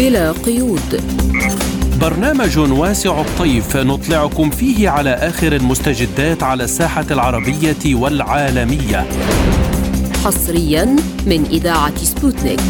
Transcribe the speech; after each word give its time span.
بلا 0.00 0.32
قيود. 0.32 1.02
برنامج 2.00 2.58
واسع 2.58 3.20
الطيف 3.20 3.76
نطلعكم 3.76 4.50
فيه 4.50 4.88
على 4.88 5.10
آخر 5.10 5.52
المستجدات 5.52 6.42
على 6.42 6.64
الساحة 6.64 7.04
العربية 7.10 7.94
والعالمية. 7.94 9.06
حصريا 10.24 10.84
من 11.26 11.44
إذاعة 11.50 11.96
سبوتنيك. 11.96 12.60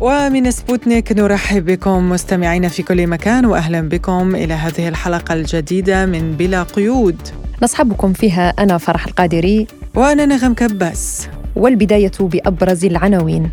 ومن 0.00 0.50
سبوتنيك 0.50 1.12
نرحب 1.12 1.64
بكم 1.64 2.10
مستمعين 2.10 2.68
في 2.68 2.82
كل 2.82 3.06
مكان 3.06 3.46
واهلا 3.46 3.80
بكم 3.80 4.34
إلى 4.36 4.54
هذه 4.54 4.88
الحلقة 4.88 5.34
الجديدة 5.34 6.06
من 6.06 6.32
بلا 6.32 6.62
قيود. 6.62 7.28
نصحبكم 7.62 8.12
فيها 8.12 8.54
أنا 8.58 8.78
فرح 8.78 9.06
القادري. 9.06 9.66
وأنا 9.94 10.26
نغم 10.26 10.54
كباس. 10.54 11.28
والبداية 11.56 12.12
بأبرز 12.20 12.84
العناوين. 12.84 13.50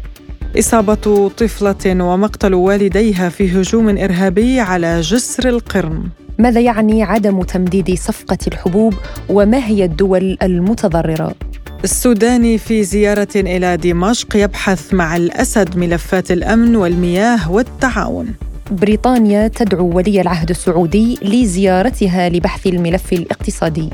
إصابة 0.59 1.29
طفلة 1.29 2.03
ومقتل 2.03 2.53
والديها 2.53 3.29
في 3.29 3.61
هجوم 3.61 3.89
إرهابي 3.97 4.59
على 4.59 5.01
جسر 5.01 5.49
القرم 5.49 6.09
ماذا 6.37 6.61
يعني 6.61 7.03
عدم 7.03 7.41
تمديد 7.41 7.93
صفقة 7.93 8.37
الحبوب 8.47 8.93
وما 9.29 9.57
هي 9.57 9.85
الدول 9.85 10.37
المتضررة؟ 10.43 11.35
السوداني 11.83 12.57
في 12.57 12.83
زيارة 12.83 13.27
إلى 13.35 13.77
دمشق 13.77 14.35
يبحث 14.35 14.93
مع 14.93 15.15
الأسد 15.15 15.77
ملفات 15.77 16.31
الأمن 16.31 16.75
والمياه 16.75 17.51
والتعاون. 17.51 18.27
بريطانيا 18.71 19.47
تدعو 19.47 19.95
ولي 19.95 20.21
العهد 20.21 20.49
السعودي 20.49 21.19
لزيارتها 21.21 22.29
لبحث 22.29 22.67
الملف 22.67 23.13
الاقتصادي. 23.13 23.89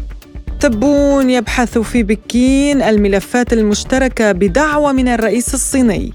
تبون 0.63 1.29
يبحث 1.29 1.77
في 1.77 2.03
بكين 2.03 2.81
الملفات 2.81 3.53
المشتركة 3.53 4.31
بدعوة 4.31 4.91
من 4.91 5.07
الرئيس 5.07 5.53
الصيني. 5.53 6.13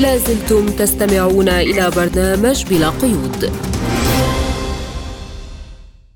لازلتم 0.00 0.66
تستمعون 0.66 1.48
إلى 1.48 1.90
برنامج 1.96 2.64
بلا 2.66 2.88
قيود. 2.88 3.52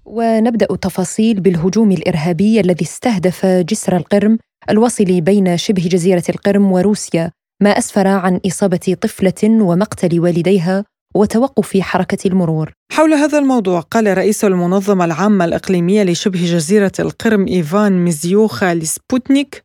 ونبدأ 0.04 0.66
التفاصيل 0.70 1.40
بالهجوم 1.40 1.92
الإرهابي 1.92 2.60
الذي 2.60 2.84
استهدف 2.84 3.46
جسر 3.46 3.96
القرم 3.96 4.38
الواصل 4.70 5.20
بين 5.20 5.56
شبه 5.56 5.82
جزيرة 5.82 6.24
القرم 6.28 6.72
وروسيا 6.72 7.30
ما 7.62 7.70
أسفر 7.70 8.06
عن 8.06 8.40
إصابة 8.46 8.96
طفلة 9.00 9.62
ومقتل 9.62 10.20
والديها 10.20 10.84
وتوقف 11.16 11.76
حركة 11.76 12.28
المرور. 12.28 12.72
حول 12.92 13.14
هذا 13.14 13.38
الموضوع 13.38 13.80
قال 13.80 14.18
رئيس 14.18 14.44
المنظمة 14.44 15.04
العامة 15.04 15.44
الإقليمية 15.44 16.02
لشبه 16.02 16.44
جزيرة 16.44 16.92
القرم 16.98 17.46
إيفان 17.46 18.04
ميزيوخا 18.04 18.74
لسبوتنيك 18.74 19.62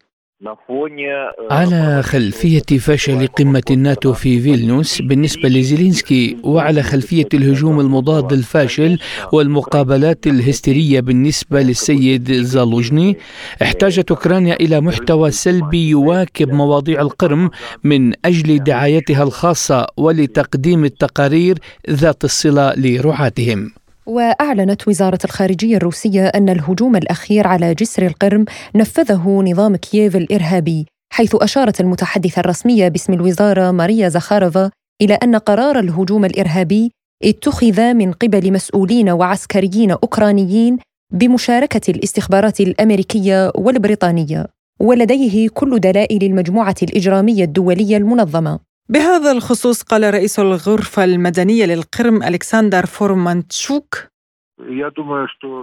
على 1.51 2.03
خلفية 2.03 2.77
فشل 2.79 3.27
قمة 3.27 3.63
الناتو 3.71 4.13
في 4.13 4.39
فيلنيوس 4.39 5.01
بالنسبة 5.01 5.49
لزيلينسكي 5.49 6.37
وعلى 6.43 6.83
خلفية 6.83 7.27
الهجوم 7.33 7.79
المضاد 7.79 8.33
الفاشل 8.33 8.99
والمقابلات 9.33 10.27
الهستيرية 10.27 10.99
بالنسبة 10.99 11.61
للسيد 11.61 12.31
زالوجني 12.31 13.17
احتاجت 13.61 14.11
أوكرانيا 14.11 14.55
إلى 14.55 14.81
محتوى 14.81 15.31
سلبي 15.31 15.89
يواكب 15.89 16.53
مواضيع 16.53 17.01
القرم 17.01 17.49
من 17.83 18.13
أجل 18.25 18.63
دعايتها 18.63 19.23
الخاصة 19.23 19.87
ولتقديم 19.97 20.85
التقارير 20.85 21.57
ذات 21.89 22.23
الصلة 22.23 22.73
لرعاتهم. 22.73 23.80
وأعلنت 24.05 24.87
وزارة 24.87 25.19
الخارجية 25.25 25.77
الروسية 25.77 26.27
أن 26.27 26.49
الهجوم 26.49 26.95
الأخير 26.95 27.47
على 27.47 27.73
جسر 27.73 28.05
القرم 28.05 28.45
نفذه 28.75 29.41
نظام 29.41 29.75
كييف 29.75 30.15
الإرهابي 30.15 30.85
حيث 31.13 31.35
أشارت 31.35 31.81
المتحدثة 31.81 32.39
الرسمية 32.39 32.87
باسم 32.87 33.13
الوزارة 33.13 33.71
ماريا 33.71 34.09
زخارفا 34.09 34.71
إلى 35.01 35.13
أن 35.13 35.35
قرار 35.35 35.79
الهجوم 35.79 36.25
الإرهابي 36.25 36.91
اتخذ 37.23 37.93
من 37.93 38.11
قبل 38.11 38.53
مسؤولين 38.53 39.09
وعسكريين 39.09 39.91
أوكرانيين 39.91 40.77
بمشاركة 41.13 41.91
الاستخبارات 41.91 42.59
الأمريكية 42.59 43.51
والبريطانية 43.55 44.45
ولديه 44.79 45.49
كل 45.49 45.79
دلائل 45.79 46.23
المجموعة 46.23 46.75
الإجرامية 46.83 47.43
الدولية 47.43 47.97
المنظمة. 47.97 48.59
بهذا 48.91 49.31
الخصوص 49.31 49.81
قال 49.81 50.13
رئيس 50.13 50.39
الغرفة 50.39 51.03
المدنية 51.03 51.65
للقرم 51.65 52.23
ألكسندر 52.23 52.85
فورمانتشوك 52.85 54.10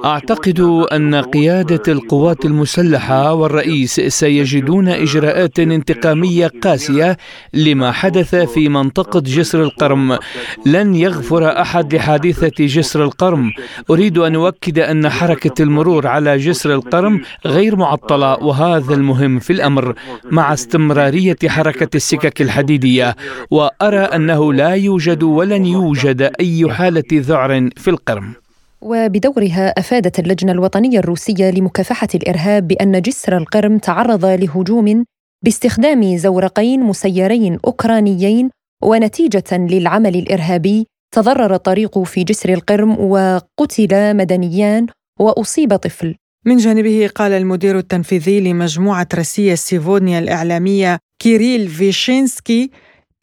أعتقد 0.04 0.60
أن 0.92 1.14
قيادة 1.14 1.82
القوات 1.88 2.44
المسلحة 2.44 3.34
والرئيس 3.34 4.00
سيجدون 4.00 4.88
إجراءات 4.88 5.59
انتقامية 5.59 6.50
قاسية 6.62 7.16
لما 7.54 7.92
حدث 7.92 8.34
في 8.34 8.69
منطقة 8.69 9.20
جسر 9.20 9.62
القرم. 9.62 10.19
لن 10.66 10.94
يغفر 10.94 11.60
أحد 11.60 11.94
لحادثة 11.94 12.66
جسر 12.66 13.04
القرم. 13.04 13.53
أريد 13.91 14.19
أن 14.19 14.34
أؤكد 14.34 14.78
أن 14.78 15.09
حركة 15.09 15.62
المرور 15.62 16.06
على 16.06 16.36
جسر 16.36 16.75
القرم 16.75 17.22
غير 17.47 17.76
معطلة 17.76 18.34
وهذا 18.34 18.94
المهم 18.94 19.38
في 19.38 19.53
الأمر. 19.53 19.94
مع 20.30 20.53
استمرارية 20.53 21.38
حركة 21.47 21.97
السكك 21.97 22.42
الحديدية 22.42 23.16
وأرى 23.50 23.98
أنه 23.98 24.53
لا 24.53 24.75
يوجد 24.75 25.22
ولن 25.22 25.66
يوجد 25.66 26.22
أي 26.41 26.72
حالة 26.72 27.04
ذعر 27.12 27.70
في 27.76 27.91
القرم. 27.91 28.47
وبدورها 28.81 29.69
أفادت 29.78 30.19
اللجنة 30.19 30.53
الوطنية 30.53 30.99
الروسية 30.99 31.50
لمكافحة 31.50 32.09
الإرهاب 32.15 32.69
بأن 32.69 33.03
جسر 33.03 33.37
القرم 33.37 33.78
تعرض 33.78 34.25
لهجوم 34.25 35.05
باستخدام 35.44 36.16
زورقين 36.16 36.81
مسيرين 36.81 37.59
أوكرانيين 37.65 38.50
ونتيجة 38.83 39.44
للعمل 39.53 40.16
الإرهابي 40.16 40.87
تضرر 41.15 41.55
الطريق 41.55 41.99
في 41.99 42.25
جسر 42.25 42.53
القرم 42.53 42.99
وقتل 43.00 44.16
مدنيان 44.16 44.87
وأصيب 45.21 45.77
طفل. 45.77 46.15
من 46.47 46.56
جانبه 46.56 47.10
قال 47.15 47.33
المدير 47.33 47.78
التنفيذي 47.78 48.41
لمجموعة 48.41 49.09
روسيا 49.15 49.55
سيفودنيا 49.55 50.19
الإعلامية 50.19 50.99
كيريل 51.22 51.69
فيشينسكي 51.69 52.71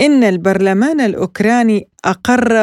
إن 0.01 0.23
البرلمان 0.23 1.01
الأوكراني 1.01 1.87
أقر 2.05 2.53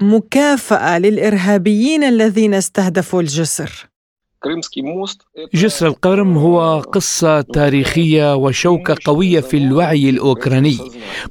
مكافأة 0.00 0.98
للإرهابيين 0.98 2.04
الذين 2.04 2.54
استهدفوا 2.54 3.20
الجسر. 3.20 3.70
جسر 5.54 5.86
القرم 5.86 6.38
هو 6.38 6.80
قصة 6.80 7.40
تاريخية 7.40 8.36
وشوكة 8.36 8.96
قوية 9.04 9.40
في 9.40 9.56
الوعي 9.56 10.10
الأوكراني. 10.10 10.78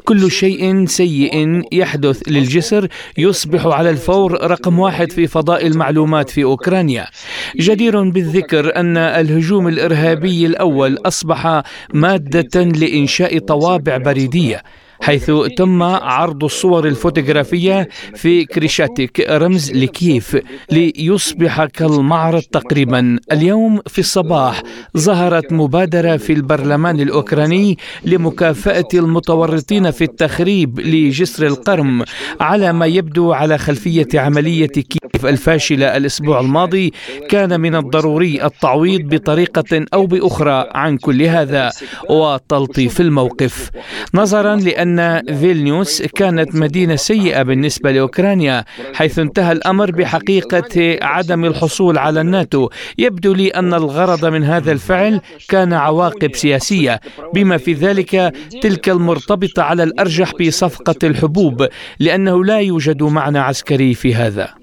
كل 0.05 0.31
شيء 0.31 0.85
سيء 0.85 1.61
يحدث 1.71 2.21
للجسر 2.27 2.87
يصبح 3.17 3.65
على 3.65 3.89
الفور 3.89 4.51
رقم 4.51 4.79
واحد 4.79 5.11
في 5.11 5.27
فضاء 5.27 5.67
المعلومات 5.67 6.29
في 6.29 6.43
أوكرانيا. 6.43 7.07
جدير 7.55 8.09
بالذكر 8.09 8.75
أن 8.75 8.97
الهجوم 8.97 9.67
الإرهابي 9.67 10.45
الأول 10.45 10.97
أصبح 11.05 11.61
مادة 11.93 12.63
لإنشاء 12.63 13.39
طوابع 13.39 13.97
بريدية. 13.97 14.63
حيث 15.01 15.31
تم 15.57 15.83
عرض 15.83 16.43
الصور 16.43 16.87
الفوتوغرافية 16.87 17.89
في 18.15 18.45
كريشاتيك 18.45 19.29
رمز 19.29 19.71
لكييف 19.71 20.37
ليصبح 20.71 21.65
كالمعرض 21.65 22.41
تقريبا 22.41 23.19
اليوم 23.31 23.81
في 23.87 23.99
الصباح. 23.99 24.61
ظهرت 24.97 25.53
مبادرة 25.53 26.17
في 26.17 26.33
البرلمان 26.33 26.99
الأوكراني 26.99 27.77
لمكافأة 28.05 28.87
المتورطين 28.93 29.91
في 29.91 30.03
التخريب 30.03 30.79
لجسر 30.79 31.47
القرم 31.47 32.03
على 32.39 32.73
ما 32.73 32.85
يبدو 32.85 33.31
على 33.31 33.57
خلفية 33.57 34.07
عملية 34.15 34.67
كييف 34.67 35.25
الفاشلة 35.25 35.97
الأسبوع 35.97 36.39
الماضي. 36.39 36.93
كان 37.29 37.61
من 37.61 37.75
الضروري 37.75 38.45
التعويض 38.45 39.01
بطريقة 39.01 39.85
أو 39.93 40.05
بأخرى 40.05 40.65
عن 40.71 40.97
كل 40.97 41.21
هذا 41.21 41.71
وتلطيف 42.09 43.01
الموقف. 43.01 43.69
نظرا 44.13 44.55
لأن 44.55 44.88
أن 44.89 45.21
فيلنيوس 45.35 46.01
كانت 46.01 46.55
مدينة 46.55 46.95
سيئة 46.95 47.43
بالنسبة 47.43 47.91
لأوكرانيا 47.91 48.65
حيث 48.93 49.19
انتهى 49.19 49.51
الأمر 49.51 49.91
بحقيقة 49.91 50.97
عدم 51.01 51.45
الحصول 51.45 51.97
على 51.97 52.21
الناتو. 52.21 52.69
يبدو 52.97 53.33
لي 53.33 53.47
أن 53.49 53.73
الغرض 53.73 54.25
من 54.25 54.43
هذا 54.43 54.71
الفعل 54.71 55.21
كان 55.49 55.73
عواقب 55.73 56.35
سياسية. 56.35 56.99
بما 57.33 57.57
في 57.57 57.73
ذلك 57.73 58.33
تلك 58.61 58.89
المرتبطة 58.89 59.63
على 59.63 59.83
الأرجح 59.83 60.31
بصفقة 60.41 60.95
الحبوب 61.03 61.67
لأنه 61.99 62.45
لا 62.45 62.59
يوجد 62.59 63.03
معنى 63.03 63.39
عسكري 63.39 63.93
في 63.93 64.15
هذا. 64.15 64.58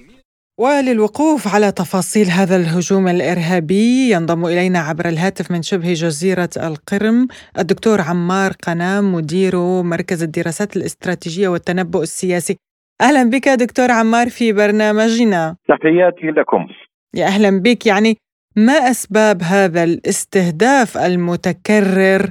وللوقوف 0.59 1.55
على 1.55 1.73
تفاصيل 1.73 2.27
هذا 2.27 2.57
الهجوم 2.57 3.09
الإرهابي 3.09 4.11
ينضم 4.11 4.47
إلينا 4.47 4.79
عبر 4.79 5.09
الهاتف 5.09 5.51
من 5.51 5.63
شبه 5.63 5.93
جزيرة 5.93 6.51
القرم 6.57 7.29
الدكتور 7.59 8.01
عمار 8.01 8.53
قنام 8.67 9.15
مدير 9.15 9.57
مركز 9.83 10.23
الدراسات 10.23 10.77
الاستراتيجية 10.77 11.49
والتنبؤ 11.49 12.03
السياسي. 12.03 12.57
أهلا 13.01 13.31
بك 13.31 13.49
دكتور 13.49 13.91
عمار 13.91 14.29
في 14.29 14.53
برنامجنا. 14.53 15.57
تحياتي 15.69 16.27
لكم. 16.27 16.67
يا 17.15 17.27
أهلا 17.27 17.63
بك 17.63 17.87
يعني 17.87 18.17
ما 18.57 18.73
أسباب 18.73 19.43
هذا 19.43 19.85
الاستهداف 19.85 20.99
المتكرر 20.99 22.31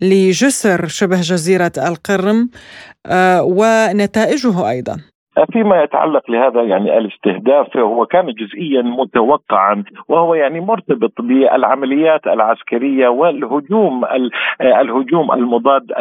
لجسر 0.00 0.86
شبه 0.88 1.20
جزيرة 1.20 1.72
القرم 1.78 2.50
آه، 3.06 3.42
ونتائجه 3.42 4.70
أيضا 4.70 5.11
فيما 5.52 5.82
يتعلق 5.82 6.30
لهذا 6.30 6.62
يعني 6.62 6.98
الاستهداف 6.98 7.76
هو 7.76 8.06
كان 8.06 8.26
جزئيا 8.26 8.82
متوقعا 8.82 9.84
وهو 10.08 10.34
يعني 10.34 10.60
مرتبط 10.60 11.12
بالعمليات 11.20 12.26
العسكرية 12.26 13.08
والهجوم 13.08 14.04
الهجوم 14.60 15.32
المضاد 15.32 15.92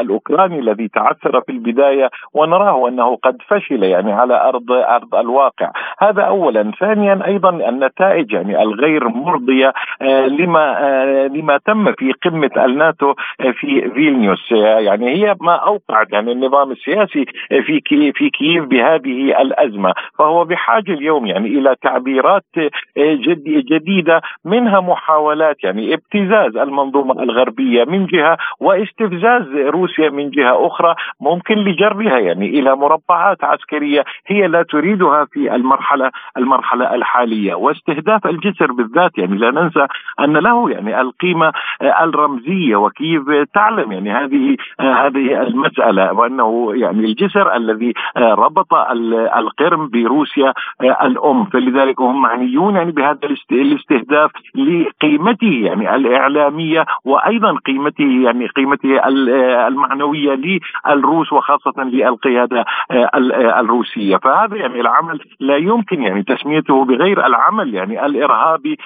الأوكراني 0.00 0.58
الذي 0.58 0.88
تعثر 0.88 1.40
في 1.40 1.52
البداية 1.52 2.10
ونراه 2.34 2.88
أنه 2.88 3.16
قد 3.16 3.36
فشل 3.48 3.82
يعني 3.82 4.12
على 4.12 4.48
ارض 4.48 4.72
أرض 4.72 5.14
الواقع. 5.14 5.70
هذا 5.98 6.22
اولا. 6.22 6.72
ثانيا 6.80 7.26
أيضا 7.26 7.68
النتائج 7.68 8.32
يعني 8.32 8.62
الغير 8.62 9.08
مرضية 9.08 9.72
آه، 10.02 10.26
لما 10.26 10.78
آه، 10.80 11.26
لما 11.26 11.58
تم 11.66 11.92
في 11.92 12.12
قمة 12.12 12.50
الناتو 12.64 13.14
في 13.38 13.90
فيلنيوس. 13.90 14.52
يعني 14.52 15.08
هي 15.08 15.36
ما 15.40 15.54
أوقعت 15.54 16.12
يعني 16.12 16.32
النظام 16.32 16.70
السياسي 16.70 17.24
في 17.48 17.80
في 18.14 18.30
كييف 18.30 18.73
بهذه 18.74 19.40
الأزمة 19.42 19.92
فهو 20.18 20.44
بحاجة 20.44 20.92
اليوم 20.92 21.26
يعني 21.26 21.48
إلى 21.48 21.74
تعبيرات 21.82 22.44
جديدة 23.70 24.20
منها 24.44 24.80
محاولات 24.80 25.64
يعني 25.64 25.94
ابتزاز 25.94 26.56
المنظومة 26.56 27.22
الغربية 27.22 27.84
من 27.84 28.06
جهة 28.06 28.36
واستفزاز 28.60 29.42
روسيا 29.56 30.10
من 30.10 30.30
جهة 30.30 30.66
أخرى 30.66 30.94
ممكن 31.20 31.54
لجرها 31.54 32.18
يعني 32.18 32.46
إلى 32.48 32.76
مربعات 32.76 33.44
عسكرية 33.44 34.04
هي 34.26 34.46
لا 34.46 34.62
تريدها 34.62 35.24
في 35.24 35.54
المرحلة 35.54 36.10
المرحلة 36.36 36.94
الحالية. 36.94 37.54
واستهداف 37.54 38.26
الجسر 38.26 38.72
بالذات 38.72 39.18
يعني 39.18 39.36
لا 39.36 39.50
ننسى 39.50 39.86
أن 40.20 40.36
له 40.36 40.70
يعني 40.70 41.00
القيمة 41.00 41.52
الرمزية 41.82 42.76
وكيف 42.76 43.22
تعلم 43.54 43.92
يعني 43.92 44.12
هذه 44.12 44.56
هذه 44.80 45.42
المسألة 45.42 46.12
وأنه 46.12 46.72
يعني 46.74 47.04
الجسر 47.04 47.56
الذي 47.56 47.92
ربط 48.16 48.63
ربط 48.72 48.90
القرم 49.36 49.88
بروسيا 49.88 50.52
آه، 50.82 51.06
الأم. 51.06 51.44
فلذلك 51.44 52.00
هم 52.00 52.22
معنيون 52.22 52.74
يعني 52.76 52.92
بهذا 52.92 53.18
الاستهداف 53.52 54.30
لقيمته 54.54 55.52
يعني 55.52 55.94
الإعلامية 55.94 56.84
وأيضا 57.04 57.56
قيمته 57.66 58.22
يعني 58.24 58.46
قيمته 58.46 58.98
آه، 58.98 59.68
المعنوية 59.68 60.60
للروس 60.86 61.32
وخاصة 61.32 61.82
للقيادة 61.82 62.64
آه، 62.90 63.10
الروسية. 63.60 64.16
فهذا 64.16 64.56
يعني 64.56 64.80
العمل 64.80 65.20
لا 65.40 65.56
يمكن 65.56 66.02
يعني 66.02 66.22
تسميته 66.22 66.84
بغير 66.84 67.26
العمل 67.26 67.74
يعني 67.74 68.06
الإرهابي 68.06 68.78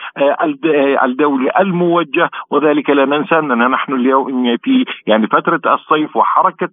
الدولي 1.05 1.51
الموجه. 1.61 2.31
وذلك 2.51 2.91
لا 2.91 3.05
ننسى 3.05 3.39
أننا 3.39 3.69
نحن 3.69 3.93
اليوم 3.93 4.57
في 4.63 4.85
يعني 5.07 5.27
فترة 5.27 5.75
الصيف 5.75 6.17
وحركة 6.17 6.69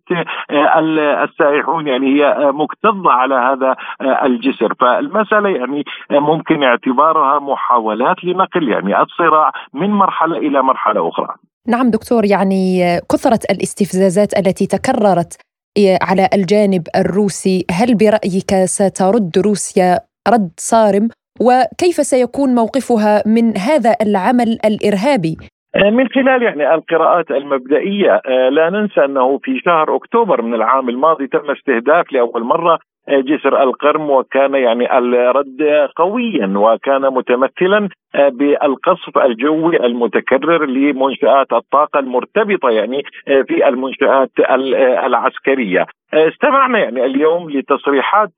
السائحون 1.24 1.88
يعني 1.88 2.08
هي 2.08 2.52
مكتظه 2.54 2.95
حض 2.96 3.08
على 3.08 3.36
هذا 3.36 3.76
آه، 4.02 4.26
الجسر. 4.26 4.74
فالمسألة 4.80 5.50
يعني 5.50 5.84
آه، 6.12 6.20
ممكن 6.20 6.64
اعتبارها 6.64 7.40
محاولات 7.40 8.24
لنقل 8.24 8.70
يعني 8.70 9.02
الصراع 9.02 9.52
من 9.74 9.90
مرحلة 9.90 10.38
إلى 10.38 10.64
مرحلة 10.64 11.10
أخرى. 11.10 11.36
نعم 11.68 11.90
دكتور 11.92 12.26
يعني 12.26 12.82
كثرة 13.12 13.40
الاستفزازات 13.52 14.38
التي 14.38 14.68
تكررت 14.68 15.38
آه، 15.78 16.00
على 16.02 16.30
الجانب 16.34 16.88
الروسي 16.96 17.66
هل 17.72 17.96
برأيك 17.96 18.66
سترد 18.66 19.32
روسيا 19.38 20.00
رد 20.28 20.52
صارم؟ 20.58 21.10
وكيف 21.40 21.96
سيكون 21.96 22.56
موقفها 22.56 23.24
من 23.26 23.58
هذا 23.58 23.96
العمل 24.02 24.60
الإرهابي؟ 24.66 25.38
من 25.84 26.08
خلال 26.08 26.44
يعني 26.44 26.74
القراءات 26.74 27.32
المبدئية 27.32 28.22
لا 28.50 28.70
ننسى 28.70 29.06
أنه 29.06 29.40
في 29.44 29.60
شهر 29.66 29.96
أكتوبر 29.96 30.42
من 30.42 30.54
العام 30.54 30.90
الماضي 30.90 31.28
تم 31.28 31.52
استهداف 31.52 32.12
لأول 32.12 32.44
مرة 32.44 32.80
جسر 33.10 33.64
القرم 33.64 34.10
وكان 34.10 34.56
يعني 34.56 34.98
الرد 34.98 35.90
قويا 35.96 36.54
وكان 36.56 37.02
متمثلا 37.02 37.90
بالقصف 38.16 39.18
الجوي 39.18 39.86
المتكرر 39.86 40.66
لمنشآت 40.66 41.54
الطاقة 41.54 42.00
المرتبطة 42.00 42.70
يعني 42.70 43.04
في 43.48 43.68
المنشآت 43.68 44.32
العسكرية. 45.06 45.86
استمعنا 46.16 46.80
يعني 46.80 47.06
اليوم 47.06 47.50
لتصريحات 47.50 48.32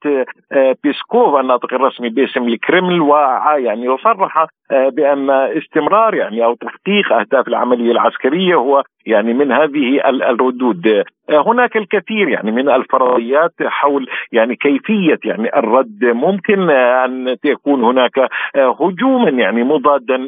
بيسكوف 0.83 1.39
الناطق 1.39 1.73
الرسمي 1.73 2.09
باسم 2.09 2.43
الكرمل 2.43 3.01
ويعني 3.01 3.85
يصرح 3.85 4.45
بأن 4.71 5.29
استمرار 5.29 6.15
يعني 6.15 6.45
أو 6.45 6.53
تحقيق 6.55 7.13
أهداف 7.13 7.47
العملية 7.47 7.91
العسكرية 7.91 8.55
هو 8.55 8.83
يعني 9.05 9.33
من 9.33 9.51
هذه 9.51 10.09
الردود. 10.09 11.03
هناك 11.29 11.77
الكثير 11.77 12.29
يعني 12.29 12.51
من 12.51 12.69
الفرضيات 12.69 13.53
حول 13.61 14.07
يعني 14.31 14.55
كيفية 14.55 15.19
يعني 15.23 15.57
الرد. 15.59 15.99
ممكن 16.03 16.69
أن 16.69 17.35
يكون 17.45 17.83
هناك 17.83 18.29
هجوما 18.55 19.29
يعني 19.29 19.63
مضادا 19.63 20.27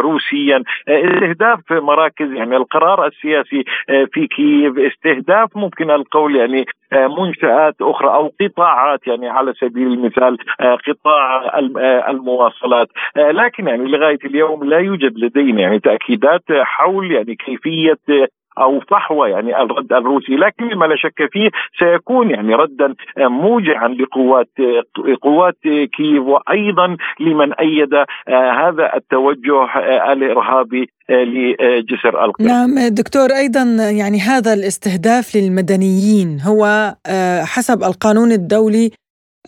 روسيا. 0.00 0.62
استهداف 0.88 1.60
مراكز 1.72 2.32
يعني 2.32 2.56
القرار 2.56 3.06
السياسي 3.06 3.64
في 4.12 4.26
كييف. 4.26 4.78
استهداف 4.78 5.56
ممكن 5.56 5.90
القول 5.90 6.36
يعني 6.36 6.64
منشآت 6.92 7.74
أخرى 7.82 8.08
أو 8.08 8.32
قطاعات 8.40 9.06
يعني 9.06 9.28
على 9.28 9.52
سبيل 9.60 9.86
المثال 9.86 10.36
قطاع 10.60 11.58
المواصلات. 12.10 12.88
لكن 13.16 13.68
يعني 13.68 13.84
لغاية 13.84 14.18
اليوم 14.24 14.64
لا 14.64 14.78
يوجد 14.78 15.18
لدينا 15.18 15.60
يعني 15.60 15.78
تأكيدات 15.78 16.42
حول 16.50 17.12
يعني 17.12 17.34
كيفية 17.34 17.98
أو 18.58 18.80
فحوى 18.80 19.30
يعني 19.30 19.62
الرد 19.62 19.92
الروسي. 19.92 20.36
لكن 20.36 20.64
ما 20.78 20.84
لا 20.84 20.96
شك 20.96 21.28
فيه 21.32 21.50
سيكون 21.78 22.30
يعني 22.30 22.54
ردا 22.54 22.94
موجعا 23.18 23.88
لقوات 23.88 24.50
قوات 25.22 25.58
كييف. 25.96 26.22
وأيضا 26.22 26.96
لمن 27.20 27.52
أيد 27.52 27.94
هذا 28.28 28.96
التوجه 28.96 29.64
الارهابي 30.12 30.90
لجسر 31.10 32.24
القدس 32.24 32.46
نعم 32.46 32.88
دكتور 32.88 33.32
أيضا 33.32 33.62
يعني 33.90 34.20
هذا 34.20 34.54
الاستهداف 34.54 35.36
للمدنيين 35.36 36.40
هو 36.40 36.94
آه، 37.06 37.44
حسب 37.44 37.82
القانون 37.82 38.32
الدولي 38.32 38.90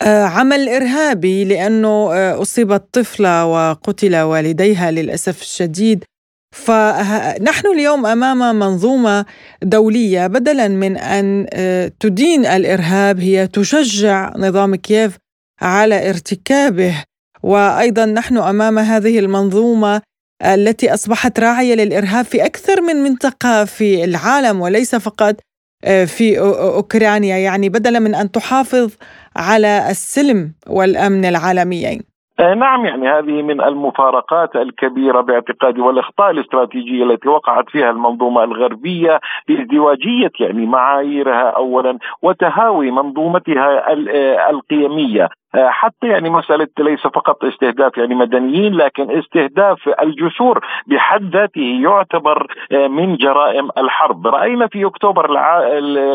آه، 0.03 0.25
عمل 0.25 0.69
إرهابي 0.69 1.45
لأنه 1.45 2.13
آه، 2.13 2.43
أصيبت 2.43 2.85
طفلة 2.93 3.47
وقتل 3.47 4.17
والديها 4.17 4.91
للأسف 4.91 5.43
الشديد. 5.43 6.05
فنحن 6.55 7.67
اليوم 7.67 8.07
أمام 8.07 8.59
منظومة 8.59 9.25
دولية 9.63 10.27
بدلا 10.27 10.69
من 10.69 10.97
أن 10.97 11.47
آه، 11.53 11.93
تدين 12.01 12.47
الإرهاب 12.47 13.21
هي 13.21 13.47
تشجع 13.47 14.33
نظام 14.37 14.75
كييف 14.75 15.17
على 15.61 16.11
ارتكابه. 16.11 17.05
وأيضا 17.43 18.05
نحن 18.05 18.37
أمام 18.37 18.79
هذه 18.79 19.19
المنظومة 19.19 20.03
التي 20.43 20.95
أصبحت 20.95 21.41
راعية 21.41 21.75
للإرهاب 21.75 22.25
في 22.25 22.45
أكثر 22.45 22.81
من 22.81 22.97
منطقة 22.97 23.65
في 23.65 24.05
العالم 24.05 24.61
وليس 24.61 24.95
فقط 24.95 25.41
آه، 25.85 26.05
في 26.05 26.39
أوكرانيا. 26.39 27.37
يعني 27.37 27.69
بدلا 27.69 27.99
من 27.99 28.15
أن 28.15 28.31
تحافظ 28.31 28.91
على 29.37 29.91
السلم 29.91 30.53
والأمن 30.67 31.25
العالميين. 31.25 32.16
نعم 32.41 32.87
يعني 32.87 33.09
هذه 33.09 33.43
من 33.43 33.61
المفارقات 33.61 34.57
الكبيرة 34.57 35.21
باعتقادي 35.21 35.81
والإخطاء 35.81 36.31
الاستراتيجية 36.31 37.05
التي 37.05 37.29
وقعت 37.29 37.71
فيها 37.71 37.91
المنظومة 37.91 38.45
الغربية 38.45 39.21
بازدواجيه 39.49 40.31
يعني 40.41 40.67
معاييرها 40.67 41.51
اولا 41.51 41.99
وتهاوي 42.23 42.91
منظومتها 42.91 43.93
آه، 43.93 44.51
القيمية. 44.51 45.25
آه، 45.25 45.29
حتى 45.57 46.07
يعني 46.07 46.31
مسألة 46.31 46.69
ليس 46.79 47.01
فقط 47.01 47.45
استهداف 47.45 47.97
يعني 47.99 48.15
مدنيين 48.15 48.75
لكن 48.75 49.19
استهداف 49.19 49.89
الجسور 50.03 50.67
بحد 50.87 51.37
ذاته 51.37 51.81
يعتبر 51.83 52.47
آه، 52.73 52.89
من 52.89 53.17
جرائم 53.17 53.69
الحرب. 53.79 54.27
رأينا 54.27 54.67
في 54.67 54.87
أكتوبر 54.87 55.31
الع... 55.31 55.63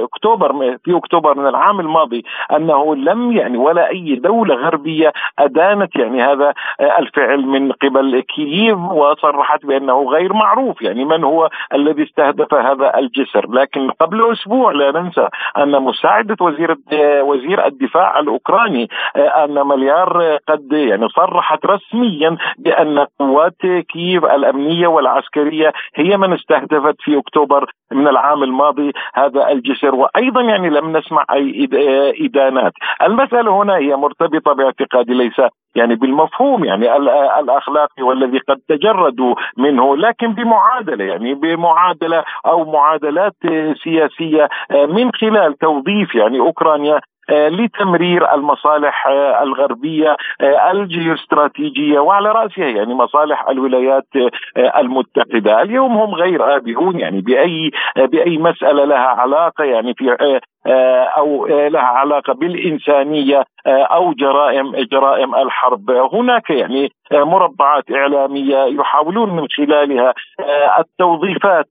أكتوبر 0.03 0.77
في 0.83 0.97
أكتوبر 0.97 1.37
من 1.37 1.47
العام 1.47 1.79
الماضي 1.79 2.23
أنه 2.51 2.95
لم 2.95 3.31
يعني 3.31 3.57
ولا 3.57 3.89
أي 3.89 4.15
دولة 4.15 4.55
غربية 4.55 5.13
أدانت 5.39 5.95
يعني 5.95 6.23
هذا 6.23 6.53
آه، 6.79 6.99
الفعل 6.99 7.45
من 7.45 7.71
قبل 7.71 8.19
كييف 8.19 8.77
وصرحت 8.77 9.65
بأنه 9.65 10.03
غير 10.09 10.33
معروف 10.33 10.81
يعني 10.81 11.05
من 11.05 11.23
هو 11.23 11.49
الذي 11.73 12.03
استهدف 12.03 12.53
هذا 12.53 12.97
الجسر. 12.97 13.49
لكن 13.49 13.91
قبل 13.91 14.31
أسبوع 14.31 14.71
لا 14.71 14.91
ننسى 14.91 15.27
أن 15.57 15.81
مساعدة 15.81 16.35
وزير 16.41 16.77
وزير 17.21 17.65
الدفاع 17.65 18.19
الأوكراني 18.19 18.89
أن 19.43 19.67
مليار 19.67 20.37
قد 20.47 20.71
يعني 20.71 21.09
صرحت 21.09 21.65
رسميا 21.65 22.37
بان 22.57 23.05
قوات 23.19 23.61
كييف 23.89 24.25
الأمنية 24.25 24.87
والعسكرية 24.87 25.73
هي 25.95 26.17
من 26.17 26.33
استهدفت 26.33 26.95
في 26.99 27.17
أكتوبر 27.17 27.71
من 27.91 28.07
العام 28.07 28.43
الماضي 28.43 28.91
هذا 29.13 29.49
الجسر. 29.51 29.95
وأيضا 29.95 30.41
يعني 30.41 30.69
لم 30.69 30.97
نسمع 30.97 31.25
أي 31.33 31.69
إدانات. 32.21 32.73
المسألة 33.01 33.61
هنا 33.61 33.75
هي 33.75 33.95
مرتبطة 33.95 34.53
باعتقادي 34.53 35.13
ليس 35.13 35.41
يعني 35.75 35.95
بالمفهوم 35.95 36.65
يعني 36.65 36.95
الأخلاقي 37.39 38.03
والذي 38.03 38.39
قد 38.39 38.57
تجردوا 38.69 39.35
منه 39.57 39.97
لكن 39.97 40.33
بمعادلة 40.33 41.05
يعني 41.05 41.33
بمعادلة 41.33 42.23
أو 42.45 42.71
معادلات 42.71 43.35
سياسية 43.83 44.49
من 44.71 45.11
خلال 45.11 45.57
توظيف 45.57 46.15
يعني 46.15 46.39
أوكرانيا 46.39 46.99
لتمرير 47.29 48.33
المصالح 48.33 49.07
آه، 49.07 49.43
الغربية 49.43 50.17
آه، 50.41 50.71
الجيوستراتيجية 50.71 51.99
وعلى 51.99 52.31
رأسها 52.31 52.67
يعني 52.67 52.93
مصالح 52.93 53.49
الولايات 53.49 54.07
المتحدة، 54.57 55.61
اليوم 55.61 55.91
هم 55.97 56.15
غير 56.15 56.55
آبهون 56.55 56.99
يعني 56.99 57.21
بأي 57.21 57.71
بأي 57.95 58.37
مسألة 58.37 58.85
لها 58.85 59.07
علاقة 59.07 59.63
يعني 59.63 59.93
في 59.93 60.17
أو 61.17 61.47
لها 61.47 61.81
علاقة 61.81 62.33
بالإنسانية 62.33 63.43
أو 63.67 64.13
جرائم 64.13 64.71
جرائم 64.91 65.35
الحرب. 65.35 65.91
هناك 65.91 66.49
يعني 66.49 66.91
مربعات 67.11 67.91
إعلامية 67.91 68.57
يحاولون 68.63 69.29
من 69.35 69.47
خلالها 69.57 70.13
التوظيفات 70.79 71.67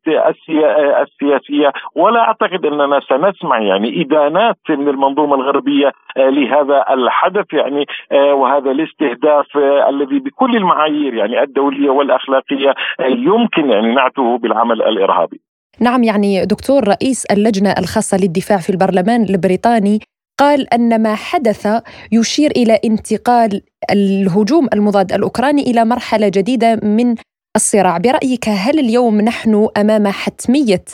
السياسية. 1.03 1.73
ولا 1.95 2.21
أعتقد 2.21 2.67
أننا 2.67 3.01
سنسمع 3.01 3.59
يعني 3.59 4.03
إدانات 4.03 4.57
من 4.69 4.89
المنظومة 4.89 5.35
الغربية 5.35 5.93
لهذا 6.17 6.85
الحدث 6.91 7.53
يعني 7.53 7.87
وهذا 8.13 8.71
الاستهداف 8.71 9.57
الذي 9.89 10.19
بكل 10.19 10.57
المعايير 10.57 11.15
يعني 11.15 11.43
الدولية 11.43 11.91
والأخلاقية 11.91 12.75
يمكن 13.01 13.71
يعني 13.71 13.95
نعته 13.95 14.39
بالعمل 14.39 14.83
الإرهابي. 14.83 15.41
نعم 15.81 16.03
يعني 16.03 16.47
دكتور 16.47 16.89
رئيس 16.89 17.25
اللجنة 17.25 17.71
الخاصة 17.79 18.17
للدفاع 18.17 18.59
في 18.59 18.71
البرلمان 18.71 19.23
البريطاني 19.23 20.01
قال 20.41 20.75
أن 20.75 21.03
ما 21.03 21.15
حدث 21.15 21.69
يشير 22.13 22.51
إلى 22.51 22.81
انتقال 22.85 23.63
الهجوم 23.91 24.69
المضاد 24.73 25.13
الأوكراني 25.13 25.63
إلى 25.63 25.85
مرحلة 25.85 26.29
جديدة 26.29 26.77
من 26.77 27.15
الصراع 27.57 27.99
برأيك 27.99 28.49
هل 28.49 28.79
اليوم 28.79 29.21
نحن 29.21 29.69
أمام 29.77 30.09
حتمية 30.09 30.85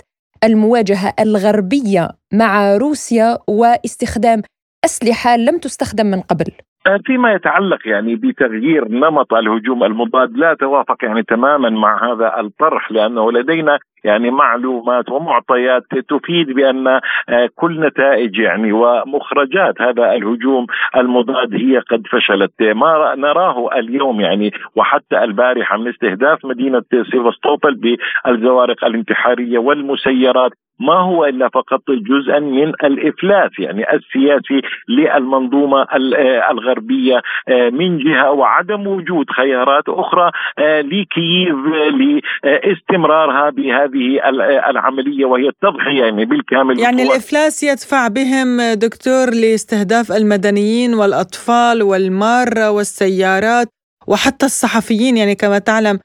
المواجهة 0.44 1.14
الغربية 1.20 2.08
مع 2.32 2.76
روسيا 2.76 3.38
واستخدام 3.48 4.42
أسلحة 4.84 5.36
لم 5.36 5.58
تستخدم 5.58 6.06
من 6.06 6.20
قبل؟ 6.20 6.52
فيما 7.04 7.32
يتعلق 7.32 7.88
يعني 7.88 8.16
بتغيير 8.16 8.88
نمط 8.88 9.34
الهجوم 9.34 9.84
المضاد 9.84 10.36
لا 10.36 10.54
توافق 10.54 11.04
يعني 11.04 11.22
تماما 11.22 11.70
مع 11.70 12.12
هذا 12.12 12.40
الطرح 12.40 12.92
لأنه 12.92 13.32
لدينا 13.32 13.78
يعني 14.04 14.30
معلومات 14.30 15.10
ومعطيات 15.10 15.82
تفيد 16.08 16.52
بأن 16.52 16.86
آه، 16.88 17.48
كل 17.54 17.80
نتائج 17.80 18.38
يعني 18.38 18.72
ومخرجات 18.72 19.80
هذا 19.80 20.12
الهجوم 20.12 20.66
المضاد 20.96 21.54
هي 21.54 21.78
قد 21.78 22.02
فشلت. 22.12 22.62
ما 22.62 23.14
نراه 23.14 23.78
اليوم 23.78 24.20
يعني 24.20 24.52
وحتى 24.76 25.24
البارحة 25.24 25.78
من 25.78 25.88
استهداف 25.88 26.44
مدينة 26.44 26.82
سيفاستوبول 27.10 27.98
بالزوارق 28.26 28.84
الانتحارية 28.84 29.58
والمسيرات 29.58 30.52
ما 30.80 31.00
هو 31.00 31.24
إلا 31.24 31.48
فقط 31.48 31.82
جزءا 31.90 32.38
من 32.38 32.68
الإفلاس 32.68 33.50
يعني 33.58 33.84
السياسي 33.92 34.60
للمنظومة 34.88 35.82
آه، 35.82 36.50
الغربية 36.50 37.22
آه، 37.48 37.70
من 37.70 37.98
جهة 37.98 38.30
وعدم 38.30 38.86
وجود 38.86 39.26
خيارات 39.30 39.84
أخرى 39.88 40.30
لكييف 40.58 41.56
لاستمرارها 42.44 43.50
بهذه 43.50 43.76
هذه 43.86 44.20
العملية 44.70 45.24
وهي 45.24 45.48
التضحية 45.48 46.04
يعني 46.04 46.24
بالكامل 46.24 46.78
يعني 46.78 47.02
الإفلاس 47.02 47.62
يدفع 47.62 48.08
بهم 48.08 48.74
دكتور 48.74 49.30
لاستهداف 49.30 50.12
المدنيين 50.12 50.94
والأطفال 50.94 51.82
والمارة 51.82 52.70
والسيارات 52.70 53.66
وحتى 54.08 54.46
الصحفيين 54.46 55.16
يعني 55.16 55.34
كما 55.34 55.58
تعلم 55.58 55.96
آه، 55.96 56.00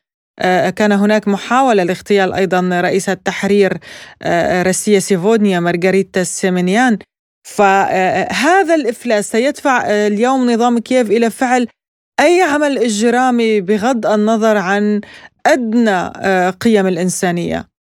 كان 0.69 0.91
هناك 0.91 1.27
محاولة 1.27 1.83
لاغتيال 1.83 2.33
أيضا 2.33 2.81
رئيسة 2.83 3.13
تحرير 3.13 3.71
آه، 4.23 4.63
روسيا 4.63 4.99
سيفودنيا 4.99 5.59
مارغريتا 5.59 6.23
سيمونيان. 6.23 6.97
فهذا 7.43 8.75
الإفلاس 8.75 9.31
سيدفع 9.31 9.81
اليوم 10.07 10.51
نظام 10.51 10.79
كييف 10.79 11.11
إلى 11.11 11.29
فعل 11.29 11.67
أي 12.19 12.41
عمل 12.41 12.77
إجرامي 12.77 13.61
بغض 13.61 14.05
النظر 14.05 14.57
عن 14.57 15.01
أدنى 15.47 15.99
آه، 16.25 16.49
قيم 16.49 16.87
الإنسانية. 16.87 17.71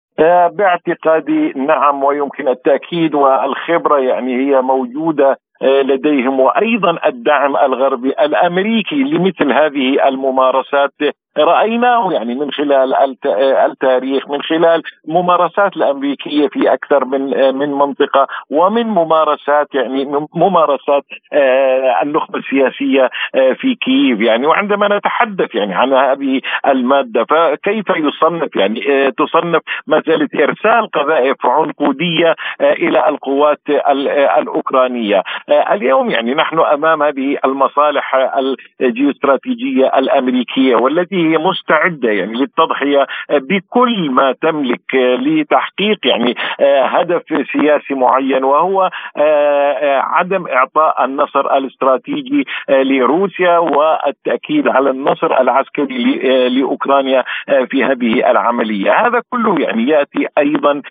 باعتقادي 0.53 1.53
نعم 1.57 2.05
ويمكن 2.05 2.49
التأكيد 2.49 3.15
والخبرة 3.15 3.99
يعني 3.99 4.37
هي 4.37 4.61
موجودة 4.61 5.39
آه، 5.63 5.83
لديهم. 5.83 6.41
وأيضا 6.41 6.99
الدعم 7.07 7.57
الغربي 7.57 8.09
الأمريكي 8.09 8.97
لمثل 8.97 9.53
هذه 9.53 10.09
الممارسات 10.09 10.95
رأيناه 11.39 12.13
يعني 12.13 12.35
من 12.35 12.51
خلال 12.53 12.95
التاريخ 13.71 14.31
من 14.31 14.43
خلال 14.43 14.83
ممارسات 15.09 15.77
الأمريكية 15.77 16.49
في 16.49 16.73
أكثر 16.73 17.05
من 17.05 17.21
من 17.55 17.73
منطقة 17.73 18.27
ومن 18.51 18.87
ممارسات 18.87 19.75
يعني 19.75 20.27
ممارسات 20.35 21.05
آه، 21.33 22.03
النخبة 22.03 22.39
السياسية 22.39 23.11
آه، 23.35 23.53
في 23.53 23.75
كييف 23.75 24.21
يعني. 24.21 24.47
وعندما 24.47 24.97
نتحدث 24.97 25.55
يعني 25.55 25.75
عن 25.75 25.93
هذه 25.93 26.41
المادة 26.67 27.25
فكيف 27.25 27.87
يصنف 27.91 28.57
يعني 28.57 28.81
آه، 28.91 29.09
تصنف 29.09 29.63
مسألة 29.87 30.29
إرسال 30.35 30.91
قذائف 30.91 31.47
عنقودية 31.47 32.35
إلى 32.61 33.09
القوات 33.09 33.61
الأوكرانية؟ 34.39 35.23
اليوم 35.49 36.11
يعني 36.11 36.35
نحن 36.35 36.59
أمام 36.59 37.03
هذه 37.03 37.39
المصالح 37.45 38.15
الجيوستراتيجية 38.81 39.87
الأمريكية 39.87 40.77
والتي 40.77 41.30
هي 41.31 41.39
مستعدة 41.39 42.11
يعني 42.11 42.33
للتضحية 42.33 43.07
بكل 43.31 44.11
ما 44.11 44.33
تملك 44.33 44.95
لتحقيق 44.95 46.07
يعني 46.07 46.35
آه، 46.61 46.83
هدف 46.83 47.23
سياسي 47.53 47.95
معين 47.95 48.45
وهو 48.45 48.91
آه، 49.17 49.73
آه، 49.73 50.01
عدم 50.01 50.47
إعطاء 50.47 51.05
النصر 51.05 51.57
الاستراتيجي 51.57 52.45
لروسيا 52.69 53.59
والتأكيد 53.59 54.69
على 54.69 54.91
النصر 54.91 55.41
العسكري 55.41 56.49
لأوكرانيا 56.49 57.25
في 57.71 57.85
هذه 57.85 58.31
العملية، 58.31 59.07
هذا 59.07 59.23
كله 59.31 59.61
يعني 59.61 59.89
يأتي 59.89 60.27
أيضا 60.39 60.83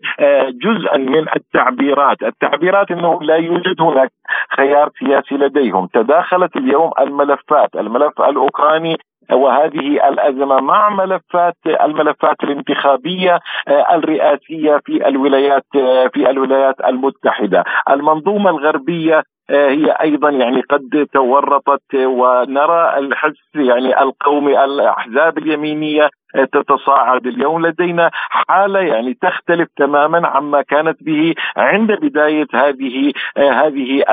جزءا 0.50 0.98
من 0.98 1.26
التعبيرات، 1.36 2.24
التعبيرات 2.24 2.92
إنه 2.92 3.20
لا 3.22 3.36
يوجد 3.36 3.82
هناك 3.82 4.12
خيار 4.58 4.90
سياسي 5.00 5.36
لديهم، 5.36 5.88
تداخلت 5.88 6.56
اليوم 6.56 6.92
الملفات، 7.00 7.76
الملف 7.76 8.22
الأوكراني 8.22 8.98
وهذه 9.32 10.08
الأزمة 10.10 10.60
مع 10.60 10.90
ملفات 10.90 11.58
الملفات 11.66 12.44
الانتخابية 12.44 13.40
آه، 13.68 13.96
الرئاسية 13.96 14.80
في 14.86 15.08
الولايات 15.08 15.66
آه، 15.76 16.08
في 16.08 16.30
الولايات 16.30 16.76
المتحدة، 16.86 17.64
المنظومة 17.90 18.50
الغربية 18.50 19.24
آه، 19.50 19.70
هي 19.70 19.92
أيضا 19.92 20.30
يعني 20.30 20.62
قد 20.62 21.08
تورطت 21.14 21.96
ونرى 21.96 22.98
الحس 22.98 23.56
يعني 23.56 24.02
القومي 24.02 24.64
الأحزاب 24.66 25.38
اليمينية 25.38 26.10
تتصاعد 26.36 27.28
اليوم 27.28 27.66
لدينا 27.66 28.10
حالة 28.14 28.80
يعني 28.80 29.18
تختلف 29.22 29.68
تماما 29.78 30.28
عما 30.28 30.62
كانت 30.62 31.04
به 31.04 31.36
عند 31.58 31.92
بداية 31.92 32.48
هذه 32.54 33.14
هذه 33.38 34.04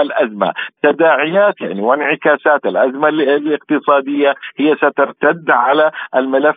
الأزمة. 0.00 0.52
تداعيات 0.82 1.60
يعني 1.60 1.80
وانعكاسات. 1.80 2.66
الأزمة 2.66 3.08
الاقتصادية 3.08 4.34
هي 4.58 4.76
سترتد 4.76 5.50
على 5.50 5.90
الملف 6.16 6.56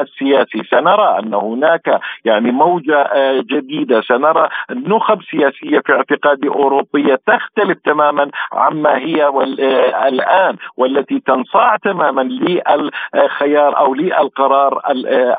السياسي. 0.00 0.62
سنرى 0.70 1.18
أن 1.18 1.34
هناك 1.34 2.00
يعني 2.24 2.50
موجة 2.50 3.10
جديدة. 3.40 4.00
سنرى 4.00 4.48
نخب 4.70 5.22
سياسية 5.22 5.78
في 5.86 5.92
اعتقادي 5.92 6.48
أوروبية 6.48 7.18
تختلف 7.26 7.78
تماما 7.84 8.30
عما 8.52 8.96
هي 8.96 9.28
الآن 10.08 10.56
والتي 10.76 11.20
تنصاع 11.26 11.76
تماما 11.76 12.22
للخيار 12.22 13.78
أو 13.78 13.94
لل 13.94 14.25
القرار 14.26 14.80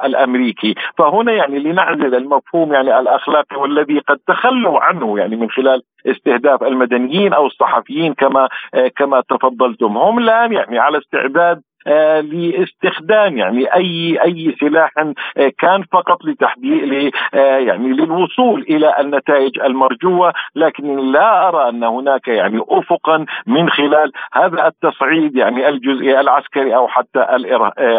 الأمريكي. 0.05 0.75
فهنا 0.97 1.31
يعني 1.31 1.59
لنعزل 1.59 2.15
المفهوم 2.15 2.73
يعني 2.73 2.99
الأخلاقي 2.99 3.55
والذي 3.57 3.99
قد 3.99 4.17
تخلوا 4.27 4.79
عنه 4.79 5.19
يعني 5.19 5.35
من 5.35 5.49
خلال 5.49 5.81
استهداف 6.05 6.63
المدنيين 6.63 7.33
أو 7.33 7.45
الصحفيين 7.45 8.13
كما 8.13 8.49
كما 8.95 9.21
تفضلتم. 9.29 9.97
هم 9.97 10.19
الان 10.19 10.53
يعني 10.53 10.79
على 10.79 10.97
استعداد 10.97 11.61
لاستخدام 12.21 13.37
يعني 13.37 13.73
أي 13.73 14.19
أي 14.23 14.55
سلاح 14.59 14.91
كان 15.59 15.83
فقط 15.91 16.25
لتحديد 16.25 17.11
يعني 17.33 17.87
للوصول 17.87 18.61
إلى 18.61 18.93
النتائج 18.99 19.59
المرجوة 19.59 20.33
لكن 20.55 21.11
لا 21.11 21.47
أرى 21.47 21.69
أن 21.69 21.83
هناك 21.83 22.27
يعني 22.27 22.59
افقا 22.69 23.25
من 23.47 23.69
خلال 23.69 24.11
هذا 24.33 24.67
التصعيد 24.67 25.35
يعني 25.35 25.69
الجزئي 25.69 26.19
العسكري 26.19 26.75
أو 26.75 26.87
حتى 26.87 27.19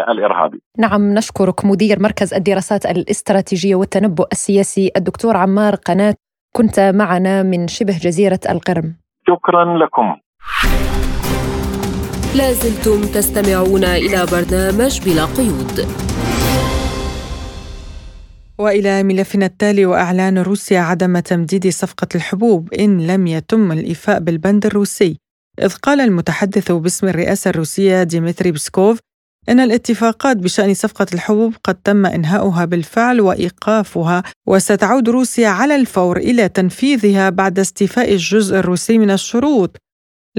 الإرهابي. 0.09 0.61
نعم 0.77 1.13
نشكرك 1.13 1.65
مدير 1.65 1.97
مركز 1.99 2.33
الدراسات 2.33 2.85
الاستراتيجية 2.85 3.75
والتنبؤ 3.75 4.27
السياسي 4.31 4.91
الدكتور 4.97 5.37
عمار 5.37 5.75
قناة 5.75 6.13
كنت 6.55 6.79
معنا 6.79 7.43
من 7.43 7.67
شبه 7.67 7.93
جزيرة 7.93 8.39
القرم. 8.49 8.95
شكرا 9.27 9.77
لكم. 9.77 10.15
لازلتم 12.35 13.01
تستمعون 13.01 13.83
إلى 13.83 14.25
برنامج 14.25 15.01
بلا 15.01 15.25
قيود. 15.25 15.87
وإلى 18.57 19.03
ملفنا 19.03 19.45
التالي 19.45 19.85
وإعلان 19.85 20.37
روسيا 20.37 20.79
عدم 20.79 21.19
تمديد 21.19 21.69
صفقة 21.69 22.07
الحبوب 22.15 22.73
إن 22.73 23.07
لم 23.07 23.27
يتم 23.27 23.71
الإيفاء 23.71 24.19
بالبند 24.19 24.65
الروسي 24.65 25.17
إذ 25.61 25.73
قال 25.73 26.01
المتحدث 26.01 26.71
باسم 26.71 27.07
الرئاسة 27.07 27.49
الروسية 27.49 28.03
ديمتري 28.03 28.51
بسكوف 28.51 28.99
إن 29.49 29.59
الاتفاقات 29.59 30.37
بشأن 30.37 30.73
صفقة 30.73 31.05
الحبوب 31.13 31.53
قد 31.63 31.75
تم 31.75 32.05
إنهاؤها 32.05 32.65
بالفعل 32.65 33.21
وإيقافها 33.21 34.23
وستعود 34.47 35.09
روسيا 35.09 35.47
على 35.47 35.75
الفور 35.75 36.17
إلى 36.17 36.49
تنفيذها 36.49 37.29
بعد 37.29 37.59
استيفاء 37.59 38.11
الجزء 38.11 38.55
الروسي 38.55 38.97
من 38.97 39.11
الشروط 39.11 39.77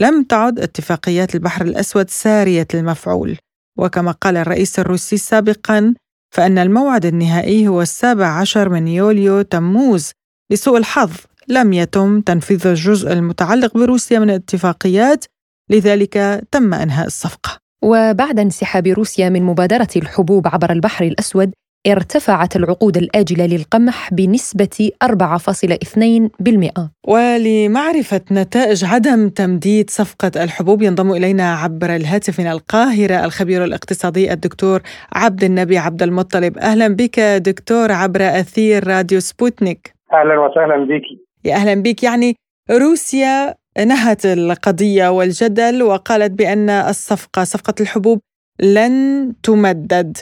لم 0.01 0.23
تعد 0.23 0.59
اتفاقيات 0.59 1.35
البحر 1.35 1.65
الأسود 1.65 2.11
سارية 2.11 2.67
المفعول. 2.75 3.37
وكما 3.79 4.13
قال 4.13 4.37
الرئيس 4.37 4.79
الروسي 4.79 5.17
سابقا 5.17 5.95
فأن 6.35 6.59
الموعد 6.59 7.07
النهائي 7.07 7.69
هو 7.69 7.83
السابع 7.83 8.27
عشر 8.27 8.69
من 8.69 8.89
يوليو 8.89 9.43
تموز. 9.43 10.11
لسوء 10.53 10.79
الحظ 10.79 11.11
لم 11.49 11.73
يتم 11.73 12.21
تنفيذ 12.21 12.67
الجزء 12.67 13.13
المتعلق 13.13 13.75
بروسيا 13.75 14.19
من 14.19 14.31
الاتفاقيات 14.31 15.25
لذلك 15.71 16.45
تم 16.51 16.75
إنهاء 16.75 17.07
الصفقة. 17.07 17.59
وبعد 17.85 18.39
انسحاب 18.39 18.87
روسيا 18.87 19.29
من 19.29 19.43
مبادرة 19.43 19.89
الحبوب 19.97 20.49
عبر 20.49 20.73
البحر 20.73 21.05
الأسود 21.05 21.53
ارتفعت 21.87 22.57
العقود 22.57 22.97
الآجلة 22.97 23.47
للقمح 23.47 24.15
بنسبة 24.15 24.91
4.2% 25.05 26.89
ولمعرفة 27.09 28.21
نتائج 28.31 28.85
عدم 28.85 29.29
تمديد 29.29 29.91
صفقة 29.91 30.45
الحبوب 30.45 30.83
ينضم 30.83 31.13
إلينا 31.13 31.55
عبر 31.55 31.97
الهاتف 31.97 32.41
من 32.41 32.47
القاهرة 32.47 33.25
الخبير 33.25 33.65
الاقتصادي 33.65 34.33
الدكتور 34.33 34.81
عبد 35.13 35.45
النبي 35.45 35.79
عبد 35.79 36.03
المطلب. 36.03 36.59
أهلا 36.59 36.89
بك 36.89 37.21
دكتور 37.21 37.93
عبر 37.93 38.21
أثير 38.21 38.89
راديو 38.89 39.21
سبوتنيك. 39.21 39.95
أهلا 40.13 40.39
وسهلا 40.41 40.85
بك. 40.85 41.03
يا 41.45 41.55
أهلا 41.55 41.75
بك. 41.83 42.03
يعني 42.03 42.37
روسيا 42.71 43.55
نهت 43.87 44.27
القضية 44.27 45.09
والجدل 45.09 45.83
وقالت 45.83 46.33
بأن 46.33 46.71
الصفقة 46.71 47.45
صفقة 47.45 47.75
الحبوب 47.81 48.21
لن 48.61 49.33
تمدد. 49.43 50.19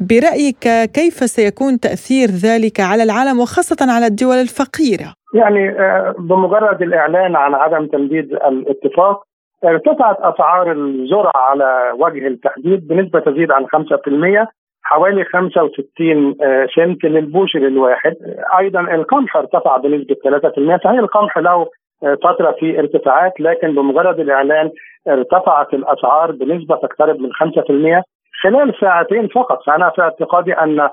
برأيك 0.00 0.90
كيف 0.94 1.14
سيكون 1.14 1.80
تأثير 1.80 2.28
ذلك 2.28 2.80
على 2.80 3.02
العالم 3.02 3.40
وخاصة 3.40 3.92
على 3.94 4.06
الدول 4.06 4.36
الفقيرة؟ 4.36 5.08
يعني 5.34 5.70
آه، 5.70 6.14
بمجرد 6.18 6.82
الإعلان 6.82 7.36
عن 7.36 7.54
عدم 7.54 7.86
تمديد 7.86 8.32
الاتفاق 8.32 9.22
ارتفعت 9.64 10.16
أسعار 10.20 10.72
الذرة 10.72 11.32
على 11.34 11.92
وجه 11.98 12.26
التحديد 12.26 12.88
بنسبة 12.88 13.20
تزيد 13.20 13.50
عن 13.50 13.66
5% 13.66 14.48
حوالي 14.82 15.24
65 15.24 16.34
آه، 16.42 16.66
سنت 16.76 17.04
للبوشر 17.04 17.58
الواحد 17.58 18.14
أيضا 18.58 18.80
القمح 18.80 19.36
ارتفع 19.36 19.76
بنسبة 19.76 20.16
3% 20.24 20.84
صحيح 20.84 20.98
القمح 20.98 21.38
له 21.38 21.66
آه، 22.02 22.16
فترة 22.24 22.56
في 22.60 22.78
ارتفاعات 22.78 23.40
لكن 23.40 23.74
بمجرد 23.74 24.20
الإعلان 24.20 24.70
ارتفعت 25.08 25.74
الأسعار 25.74 26.32
بنسبة 26.32 26.76
تقترب 26.76 27.20
من 27.20 27.32
5% 27.32 28.02
خلال 28.42 28.74
ساعتين 28.80 29.28
فقط. 29.28 29.58
فأنا 29.66 29.90
في 29.90 30.02
اعتقادي 30.02 30.52
أن 30.52 30.88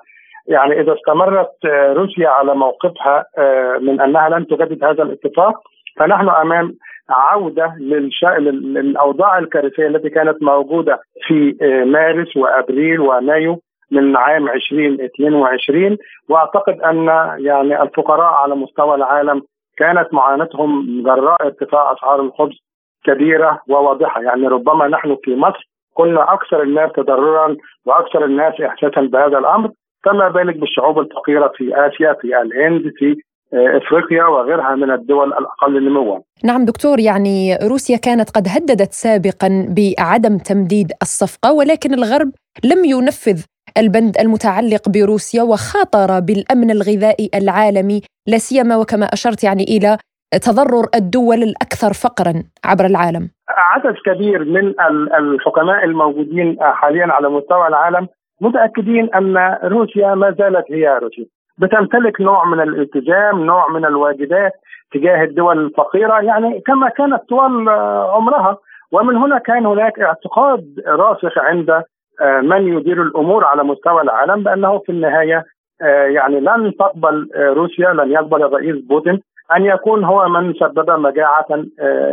يعني 0.47 0.81
إذا 0.81 0.93
استمرت 0.93 1.65
روسيا 1.95 2.29
على 2.29 2.55
موقفها 2.55 3.25
آه، 3.37 3.77
من 3.81 4.01
أنها 4.01 4.29
لن 4.29 4.47
تجدد 4.47 4.83
هذا 4.83 5.03
الاتفاق 5.03 5.61
فنحن 5.99 6.29
أمام 6.29 6.73
عودة 7.09 7.75
للأوضاع 7.79 9.37
الكارثية 9.37 9.87
التي 9.87 10.09
كانت 10.09 10.43
موجودة 10.43 10.99
في 11.27 11.57
آه، 11.61 11.83
مارس 11.83 12.37
وأبريل 12.37 12.99
ومايو 12.99 13.61
من 13.91 14.17
عام 14.17 14.49
2022 14.49 15.97
وأعتقد 16.29 16.81
أن 16.81 17.07
يعني 17.45 17.81
الفقراء 17.81 18.33
على 18.33 18.55
مستوى 18.55 18.95
العالم 18.95 19.41
كانت 19.77 20.13
معاناتهم 20.13 21.03
جراء 21.03 21.45
ارتفاع 21.45 21.93
أسعار 21.93 22.21
الخبز 22.21 22.55
كبيرة 23.03 23.59
وواضحة. 23.69 24.21
يعني 24.21 24.47
ربما 24.47 24.87
نحن 24.87 25.17
في 25.23 25.35
مصر 25.35 25.69
كنا 25.97 26.33
أكثر 26.33 26.63
الناس 26.63 26.91
تضررا 26.95 27.55
وأكثر 27.85 28.25
الناس 28.25 28.53
احساسا 28.61 29.01
بهذا 29.01 29.37
الأمر 29.37 29.69
فما 30.05 30.29
بالك 30.29 30.57
بالشعوب 30.57 30.99
الفقيرة 30.99 31.51
في 31.55 31.63
آسيا 31.87 32.13
في 32.21 32.27
الهند 32.41 32.83
في 32.97 33.15
آه، 33.53 33.77
إفريقيا 33.77 34.25
وغيرها 34.25 34.75
من 34.75 34.91
الدول 34.91 35.27
الأقل 35.27 35.85
نموا. 35.89 36.19
نعم 36.43 36.65
دكتور 36.65 36.99
يعني 36.99 37.55
روسيا 37.55 37.97
كانت 37.97 38.29
قد 38.29 38.47
هددت 38.47 38.91
سابقا 38.91 39.49
بعدم 39.77 40.37
تمديد 40.37 40.91
الصفقة 41.01 41.53
ولكن 41.53 41.93
الغرب 41.93 42.31
لم 42.63 42.85
ينفذ 42.85 43.43
البند 43.77 44.17
المتعلق 44.17 44.89
بروسيا 44.89 45.43
وخاطر 45.43 46.19
بالأمن 46.19 46.71
الغذائي 46.71 47.29
العالمي 47.35 48.01
لا 48.27 48.37
سيما 48.37 48.77
وكما 48.77 49.05
أشرت 49.05 49.43
يعني 49.43 49.63
إلى 49.63 49.97
تضرر 50.31 50.85
الدول 50.95 51.37
الأكثر 51.43 51.93
فقرا 51.93 52.33
عبر 52.65 52.85
العالم. 52.85 53.29
عدد 53.49 53.95
كبير 54.05 54.45
من 54.45 54.73
الحكماء 55.19 55.85
الموجودين 55.85 56.57
حاليا 56.61 57.07
على 57.13 57.29
مستوى 57.29 57.67
العالم 57.67 58.07
متأكدين 58.41 59.09
أن 59.15 59.57
روسيا 59.63 60.15
ما 60.15 60.31
زالت 60.31 60.65
هي 60.71 60.99
روسيا. 61.01 61.25
بتمتلك 61.57 62.21
نوع 62.21 62.45
من 62.45 62.61
الالتزام 62.61 63.45
نوع 63.45 63.69
من 63.69 63.85
الواجبات 63.85 64.51
تجاه 64.93 65.23
الدول 65.23 65.65
الفقيرة 65.65 66.21
يعني 66.21 66.61
كما 66.61 66.89
كانت 66.89 67.21
طوال 67.29 67.69
عمرها. 68.09 68.57
ومن 68.91 69.15
هنا 69.15 69.37
كان 69.37 69.65
هناك 69.65 69.99
اعتقاد 69.99 70.83
راسخ 70.87 71.37
عند 71.37 71.83
آه، 72.21 72.41
من 72.41 72.77
يدير 72.77 73.01
الأمور 73.01 73.45
على 73.45 73.63
مستوى 73.63 74.01
العالم 74.01 74.43
بأنه 74.43 74.79
في 74.79 74.91
النهاية 74.91 75.45
آه، 75.81 76.05
يعني 76.05 76.39
لن 76.39 76.73
تقبل 76.79 77.29
آه، 77.35 77.49
روسيا 77.49 77.93
لن 77.93 78.11
يقبل 78.11 78.43
الرئيس 78.43 78.75
بوتين. 78.75 79.21
أن 79.55 79.65
يكون 79.65 80.03
هو 80.03 80.29
من 80.29 80.53
سبب 80.53 80.91
مجاعة 80.91 81.47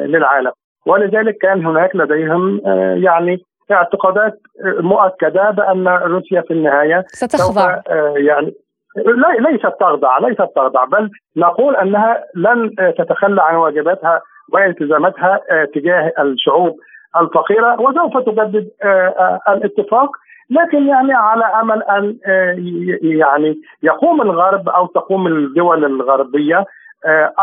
للعالم. 0.06 0.52
ولذلك 0.86 1.36
كان 1.36 1.66
هناك 1.66 1.96
لديهم 1.96 2.60
آه، 2.66 2.94
يعني 2.94 3.42
اعتقادات 3.72 4.40
مؤكدة 4.64 5.50
بأن 5.50 5.88
روسيا 5.88 6.40
في 6.40 6.52
النهاية 6.52 7.04
ستخضع. 7.06 7.80
آه، 7.88 8.14
يعني 8.16 8.54
ليست 9.38 9.72
تخضع 9.80 10.18
ليست 10.18 10.48
تخضع 10.56 10.84
بل 10.84 11.10
نقول 11.36 11.76
أنها 11.76 12.24
لن 12.34 12.70
تتخلى 12.98 13.42
عن 13.42 13.54
واجباتها 13.54 14.20
والتزاماتها 14.52 15.40
آه، 15.50 15.64
تجاه 15.74 16.12
الشعوب 16.18 16.76
الفقيرة 17.20 17.80
وسوف 17.80 18.18
تجدد 18.18 18.68
الاتفاق. 19.48 20.10
لكن 20.50 20.86
يعني 20.86 21.12
على 21.12 21.44
أمل 21.44 21.82
أن 21.82 22.16
يعني 23.02 23.60
يقوم 23.82 24.22
الغرب 24.22 24.68
أو 24.68 24.86
تقوم 24.86 25.26
الدول 25.26 25.84
الغربية 25.84 26.64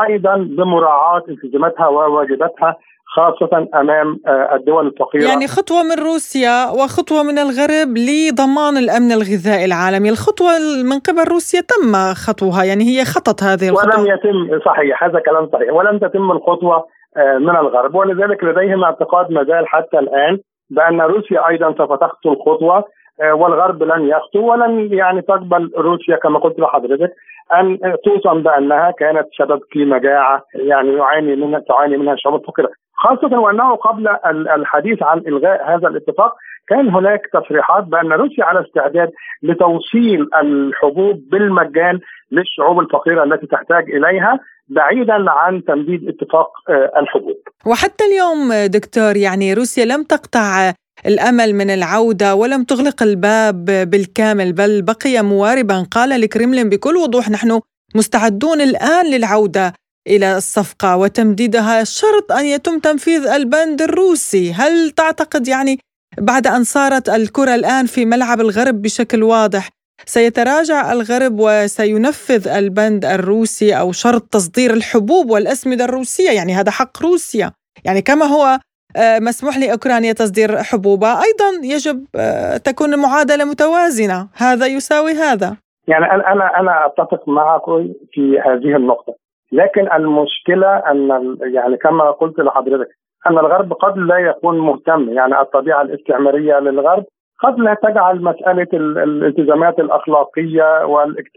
أيضا 0.10 0.36
بمراعاة 0.36 1.24
التزاماتها 1.30 1.88
وواجباتها 1.88 2.76
خاصة 3.16 3.68
أمام 3.76 4.20
آه، 4.28 4.56
الدول 4.56 4.88
الفقيرة. 4.88 5.24
يعني 5.24 5.48
خطوة 5.48 5.84
من 5.84 6.04
روسيا 6.04 6.66
وخطوة 6.72 7.24
من 7.24 7.38
الغرب 7.40 7.90
لضمان 7.98 8.78
الأمن 8.78 9.12
الغذائي 9.12 9.66
العالمي. 9.66 10.10
الخطوة 10.10 10.52
من 10.92 11.00
قبل 11.00 11.32
روسيا 11.32 11.62
تم 11.62 12.14
خطوها 12.26 12.64
يعني 12.64 12.84
هي 12.84 13.06
خطت 13.06 13.44
هذه 13.44 13.70
الخطوة. 13.70 14.00
ولم 14.00 14.14
يتم 14.14 14.60
صحيح 14.66 15.04
هذا 15.04 15.20
كلام 15.20 15.50
صحيح. 15.54 15.74
ولم 15.74 15.98
تتم 16.00 16.32
الخطوة 16.32 16.86
آه، 17.18 17.38
من 17.38 17.56
الغرب. 17.64 17.96
ولذلك 17.96 18.44
لديهم 18.44 18.84
اعتقاد 18.84 19.32
ما 19.32 19.44
زال 19.44 19.68
حتى 19.68 20.00
الآن 20.00 20.40
بأن 20.70 21.02
روسيا 21.02 21.48
أيضا 21.48 21.74
سوف 21.78 21.92
تخطو 21.94 22.34
الخطوة. 22.34 22.78
آه، 22.78 22.84
والغرب 23.22 23.84
لن 23.84 24.08
يخطو 24.08 24.52
ولن 24.52 24.94
يعني 24.94 25.22
تقبل 25.22 25.72
روسيا 25.78 26.16
كما 26.16 26.40
قلت 26.40 26.60
لحضرتك. 26.60 27.12
أن 27.54 27.80
توصم 28.06 28.44
بأنها 28.44 28.92
كانت 28.92 29.28
سبب 29.38 29.60
في 29.72 29.86
مجاعة 29.86 30.44
يعني 30.56 30.94
يعاني 30.94 31.36
منها 31.36 31.60
تعاني 31.60 31.98
منها 31.98 32.14
الشعوب 32.14 32.42
الفقيره 32.42 32.70
خاصة 32.94 33.40
وأنه 33.40 33.76
قبل 33.76 34.10
الحديث 34.26 35.04
عن 35.04 35.18
إلغاء 35.18 35.76
هذا 35.76 35.88
الاتفاق 35.88 36.34
كان 36.68 36.90
هناك 36.90 37.22
تصريحات 37.34 37.84
بأن 37.84 38.12
روسيا 38.12 38.46
على 38.46 38.62
استعداد 38.62 39.12
لتوصيل 39.44 40.28
الحبوب 40.42 41.24
بالمجان 41.32 42.00
للشعوب 42.32 42.80
الفقيرة 42.80 43.24
التي 43.24 43.48
تحتاج 43.48 43.92
إليها. 43.92 44.40
بعيدا 44.70 45.26
عن 45.28 45.64
تمديد 45.64 46.08
اتفاق 46.08 46.52
آه، 46.70 47.00
الحبوب 47.00 47.38
وحتى 47.66 48.04
اليوم 48.06 48.54
دكتور 48.66 49.18
يعني 49.18 49.54
روسيا 49.54 49.86
لم 49.86 50.04
تقطع 50.04 50.74
الأمل 51.06 51.54
من 51.54 51.70
العودة 51.70 52.36
ولم 52.36 52.64
تغلق 52.64 53.04
الباب 53.04 53.66
بالكامل 53.66 54.54
بل 54.54 54.82
بقي 54.82 55.24
مواربا. 55.24 55.86
قال 55.92 56.12
الكرملين 56.12 56.70
بكل 56.70 56.98
وضوح 56.98 57.30
نحن 57.30 57.62
مستعدون 57.96 58.62
الآن 58.62 59.06
للعودة 59.06 59.74
إلى 60.08 60.38
الصفقة 60.38 60.98
وتمديدها. 60.98 61.84
شرط 61.84 62.32
أن 62.32 62.46
يتم 62.46 62.80
تنفيذ 62.80 63.28
البند 63.28 63.82
الروسي، 63.82 64.54
هل 64.54 64.92
تعتقد 64.92 65.48
يعني 65.48 65.80
بعد 66.18 66.48
أن 66.48 66.64
صارت 66.64 67.10
الكرة 67.10 67.56
الآن 67.56 67.86
في 67.86 68.06
ملعب 68.06 68.42
الغرب 68.42 68.82
بشكل 68.82 69.24
واضح 69.24 69.70
سيتراجع 70.06 70.92
الغرب 70.92 71.36
وسينفذ 71.40 72.48
البند 72.48 73.06
الروسي 73.06 73.80
أو 73.80 73.92
شرط 73.92 74.22
تصدير 74.22 74.74
الحبوب 74.74 75.30
والأسمدة 75.30 75.86
الروسية، 75.86 76.32
يعني 76.32 76.54
هذا 76.54 76.72
حق 76.72 77.04
روسيا، 77.04 77.52
يعني 77.86 78.02
كما 78.02 78.26
هو 78.26 78.60
آه، 78.98 79.20
مسموح 79.20 79.58
لأوكرانيا 79.58 80.14
تصدير 80.14 80.58
حبوبها، 80.58 81.22
أيضا 81.24 81.68
يجب 81.76 82.06
آه، 82.16 82.58
تكون 82.58 82.94
المعادلة 82.94 83.46
متوازنة، 83.46 84.28
هذا 84.36 84.66
يساوي 84.66 85.12
هذا. 85.12 85.58
يعني 85.88 86.06
أنا 86.06 86.32
أنا 86.32 86.60
أنا 86.60 86.86
أتفق 86.86 87.30
معكم 87.30 87.94
في 88.12 88.40
هذه 88.46 88.76
النقطة، 88.76 89.14
لكن 89.52 89.92
المشكلة 89.92 90.78
أن 90.78 91.38
يعني 91.42 91.78
كما 91.78 92.12
قلت 92.12 92.40
لحضرتك 92.40 92.90
أن 93.28 93.38
الغرب 93.38 93.74
قد 93.74 93.98
لا 93.98 94.18
يكون 94.18 94.60
مهتم. 94.60 95.10
يعني 95.14 95.42
الطبيعة 95.42 95.82
الاستعمارية 95.82 96.60
للغرب 96.60 97.06
قد 97.44 97.60
لا 97.60 97.74
تجعل 97.74 98.24
مسألة 98.24 98.68
الالتزامات 98.74 99.80
الأخلاقية 99.80 100.86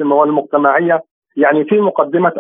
والمجتمعية 0.01 1.03
يعني 1.37 1.65
في 1.65 1.81
مقدمة 1.81 2.33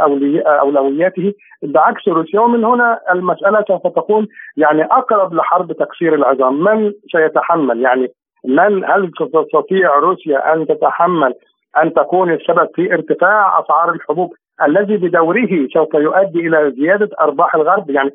أولوياته. 0.47 1.33
بعكس 1.63 2.09
روسيا 2.09 2.41
ومن 2.41 2.65
هنا 2.65 3.01
المسألة 3.13 3.65
سوف 3.69 3.87
تكون 3.87 4.29
يعني 4.57 4.85
أقرب 4.85 5.35
لحرب 5.35 5.73
تكسير 5.73 6.15
العظام. 6.15 6.65
من 6.65 6.93
سيتحمل؟ 7.13 7.81
يعني 7.81 8.09
من؟ 8.45 8.85
هل 8.85 9.11
تستطيع 9.19 9.99
روسيا 9.99 10.55
أن 10.55 10.67
تتحمل 10.67 11.35
أن 11.83 11.93
تكون 11.93 12.33
السبب 12.33 12.69
في 12.75 12.95
ارتفاع 12.95 13.61
أسعار 13.61 13.91
الحبوب 13.91 14.33
الذي 14.67 14.97
بدوره 14.97 15.69
سوف 15.75 15.95
يؤدي 15.95 16.41
إلى 16.41 16.71
زيادة 16.71 17.09
أرباح 17.21 17.55
الغرب؟ 17.55 17.91
يعني 17.91 18.11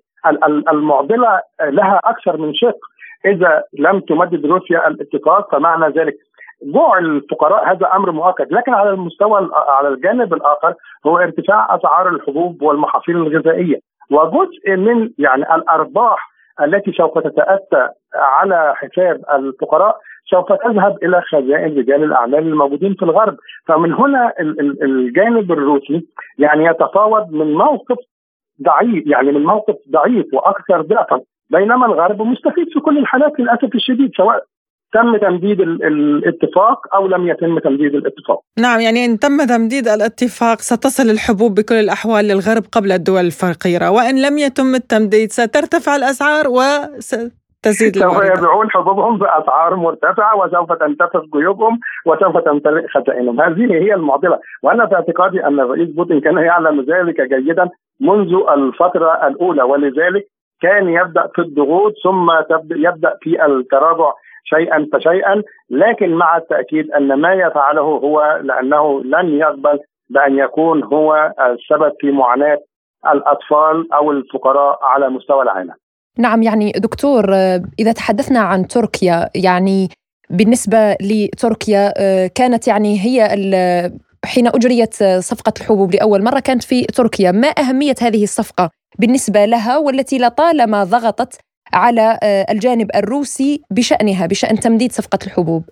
المعضلة 0.71 1.41
لها 1.61 2.01
أكثر 2.03 2.37
من 2.37 2.53
شق. 2.53 2.77
إذا 3.27 3.63
لم 3.79 3.99
تمدد 3.99 4.45
روسيا 4.45 4.87
الاتفاق 4.87 5.51
فمعنى 5.51 5.93
ذلك 5.93 6.15
جوع 6.63 6.97
الفقراء 6.97 7.71
هذا 7.71 7.87
أمر 7.95 8.11
مؤكد. 8.11 8.51
لكن 8.51 8.73
على 8.73 8.89
المستوى 8.89 9.49
على 9.53 9.87
الجانب 9.87 10.33
الآخر 10.33 10.73
هو 11.07 11.17
ارتفاع 11.17 11.75
أسعار 11.75 12.09
الحبوب 12.09 12.61
والمحاصيل 12.61 13.15
الغذائية. 13.15 13.79
وجزء 14.11 14.75
من 14.75 15.09
يعني 15.17 15.55
الأرباح 15.55 16.29
التي 16.63 16.91
سوف 16.91 17.19
تتأتى 17.19 17.87
على 18.15 18.73
حساب 18.75 19.21
الفقراء 19.33 19.97
سوف 20.31 20.53
تذهب 20.53 20.97
إلى 21.03 21.21
خزائن 21.21 21.77
رجال 21.77 22.03
الأعمال 22.03 22.39
الموجودين 22.39 22.93
في 22.93 23.03
الغرب. 23.03 23.37
فمن 23.67 23.93
هنا 23.93 24.33
الجانب 24.81 25.51
الروسي 25.51 26.07
يعني 26.37 26.65
يتفاوض 26.65 27.31
من 27.31 27.53
موقف 27.53 27.97
ضعيف 28.63 29.07
يعني 29.07 29.31
من 29.31 29.43
موقف 29.43 29.75
ضعيف 29.91 30.25
وأكثر 30.33 30.81
ضعفا. 30.81 31.21
بينما 31.49 31.85
الغرب 31.85 32.21
مستفيد 32.21 32.67
في 32.73 32.79
كل 32.79 32.97
الحالات 32.97 33.39
للأسف 33.39 33.75
الشديد 33.75 34.11
سواء 34.17 34.43
تم 34.93 35.17
تمديد 35.17 35.61
الاتفاق 35.61 36.95
أو 36.95 37.07
لم 37.07 37.27
يتم 37.27 37.59
تمديد 37.59 37.95
الاتفاق. 37.95 38.39
نعم 38.59 38.79
يعني 38.79 39.05
إن 39.05 39.19
تم 39.19 39.45
تمديد 39.45 39.87
الاتفاق 39.87 40.57
ستصل 40.57 41.09
الحبوب 41.09 41.55
بكل 41.55 41.75
الأحوال 41.75 42.25
للغرب 42.25 42.63
قبل 42.71 42.91
الدول 42.91 43.25
الفقيره 43.25 43.91
وإن 43.91 44.21
لم 44.21 44.37
يتم 44.37 44.75
التمديد 44.75 45.31
سترتفع 45.31 45.95
الأسعار 45.95 46.45
وستزيد 46.47 47.95
سوف 47.95 48.23
يبيعون 48.23 48.69
حبوبهم 48.69 49.17
بأسعار 49.17 49.75
مرتفعة 49.75 50.37
وسوف 50.37 50.73
تنتفخ 50.73 51.23
جيوبهم 51.35 51.79
وسوف 52.05 52.37
تمتلئ 52.37 52.87
خزائنهم، 52.87 53.41
هذه 53.41 53.73
هي 53.73 53.93
المعضلة، 53.93 54.39
وأنا 54.63 54.87
في 54.87 54.95
اعتقادي 54.95 55.45
أن 55.45 55.59
الرئيس 55.59 55.89
بوتين 55.89 56.19
كان 56.21 56.37
يعلم 56.37 56.81
ذلك 56.81 57.21
جيدا 57.21 57.69
منذ 58.01 58.31
الفترة 58.57 59.27
الأولى 59.27 59.63
ولذلك 59.63 60.27
كان 60.61 60.89
يبدأ 60.89 61.27
في 61.35 61.41
الضغوط 61.41 61.93
ثم 62.03 62.27
يبدأ 62.71 63.13
في 63.21 63.45
التراجع 63.45 64.11
شيئا 64.43 64.87
فشيئا 64.93 65.43
لكن 65.69 66.13
مع 66.13 66.37
التأكيد 66.37 66.91
أن 66.91 67.13
ما 67.21 67.33
يفعله 67.33 67.81
هو 67.81 68.39
لأنه 68.43 69.03
لن 69.03 69.37
يقبل 69.39 69.79
بأن 70.09 70.37
يكون 70.37 70.83
هو 70.83 71.33
السبب 71.39 71.93
في 71.99 72.11
معاناة 72.11 72.57
الأطفال 73.13 73.93
أو 73.93 74.11
الفقراء 74.11 74.79
على 74.83 75.09
مستوى 75.09 75.43
العالم. 75.43 75.73
نعم 76.19 76.43
يعني 76.43 76.71
دكتور 76.71 77.25
إذا 77.79 77.91
تحدثنا 77.91 78.39
عن 78.39 78.67
تركيا 78.67 79.29
يعني 79.35 79.87
بالنسبة 80.29 80.95
لتركيا 81.01 81.93
كانت 82.27 82.67
يعني 82.67 82.99
هي 82.99 83.27
حين 84.25 84.47
أجريت 84.47 84.93
صفقة 85.19 85.53
الحبوب 85.61 85.95
لأول 85.95 86.23
مرة 86.23 86.39
كانت 86.39 86.63
في 86.63 86.83
تركيا، 86.83 87.31
ما 87.31 87.47
أهمية 87.47 87.95
هذه 88.01 88.23
الصفقة 88.23 88.69
بالنسبة 88.99 89.45
لها 89.45 89.77
والتي 89.77 90.17
لطالما 90.17 90.83
ضغطت 90.83 91.41
على 91.73 92.19
آه، 92.23 92.45
الجانب 92.51 92.87
الروسي 92.95 93.61
بشأنها 93.71 94.27
بشأن 94.27 94.55
تمديد 94.55 94.91
صفقة 94.91 95.19
الحبوب. 95.27 95.63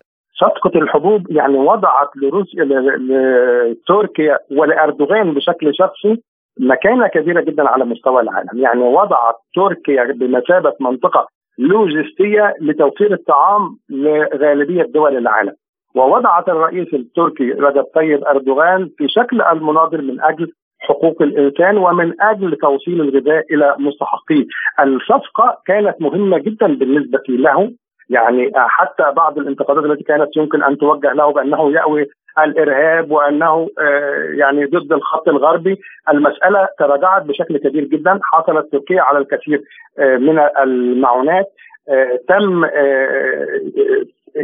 صفقة 0.41 0.79
الحبوب 0.79 1.31
يعني 1.31 1.57
وضعت 1.57 2.09
لروسيا 2.15 2.63
لتركيا 2.63 4.39
ولأردوغان 4.51 5.33
بشكل 5.33 5.71
شخصي 5.75 6.21
مكانة 6.59 7.07
كبيرة 7.07 7.41
جدا 7.41 7.69
على 7.69 7.85
مستوى 7.85 8.21
العالم. 8.21 8.49
يعني 8.53 8.81
وضعت 8.81 9.35
تركيا 9.55 10.03
بمثابة 10.03 10.73
منطقة 10.79 11.27
لوجستية 11.57 12.53
لتوفير 12.61 13.13
الطعام 13.13 13.77
لغالبية 13.89 14.83
دول 14.83 15.17
العالم. 15.17 15.53
ووضعت 15.95 16.49
الرئيس 16.49 16.93
التركي 16.93 17.51
رجب 17.51 17.83
طيب 17.95 18.23
أردوغان 18.23 18.89
في 18.97 19.07
شكل 19.07 19.41
المناظر 19.41 20.01
من 20.01 20.21
أجل 20.21 20.51
حقوق 20.79 21.21
الإنسان 21.21 21.77
ومن 21.77 22.21
أجل 22.21 22.57
توصيل 22.61 23.01
الغذاء 23.01 23.53
إلى 23.53 23.75
مستحقيه. 23.79 24.45
الصفقة 24.79 25.57
كانت 25.65 26.01
مهمة 26.01 26.37
جدا 26.37 26.67
بالنسبة 26.67 27.23
له 27.29 27.71
يعني 28.09 28.51
حتى 28.55 29.11
بعض 29.15 29.37
الانتقادات 29.37 29.85
التي 29.85 30.03
كانت 30.03 30.37
يمكن 30.37 30.63
أن 30.63 30.77
توجه 30.77 31.13
له 31.13 31.33
بأنه 31.33 31.71
يأوي 31.71 32.07
الإرهاب 32.39 33.11
وأنه 33.11 33.69
آه، 33.79 34.29
يعني 34.33 34.65
ضد 34.65 34.93
الخط 34.93 35.27
الغربي 35.27 35.79
المسألة 36.09 36.67
تراجعت 36.79 37.23
بشكل 37.23 37.57
كبير 37.57 37.83
جدا 37.83 38.19
حصلت 38.23 38.71
تركيا 38.71 39.01
على 39.01 39.17
الكثير 39.17 39.61
آه، 39.99 40.17
من 40.17 40.39
المعونات 40.59 41.45
آه، 41.89 42.19
تم 42.27 42.65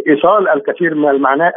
إيصال 0.08 0.50
الكثير 0.50 0.96
من 0.96 1.10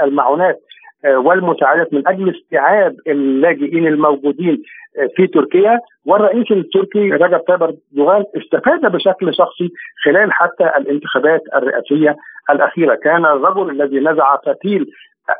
المعونات 0.02 0.60
والمساعدات 1.04 1.92
من 1.92 2.08
أجل 2.08 2.36
استيعاب 2.36 2.96
اللاجئين 3.06 3.86
الموجودين 3.86 4.62
آه، 4.98 5.08
في 5.16 5.26
تركيا. 5.26 5.78
والرئيس 6.04 6.50
التركي 6.50 7.10
رجب 7.10 7.38
طيب 7.38 7.62
أردوغان 7.62 8.24
استفاد 8.36 8.80
بشكل 8.92 9.34
شخصي 9.34 9.72
خلال 10.04 10.32
حتى 10.32 10.64
الانتخابات 10.78 11.42
الرئاسية 11.54 12.16
الأخيرة. 12.50 12.94
كان 12.94 13.24
الرجل 13.24 13.70
الذي 13.70 14.00
نزع 14.00 14.36
فتيل 14.46 14.86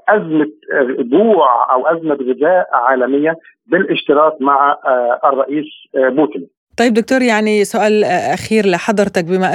أزمة 0.09 0.47
آه، 0.73 1.03
جوع 1.03 1.75
أو 1.75 1.87
أزمة 1.87 2.15
غذاء 2.15 2.69
عالمية 2.73 3.37
بالاشتراك 3.67 4.33
مع 4.41 4.79
الرئيس 5.25 5.67
بوتين. 5.95 6.47
طيب 6.79 6.95
دكتور 6.95 7.23
يعني 7.23 7.65
سؤال 7.65 8.05
أخير 8.35 8.67
لحضرتك. 8.67 9.25
بما 9.25 9.55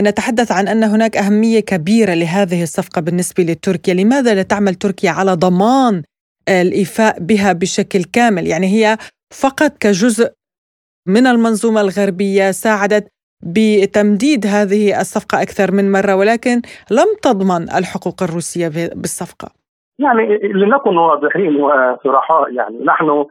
نتحدث 0.00 0.52
عن 0.52 0.68
أن 0.68 0.84
هناك 0.84 1.16
أهمية 1.16 1.60
كبيرة 1.60 2.14
لهذه 2.14 2.62
الصفقة 2.62 3.00
بالنسبة 3.00 3.42
لتركيا، 3.44 3.94
لماذا 3.94 4.34
لا 4.34 4.42
تعمل 4.42 4.74
تركيا 4.74 5.10
على 5.10 5.32
ضمان 5.32 6.02
الإيفاء 6.48 7.20
بها 7.20 7.52
بشكل 7.52 8.04
كامل؟ 8.04 8.46
يعني 8.46 8.66
هي 8.66 8.96
فقط 9.32 9.72
كجزء 9.80 10.32
من 11.08 11.26
المنظومة 11.26 11.80
الغربية 11.80 12.50
ساعدت 12.50 13.08
بتمديد 13.42 14.46
هذه 14.46 15.00
الصفقة 15.00 15.42
أكثر 15.42 15.72
من 15.72 15.92
مرة 15.92 16.14
ولكن 16.14 16.62
لم 16.90 17.06
تضمن 17.22 17.62
الحقوق 17.62 18.22
الروسية 18.22 18.68
بالصفقة. 18.94 19.48
يعني 19.98 20.22
لنكن 20.54 20.96
واضحين 20.96 21.56
وصرحاء 21.56 22.52
يعني 22.52 22.84
نحن 22.84 23.24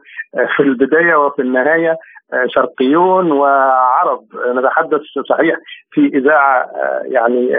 في 0.56 0.62
البداية 0.62 1.14
وفي 1.14 1.42
النهاية 1.42 1.98
شرقيون 2.46 3.32
وعرب. 3.32 4.24
نتحدث 4.56 5.00
صحيح 5.28 5.56
في 5.90 6.06
إذاعة 6.06 6.70
يعني 7.02 7.50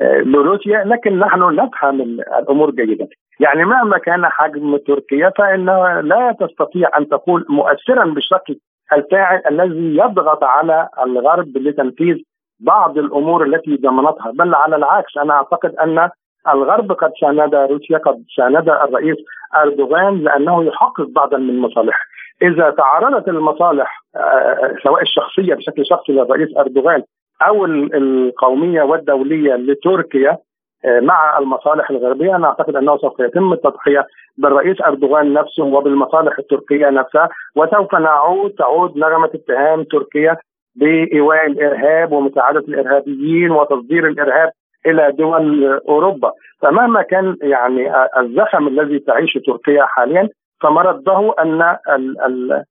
لروسيا 0.00 0.84
لكن 0.84 1.18
نحن 1.18 1.54
نفهم 1.54 2.00
الأمور 2.38 2.70
جيدا. 2.70 3.08
يعني 3.40 3.64
مهما 3.64 3.98
كان 3.98 4.26
حجم 4.26 4.76
تركيا 4.76 5.32
فانها 5.38 6.02
لا 6.02 6.36
تستطيع 6.40 6.90
أن 6.98 7.08
تكون 7.08 7.44
مؤثرا 7.48 8.04
بالشكل 8.04 8.58
الفاعل 8.92 9.42
الذي 9.50 9.96
يضغط 9.96 10.44
على 10.44 10.88
الغرب 11.06 11.56
لتنفيذ 11.56 12.16
بعض 12.60 12.98
الأمور 12.98 13.44
التي 13.44 13.76
ضمنتها. 13.76 14.32
بل 14.32 14.54
على 14.54 14.76
العكس 14.76 15.16
أنا 15.16 15.34
أعتقد 15.34 15.74
أن 15.74 16.10
الغرب 16.54 16.92
قد 16.92 17.12
ساند 17.20 17.54
روسيا 17.54 17.98
قد 17.98 18.24
ساند 18.36 18.68
الرئيس 18.68 19.16
أردوغان 19.56 20.18
لأنه 20.18 20.64
يحقق 20.64 21.08
بعضا 21.08 21.38
من 21.38 21.58
مصالحه. 21.58 22.04
إذا 22.42 22.70
تعارضت 22.70 23.28
المصالح 23.28 24.02
آه، 24.16 24.74
سواء 24.82 25.02
الشخصية 25.02 25.54
بشكل 25.54 25.86
شخصي 25.86 26.12
للرئيس 26.12 26.56
أردوغان 26.58 27.02
أو 27.42 27.64
القومية 27.64 28.82
والدولية 28.82 29.54
لتركيا 29.54 30.38
آه، 30.84 31.00
مع 31.00 31.38
المصالح 31.38 31.90
الغربية 31.90 32.36
أنا 32.36 32.46
أعتقد 32.46 32.76
أنه 32.76 32.96
سوف 32.98 33.20
يتم 33.20 33.52
التضحية 33.52 34.06
بالرئيس 34.38 34.76
أردوغان 34.82 35.32
نفسه 35.32 35.64
وبالمصالح 35.64 36.38
التركية 36.38 36.90
نفسها 36.90 37.28
وسوف 37.56 37.94
نعود 37.94 38.50
تعود 38.50 38.96
نغمة 38.96 39.30
اتهام 39.34 39.84
تركيا 39.84 40.36
بإيواء 40.76 41.46
الإرهاب 41.46 42.12
ومساعدة 42.12 42.60
الإرهابيين 42.60 43.50
وتصدير 43.50 44.06
الإرهاب 44.06 44.50
إلى 44.86 45.12
دول 45.12 45.64
أوروبا. 45.88 46.32
فمهما 46.62 47.02
كان 47.02 47.36
يعني 47.42 47.92
الزخم 48.20 48.68
الذي 48.68 48.98
تعيشه 48.98 49.40
تركيا 49.46 49.84
حاليا 49.84 50.28
فمرده 50.60 51.34
أن 51.38 51.62
ال 51.88 52.20
ال 52.20 52.64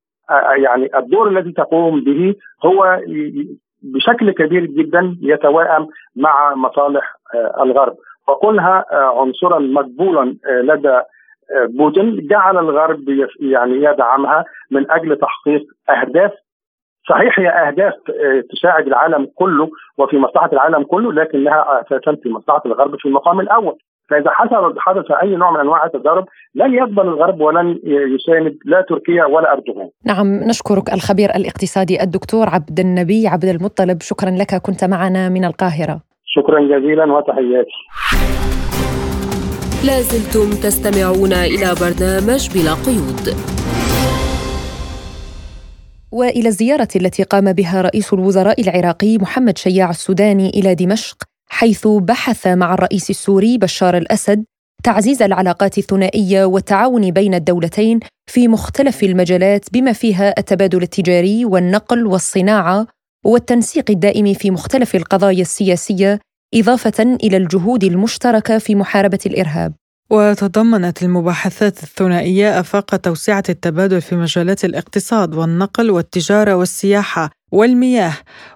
يعني 0.63 0.97
الدور 0.97 1.27
الذي 1.27 1.51
تقوم 1.51 2.01
به 2.01 2.35
هو 2.65 2.99
بشكل 3.81 4.31
كبير 4.31 4.65
جدا 4.65 5.17
يتوائم 5.21 5.87
مع 6.15 6.55
مصالح 6.55 7.15
الغرب. 7.61 7.95
وكونها 8.27 8.85
عنصرا 8.91 9.59
مقبولا 9.59 10.35
لدى 10.49 10.99
بوتين 11.77 12.27
جعل 12.27 12.57
الغرب 12.57 13.09
يعني 13.39 13.75
يدعمها 13.75 14.45
من 14.71 14.91
أجل 14.91 15.17
تحقيق 15.17 15.63
أهداف 15.89 16.31
صحيح 17.09 17.39
هي 17.39 17.49
أهداف 17.49 17.93
آه، 18.09 18.43
تساعد 18.51 18.87
العالم 18.87 19.27
كله 19.35 19.69
وفي 19.97 20.17
مصلحة 20.17 20.49
العالم 20.53 20.83
كله 20.83 21.13
لكنها 21.13 21.81
أساسا 21.81 22.17
في 22.23 22.29
مصلحة 22.29 22.61
الغرب 22.65 22.95
في 22.99 23.05
المقام 23.05 23.39
الأول 23.39 23.77
فإذا 24.09 24.29
حصل 24.29 24.75
حدث 24.79 25.11
أي 25.23 25.35
نوع 25.35 25.51
من 25.51 25.59
أنواع 25.59 25.85
التضارب 25.85 26.25
لن 26.55 26.73
يقبل 26.73 27.01
الغرب 27.01 27.41
ولن 27.41 27.79
يساند 27.83 28.57
لا 28.65 28.85
تركيا 28.89 29.25
ولا 29.25 29.53
أردوغان. 29.53 29.89
نعم 30.05 30.27
نشكرك 30.49 30.93
الخبير 30.93 31.29
الاقتصادي 31.29 32.03
الدكتور 32.03 32.49
عبد 32.49 32.79
النبي 32.79 33.27
عبد 33.27 33.45
المطلب 33.45 34.01
شكرا 34.01 34.29
لك 34.29 34.61
كنت 34.61 34.83
معنا 34.83 35.29
من 35.29 35.45
القاهرة. 35.45 36.01
شكرا 36.25 36.59
جزيلا 36.59 37.13
وتحياتي. 37.13 37.77
لازلتم 39.87 40.49
تستمعون 40.63 41.33
إلى 41.33 41.67
برنامج 41.81 42.41
بلا 42.53 42.73
قيود. 42.87 43.25
وإلى 46.17 46.49
الزيارة 46.49 46.88
التي 46.95 47.23
قام 47.23 47.53
بها 47.53 47.82
رئيس 47.82 48.13
الوزراء 48.13 48.62
العراقي 48.62 49.17
محمد 49.17 49.58
شياع 49.58 49.89
السوداني 49.89 50.49
إلى 50.49 50.75
دمشق 50.75 51.23
حيث 51.49 51.88
بحث 51.88 52.47
مع 52.47 52.73
الرئيس 52.73 53.10
السوري 53.10 53.58
بشار 53.58 53.97
الأسد 53.97 54.45
تعزيز 54.84 55.21
العلاقات 55.21 55.77
الثنائية 55.77 56.45
والتعاون 56.45 57.12
بين 57.12 57.34
الدولتين 57.34 57.99
في 58.32 58.47
مختلف 58.47 59.03
المجالات 59.03 59.65
بما 59.73 59.93
فيها 59.93 60.34
التبادل 60.38 60.84
التجاري 60.84 61.45
والنقل 61.45 62.08
والصناعة 62.08 62.88
والتنسيق 63.25 63.91
الدائم 63.91 64.34
في 64.34 64.51
مختلف 64.51 64.95
القضايا 64.95 65.41
السياسية 65.41 66.19
إضافة 66.53 67.17
إلى 67.23 67.38
الجهود 67.38 67.84
المشتركة 67.84 68.58
في 68.58 68.75
محاربة 68.75 69.19
الإرهاب. 69.25 69.73
وتضمنت 70.09 71.03
المباحثات 71.03 71.83
الثنائية 71.83 72.59
آفاق 72.59 72.95
توسعة 72.95 73.43
التبادل 73.49 74.01
في 74.01 74.15
مجالات 74.15 74.65
الاقتصاد 74.65 75.35
والنقل 75.35 75.91
والتجارة 75.91 76.55
والسياحة 76.55 77.29
والمياه 77.51 78.13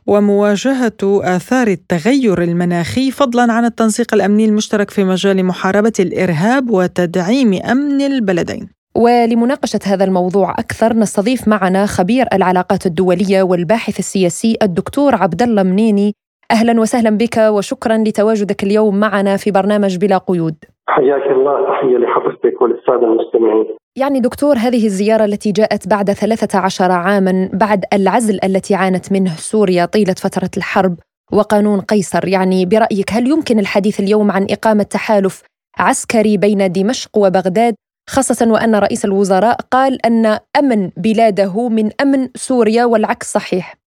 ومواجهة 0.08 0.98
آثار 1.04 1.68
التغير 1.68 2.44
المناخي 2.44 3.12
فضلا 3.12 3.54
عن 3.54 3.66
التنسيق 3.66 4.14
الأمني 4.14 4.46
المشترك 4.46 4.90
في 4.90 5.04
مجال 5.04 5.46
محاربة 5.46 5.94
الإرهاب 6.00 6.70
وتدعيم 6.70 7.54
أمن 7.54 8.02
البلدين. 8.02 8.70
ولمناقشة 8.96 9.80
هذا 9.86 10.04
الموضوع 10.04 10.52
أكثر 10.52 10.94
نستضيف 10.94 11.48
معنا 11.48 11.86
خبير 11.86 12.28
العلاقات 12.34 12.86
الدولية 12.86 13.44
والباحث 13.44 14.00
السياسي 14.00 14.58
الدكتور 14.62 15.16
عبد 15.16 15.42
الله 15.42 15.64
منيني 15.64 16.16
أهلا 16.52 16.82
وسهلا 16.82 17.10
بك 17.10 17.38
وشكرا 17.38 17.98
لتواجدك 17.98 18.64
اليوم 18.64 19.00
معنا 19.00 19.38
في 19.38 19.52
برنامج 19.52 19.98
بلا 19.98 20.18
قيود. 20.18 20.56
حياك 20.88 21.32
الله 21.32 21.66
تحية 21.70 21.98
لحضرتك 21.98 22.62
وللسادة 22.62 23.08
المستمعين. 23.08 23.66
يعني 23.96 24.20
دكتور 24.20 24.56
هذه 24.58 24.86
الزيارة 24.86 25.26
التي 25.26 25.52
جاءت 25.52 25.88
بعد 25.88 26.12
13 26.12 26.92
عاما 26.92 27.50
بعد 27.54 27.86
العزل 27.94 28.40
التي 28.44 28.76
عانت 28.76 29.12
منه 29.12 29.30
سوريا 29.30 29.86
طيلة 29.86 30.14
فترة 30.14 30.50
الحرب 30.58 30.96
وقانون 31.32 31.80
قيصر. 31.82 32.28
يعني 32.28 32.66
برأيك 32.66 33.12
هل 33.12 33.28
يمكن 33.28 33.60
الحديث 33.60 34.00
اليوم 34.00 34.32
عن 34.32 34.48
إقامة 34.50 34.84
تحالف 34.84 35.44
عسكري 35.80 36.38
بين 36.38 36.72
دمشق 36.72 37.18
وبغداد 37.18 37.76
خاصة 38.10 38.52
وأن 38.52 38.76
رئيس 38.76 39.06
الوزراء 39.06 39.58
قال 39.72 40.06
أن 40.06 40.40
أمن 40.60 40.90
بلاده 40.98 41.70
من 41.70 41.90
أمن 42.02 42.30
سوريا 42.36 42.86
والعكس 42.86 43.34
صحيح؟ 43.34 43.81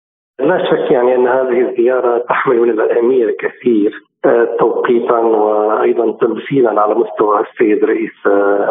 لا 0.42 0.64
شك 0.64 0.90
يعني 0.90 1.14
أن 1.14 1.28
هذه 1.28 1.60
الزيارة 1.60 2.18
تحمل 2.18 2.60
من 2.60 2.70
الأهمية 2.70 3.24
الكثير 3.24 4.02
توقيتا 4.58 5.18
وأيضا 5.18 6.12
تمثيلا 6.12 6.80
على 6.80 6.94
مستوى 6.94 7.40
السيد 7.40 7.84
رئيس 7.84 8.26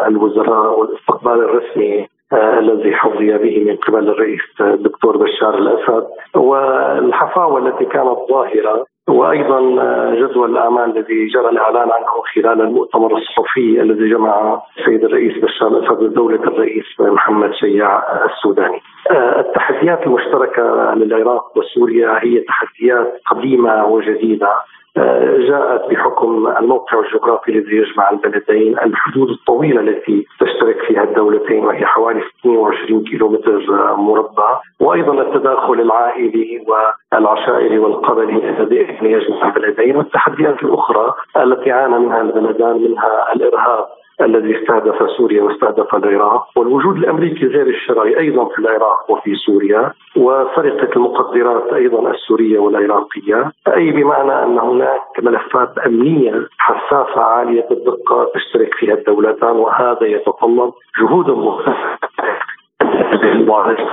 الوزراء 0.06 0.80
والاستقبال 0.80 1.32
الرسمي 1.32 2.06
آه، 2.32 2.58
الذي 2.58 2.94
حظي 2.94 3.38
به 3.38 3.64
من 3.64 3.76
قبل 3.76 4.08
الرئيس 4.08 4.40
الدكتور 4.60 5.16
بشار 5.16 5.58
الأسد. 5.58 6.06
والحفاوة 6.36 7.58
التي 7.58 7.84
كانت 7.84 8.18
ظاهرة 8.30 8.86
وأيضا 9.08 9.58
آه، 9.82 10.14
جدول 10.14 10.50
الأعمال 10.50 10.96
الذي 10.96 11.26
جرى 11.26 11.48
الإعلان 11.48 11.88
عنه 11.90 12.22
خلال 12.34 12.60
المؤتمر 12.60 13.16
الصحفي 13.16 13.80
الذي 13.80 14.10
جمع 14.10 14.62
السيد 14.78 15.04
الرئيس 15.04 15.44
بشار 15.44 15.68
الأسد 15.68 16.02
ودوله 16.02 16.42
الرئيس 16.42 16.84
محمد 17.00 17.52
شياع 17.54 18.24
السوداني. 18.24 18.80
آه، 19.10 19.40
التحديات 19.40 20.06
المشتركة 20.06 20.94
للعراق 20.94 21.58
وسوريا 21.58 22.18
هي 22.22 22.40
تحديات 22.40 23.20
قديمة 23.26 23.86
وجديدة 23.86 24.48
جاءت 24.96 25.90
بحكم 25.90 26.48
الموقع 26.58 27.00
الجغرافي 27.00 27.50
الذي 27.52 27.76
يجمع 27.76 28.10
البلدين 28.10 28.78
الحدود 28.78 29.30
الطويلة 29.30 29.80
التي 29.80 30.26
تشترك 30.40 30.82
فيها 30.86 31.02
الدولتين 31.02 31.64
وهي 31.64 31.86
حوالي 31.86 32.22
22 32.40 33.04
كيلومتر 33.04 33.66
مربع. 33.96 34.60
وأيضا 34.80 35.22
التداخل 35.22 35.80
العائلي 35.80 36.64
والعشائري 37.12 37.78
والقبلي 37.78 38.50
الذي 38.50 38.76
يجمع 39.02 39.48
البلدين 39.48 39.96
والتحديات 39.96 40.62
الأخرى 40.62 41.14
التي 41.36 41.70
عانى 41.70 41.98
منها 41.98 42.20
البلدان 42.20 42.82
منها 42.82 43.32
الإرهاب. 43.32 43.86
الذي 44.22 44.58
استهدف 44.58 45.10
سوريا 45.16 45.42
واستهدف 45.42 45.94
العراق 45.94 46.46
والوجود 46.56 46.96
الأمريكي 46.96 47.46
غير 47.46 47.66
الشرعي 47.66 48.18
أيضا 48.18 48.44
في 48.44 48.58
العراق 48.58 49.10
وفي 49.10 49.34
سوريا 49.34 49.92
وسرقه 50.16 50.96
المقدرات 50.96 51.72
أيضا 51.72 52.10
السورية 52.10 52.58
والعراقية 52.58 53.52
أي 53.76 53.90
بمعنى 53.90 54.44
أن 54.44 54.58
هناك 54.58 55.02
ملفات 55.22 55.78
أمنية 55.78 56.46
حساسة 56.58 57.20
عالية 57.20 57.66
الدقة 57.70 58.30
تشترك 58.34 58.74
فيها 58.74 58.94
الدولتان 58.94 59.56
وهذا 59.56 60.06
يتطلب 60.06 60.72
جهود 61.00 61.30
مختلفه 61.30 61.98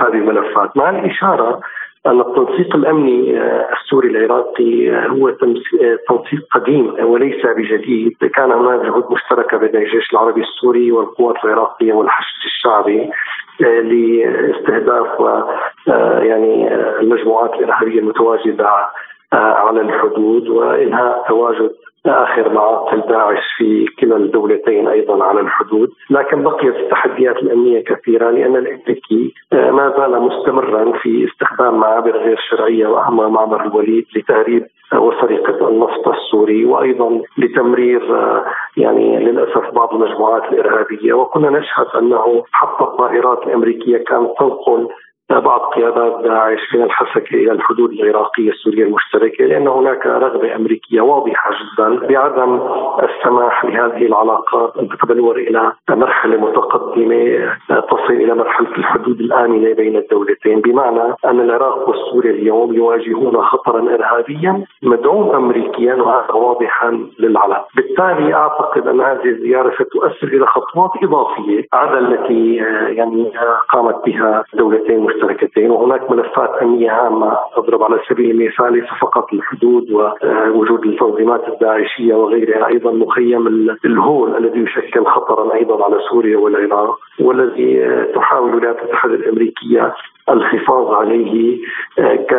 هذه 0.00 0.14
الملفات. 0.14 0.76
مع 0.76 0.90
الإشارة 0.90 1.60
أن 2.06 2.20
التنسيق 2.20 2.76
الأمني 2.76 3.40
آه، 3.40 3.68
السوري 3.72 4.08
العراقي 4.08 4.90
آه، 4.90 5.06
هو 5.06 5.28
آه، 5.28 5.36
تنسيق 6.08 6.46
قديم 6.52 6.94
وليس 7.04 7.46
بجديد. 7.46 8.16
كان 8.34 8.52
هناك 8.52 8.80
جهود 8.80 9.12
مشتركة 9.12 9.56
بين 9.56 9.76
الجيش 9.76 10.12
العربي 10.12 10.40
السوري 10.40 10.92
والقوات 10.92 11.44
العراقية 11.44 11.92
والحشد 11.92 12.44
الشعبي 12.44 13.10
لاستهداف 13.60 15.08
يعني 16.22 16.74
المجموعات 16.74 17.54
الإرهابية 17.54 17.98
المتواجدة 18.00 18.68
على 19.32 19.80
الحدود 19.80 20.48
وإنهاء 20.48 21.24
تواجد 21.28 21.70
آخر 22.06 22.52
معاقل 22.52 23.00
داعش 23.00 23.44
في 23.56 23.86
كلا 23.98 24.16
الدولتين 24.16 24.88
أيضا 24.88 25.24
على 25.24 25.40
الحدود، 25.40 25.88
لكن 26.10 26.42
بقيت 26.42 26.76
التحديات 26.76 27.36
الأمنية 27.36 27.84
كثيرة 27.84 28.30
لأن 28.30 28.56
الامريكي 28.56 29.34
آه، 29.52 29.70
ما 29.70 29.94
زال 29.98 30.22
مستمرا 30.22 30.92
في 30.98 31.28
استخدام 31.32 31.74
معابر 31.80 32.16
غير 32.16 32.40
شرعية 32.50 32.86
واهمها 32.86 33.28
معبر 33.28 33.64
الوليد 33.64 34.06
لتهريب 34.16 34.66
وسرقة 34.94 35.68
النفط 35.68 36.08
السوري 36.08 36.64
وأيضا 36.64 37.22
لتمرير 37.38 38.16
آه، 38.16 38.44
يعني 38.76 39.18
للأسف 39.24 39.70
بعض 39.74 39.94
المجموعات 39.94 40.52
الإرهابية. 40.52 41.12
وكنا 41.12 41.50
نشهد 41.50 41.86
أنه 41.98 42.44
حتى 42.52 42.84
الطائرات 42.84 43.42
الأمريكية 43.46 43.96
كانت 43.98 44.30
تنقل 44.38 44.88
بعض 45.38 45.60
قيادات 45.60 46.24
داعش 46.24 46.74
من 46.74 46.82
الحسكة 46.82 47.34
إلى 47.34 47.52
الحدود 47.52 47.90
العراقية 47.92 48.50
السورية 48.50 48.84
المشتركة 48.84 49.44
لأن 49.44 49.68
هناك 49.68 50.06
رغبة 50.06 50.56
أمريكية 50.56 51.00
واضحة 51.00 51.50
جدا 51.50 52.06
بعدم 52.06 52.60
السماح 53.02 53.64
لهذه 53.64 54.06
العلاقات 54.06 54.76
أن 54.76 54.88
تتبلور 54.88 55.36
إلى 55.36 55.72
مرحلة 55.90 56.36
متقدمة 56.36 57.52
تصل 57.68 58.12
إلى 58.12 58.34
مرحلة 58.34 58.68
الحدود 58.78 59.20
الآمنة 59.20 59.74
بين 59.74 59.96
الدولتين 59.96 60.60
بمعنى 60.60 61.14
أن 61.24 61.40
العراق 61.40 61.88
وسوريا 61.88 62.30
اليوم 62.30 62.74
يواجهون 62.74 63.42
خطرا 63.42 63.94
إرهابيا 63.94 64.64
مدعوم 64.82 65.30
أمريكيا 65.34 65.94
وهذا 65.94 66.32
واضحا 66.32 67.06
للعلن. 67.18 67.56
بالتالي 67.76 68.34
أعتقد 68.34 68.88
أن 68.88 69.00
هذه 69.00 69.24
الزيارة 69.24 69.74
ستؤثر 69.74 70.26
إلى 70.26 70.46
خطوات 70.46 70.90
إضافية 71.02 71.64
على 71.72 71.98
التي 71.98 72.54
يعني 72.96 73.32
قامت 73.68 74.04
بها 74.06 74.44
دولتين 74.54 75.00
مشتركة 75.00 75.19
المشتركتين 75.24 75.70
وهناك 75.70 76.10
ملفات 76.10 76.50
أمنية 76.62 77.06
هامه 77.06 77.38
اضرب 77.56 77.82
على 77.82 78.00
سبيل 78.08 78.30
المثال 78.30 78.86
فقط 79.00 79.32
الحدود 79.32 79.90
ووجود 79.90 80.86
التنظيمات 80.86 81.48
الداعشية 81.48 82.14
وغيرها. 82.14 82.66
أيضا 82.66 82.92
مخيم 82.92 83.46
الهول 83.84 84.36
الذي 84.36 84.60
يشكل 84.60 85.04
خطرا 85.06 85.54
أيضا 85.54 85.84
على 85.84 85.96
سوريا 86.10 86.38
والعراق 86.38 86.98
والذي 87.20 87.86
تحاول 88.14 88.48
الولايات 88.50 88.78
المتحدة 88.82 89.14
الأمريكية 89.14 89.94
الحفاظ 90.30 90.94
عليه 90.94 91.58
ك 91.98 92.32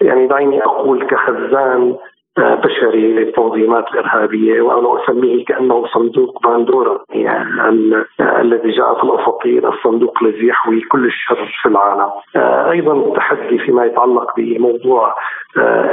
يعني 0.00 0.26
دعيني 0.26 0.64
أقول 0.64 1.06
كخزان 1.06 1.96
بشري 2.38 3.12
للتنظيمات 3.12 3.84
الإرهابية 3.94 4.62
وأنا 4.62 5.04
أسميه 5.04 5.44
كأنه 5.44 5.86
صندوق 5.86 6.48
باندورا 6.48 6.98
يعني 7.10 8.04
الذي 8.20 8.70
جاء 8.70 8.94
في 8.94 9.04
الافقين 9.04 9.66
الصندوق 9.66 10.22
الذي 10.22 10.46
يحوي 10.46 10.80
كل 10.80 11.06
الشر 11.06 11.48
في 11.62 11.68
العالم. 11.68 12.10
أيضا 12.70 12.92
التحدي 12.92 13.58
فيما 13.58 13.84
يتعلق 13.84 14.36
بموضوع 14.36 15.14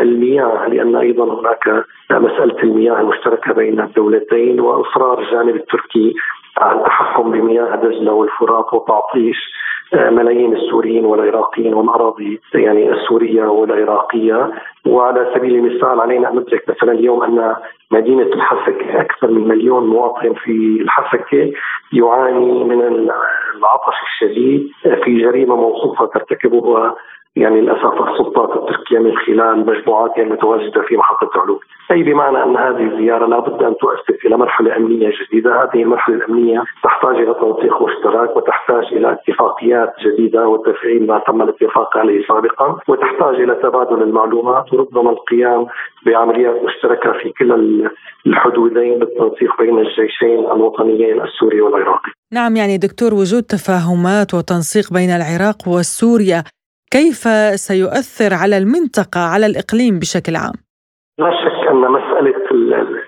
المياه 0.02 0.68
لأن 0.68 0.96
أيضا 0.96 1.40
هناك 1.40 1.86
مسألة 2.12 2.64
المياه 2.64 3.02
المشتركة 3.02 3.54
بين 3.54 3.80
الدولتين 3.80 4.60
وإصرار 4.60 5.20
الجانب 5.20 5.56
التركي 5.56 6.14
التحكم 6.62 7.32
بمياه 7.32 7.76
دجله 7.76 8.12
والفرات 8.12 8.74
وتعطيش 8.74 9.54
ملايين 9.94 10.56
السوريين 10.56 11.06
والعراقيين 11.06 11.74
والأراضي 11.74 12.42
يعني 12.54 12.92
السورية 12.92 13.44
والعراقية. 13.44 14.52
وعلى 14.88 15.32
سبيل 15.36 15.56
المثال 15.56 16.02
علينا 16.02 16.32
أن 16.32 16.36
ندرك 16.36 16.70
مثلا 16.70 16.92
اليوم 16.92 17.24
أن 17.24 17.56
مدينة 17.92 18.24
الحسكه 18.24 19.02
أكثر 19.02 19.32
من 19.32 19.48
مليون 19.48 19.88
مواطن 19.88 20.34
في 20.34 20.78
الحسكه 20.82 21.52
يعاني 21.94 22.64
من 22.64 22.82
العطش 22.82 23.96
الشديد 24.08 24.70
في 25.04 25.22
جريمة 25.22 25.56
موصوفه 25.56 26.06
ترتكبها 26.06 26.96
يعني 27.36 27.62
للأسف 27.62 27.94
السلطات 28.10 28.50
التركية 28.58 29.00
من 29.00 29.18
خلال 29.18 29.66
مجموعاتها 29.66 30.22
المتواجده 30.24 30.82
في 30.82 30.98
محطة 30.98 31.42
علوم، 31.42 31.60
أي 31.92 32.04
بمعنى 32.04 32.44
أن 32.44 32.58
هذه 32.58 32.94
الزيارة 32.94 33.26
لابد 33.26 33.64
أن 33.64 33.76
تؤسس 33.78 34.26
إلى 34.26 34.38
مرحلة 34.38 34.78
أمنية 34.78 35.12
جديدة، 35.22 35.64
هذه 35.64 35.82
المرحلة 35.84 36.16
الأمنية 36.16 36.64
تحتاج 36.84 37.16
إلى 37.16 37.34
تنسيق 37.34 37.82
مشترك 37.82 38.38
وتحتاج 38.38 38.84
إلى 38.92 39.12
اتفاقيات 39.12 39.94
جديدة 40.06 40.48
وتفعيل 40.48 41.08
ما 41.08 41.22
تم 41.28 41.42
الاتفاق 41.42 41.98
عليه 41.98 42.28
سابقا، 42.28 42.78
وتحتاج 42.88 43.36
إلى 43.36 43.56
تبادل 43.56 44.02
المعلومات 44.04 44.74
وربما 44.74 45.10
القيام 45.10 45.66
بعمليات 46.06 46.62
مشتركة 46.64 47.12
في 47.12 47.30
كلا 47.30 47.90
الحدودين 48.28 49.00
بالتنسيق 49.00 49.62
بين 49.62 49.80
الجيشين 49.80 50.40
الوطنيين 50.40 51.22
السوري 51.22 51.62
والعراقي. 51.62 52.12
نعم 52.34 52.56
يعني 52.56 52.78
دكتور 52.78 53.14
وجود 53.14 53.44
تفاهمات 53.44 54.34
وتنسيق 54.34 54.94
بين 54.94 55.10
العراق 55.10 55.58
وسوريا 55.68 56.44
كيف 56.94 57.24
سيؤثر 57.56 58.34
على 58.34 58.58
المنطقة 58.58 59.22
على 59.34 59.46
الإقليم 59.46 60.00
بشكل 60.00 60.36
عام؟ 60.36 60.58
لا 61.18 61.32
شك 61.32 61.68
أن 61.72 61.92
مسألة 61.92 62.34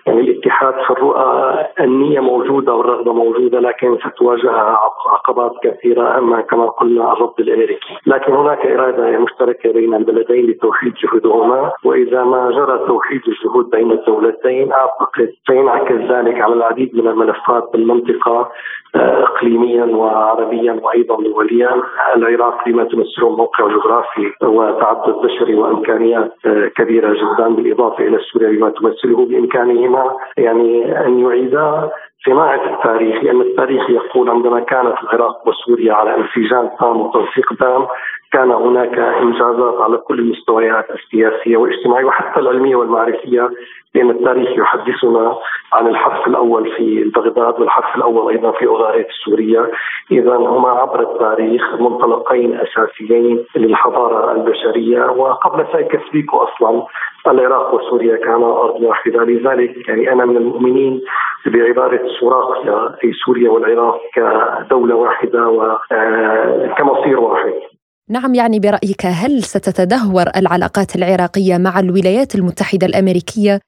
يعني 0.06 0.22
الاتحاد 0.22 0.74
في 0.74 0.90
الرؤى 0.90 1.66
النية 1.80 2.20
موجودة 2.20 2.74
والرغبة 2.74 3.14
موجودة 3.14 3.60
لكن 3.60 3.98
ستواجهها 3.98 4.78
عقبات 5.08 5.52
كثيرة 5.64 6.18
أما 6.18 6.42
كما 6.42 6.66
قلنا 6.66 7.14
الرد 7.14 7.40
الأمريكي، 7.40 7.96
لكن 8.06 8.34
هناك 8.34 8.66
إرادة 8.66 9.20
مشتركة 9.20 9.72
بين 9.74 9.94
البلدين 9.94 10.46
لتوحيد 10.46 10.94
جهودهما 11.04 11.72
وإذا 11.84 12.24
ما 12.24 12.52
جرى 12.52 12.88
توحيد 12.88 13.22
الجهود 13.28 13.70
بين 13.70 13.92
الدولتين 13.92 14.72
أعتقد 14.72 15.30
سينعكس 15.48 16.12
ذلك 16.12 16.42
على 16.42 16.54
العديد 16.54 16.96
من 16.96 17.08
الملفات 17.08 17.70
بالمنطقة 17.74 18.38
آه، 18.40 18.50
اقليميا 18.96 19.86
وعربيا 19.86 20.80
وأيضا 20.84 21.24
دوليا، 21.24 21.82
العراق 22.16 22.68
لما 22.68 22.84
تمثله 22.84 23.30
موقع 23.30 23.68
جغرافي 23.68 24.32
وتعدد 24.44 25.16
بشري 25.24 25.56
وإمكانيات 25.56 26.34
كبيرة 26.76 27.14
جدا 27.14 27.48
بالإضافة 27.50 28.08
إلى 28.08 28.20
سوريا 28.20 28.50
بما 28.50 28.70
تمثله 28.70 29.26
بإمكانهما. 29.26 30.12
يعني 30.38 31.00
أن 31.06 31.20
يعيدا 31.20 31.90
صناعة 32.26 32.74
التاريخ 32.74 33.24
لأن 33.24 33.42
التاريخ 33.42 33.90
يقول 33.90 34.30
عندما 34.30 34.60
كانت 34.60 34.96
العراق 35.04 35.48
وسوريا 35.48 35.94
على 35.94 36.16
انسجام 36.18 36.70
تام 36.80 37.02
وتنسيق 37.02 37.54
تام 37.60 37.88
كان 38.36 38.52
هناك 38.52 39.00
إنجازات 39.00 39.82
على 39.82 39.98
كل 39.98 40.20
المستويات 40.20 40.86
السياسية 40.92 41.58
والاجتماعية 41.58 42.06
وحتى 42.06 42.40
العلمية 42.40 42.76
والمعرفية 42.76 43.50
لأن 43.96 44.10
التاريخ 44.10 44.50
يحدثنا 44.50 45.36
عن 45.74 45.88
الحرف 45.88 46.28
الأول 46.28 46.72
في 46.76 47.04
بغداد 47.16 47.60
والحرف 47.60 47.96
الأول 47.96 48.32
أيضا 48.32 48.52
في 48.52 48.68
أوغاريت 48.68 49.08
سوريا، 49.26 49.72
اذا 50.12 50.36
هما 50.36 50.70
عبر 50.70 51.00
التاريخ 51.00 51.74
منطلقين 51.80 52.60
أساسيين 52.60 53.46
للحضارة 53.56 54.32
البشرية 54.32 55.06
وقبل 55.06 55.66
سايكس 55.74 56.10
بيكو 56.14 56.38
أصلا 56.38 56.86
العراق 57.28 57.74
وسوريا 57.74 58.18
كانا 58.18 58.62
أرض 58.62 58.82
واحدة 58.82 59.24
لذلك 59.24 59.90
يعني 59.90 60.12
أنا 60.12 60.26
من 60.26 60.38
المؤمنين 60.38 61.02
بعبارة 61.46 62.02
سوراقيا 62.20 62.96
في 63.02 63.14
سوريا 63.26 63.50
والعراق 63.50 64.02
كدولة 64.14 64.96
واحدة 64.96 65.48
وكمصير 65.48 67.20
واحد. 67.20 67.75
نعم 68.10 68.36
يعني 68.36 68.60
برأيك 68.60 69.06
هل 69.06 69.44
ستتدهور 69.44 70.26
العلاقات 70.38 70.96
العراقية 70.96 71.58
مع 71.58 71.80
الولايات 71.80 72.36
المتحدة 72.36 72.88
الأمريكية 72.88 73.60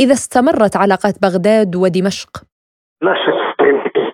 إذا 0.00 0.12
استمرت 0.12 0.76
علاقات 0.76 1.14
بغداد 1.22 1.76
ودمشق؟ 1.76 2.30
لا 3.02 3.14
شك 3.14 3.46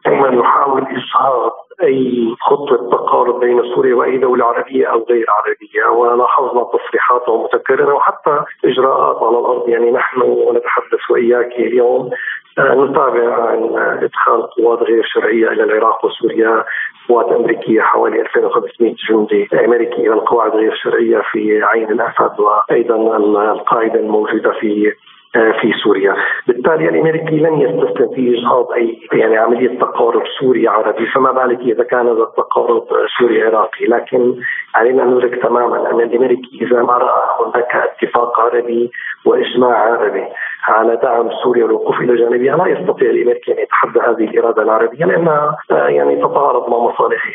دائما 0.07 0.40
يحاول 0.40 0.83
اجهاض 0.83 1.53
أي 1.83 2.35
خطوه 2.40 2.90
تقارب 2.90 3.40
بين 3.40 3.75
سوريا 3.75 3.95
وأي 3.95 4.18
دولة 4.18 4.45
عربية 4.45 4.87
أو 4.87 5.07
غير 5.11 5.27
عربية 5.29 5.99
ولاحظنا 5.99 6.64
تصريحاته 6.64 7.45
متكررة 7.45 7.95
وحتى 7.95 8.45
إجراءات 8.64 9.23
على 9.23 9.38
الأرض 9.38 9.68
يعني 9.68 9.90
نحن 9.90 10.21
نتحدث 10.57 11.11
وإياك 11.11 11.53
اليوم 11.53 12.11
نتابع 12.59 13.35
عن 13.35 13.77
إدخال 14.03 14.43
قوات 14.43 14.79
غير 14.83 15.05
شرعية 15.05 15.49
إلى 15.49 15.62
العراق 15.62 16.05
وسوريا 16.05 16.65
قوات 17.09 17.33
أمريكية 17.33 17.81
حوالي 17.81 18.21
2500 18.21 18.95
جندي 19.09 19.49
أمريكي 19.65 19.97
إلى 19.97 20.12
القواعد 20.12 20.51
غير 20.51 20.75
شرعية 20.75 21.23
في 21.33 21.62
عين 21.62 21.91
الأسد 21.91 22.41
وأيضا 22.41 23.17
القاعدة 23.53 24.01
الموجودة 24.01 24.51
في 24.51 24.93
في 25.33 25.73
سوريا. 25.85 26.17
بالتالي 26.47 26.88
الأمريكي 26.88 27.37
لن 27.37 27.61
يستسلم 27.61 28.15
في 28.15 28.38
إجهاض 28.38 28.73
أي 28.73 28.99
يعني 29.12 29.37
عملية 29.37 29.79
تقارب 29.79 30.23
سوري 30.41 30.69
عربي 30.69 31.07
فما 31.07 31.33
بالك 31.33 31.61
إذا 31.61 31.85
كان 31.85 32.09
هذا 32.09 32.23
التقارب 32.23 32.85
سوري 33.19 33.43
عراقي؟ 33.43 33.87
لكن 33.87 34.35
علينا 34.75 35.03
أن 35.03 35.15
ندرك 35.15 35.43
تماما 35.43 35.91
أن 35.91 36.01
الأمريكي 36.01 36.59
إذا 36.62 36.83
ما 36.83 36.93
رأى 36.93 37.23
هناك 37.41 37.75
اتفاق 37.75 38.41
عربي 38.41 38.91
وإجماع 39.25 39.77
عربي. 39.79 40.25
على 40.68 40.96
دعم 40.96 41.31
سوريا 41.42 41.64
والوقوف 41.64 42.01
إلى 42.01 42.16
جانبها 42.16 42.57
لا 42.57 42.66
يستطيع 42.66 43.11
الامريكي 43.11 43.53
أن 43.53 43.59
يتحدى 43.59 44.01
هذه 44.01 44.31
الإرادة 44.31 44.62
العربية 44.62 45.05
لانها 45.05 45.57
آه، 45.70 45.88
يعني 45.88 46.16
تتعارض 46.16 46.70
مع 46.70 46.79
مصالحه 46.79 47.31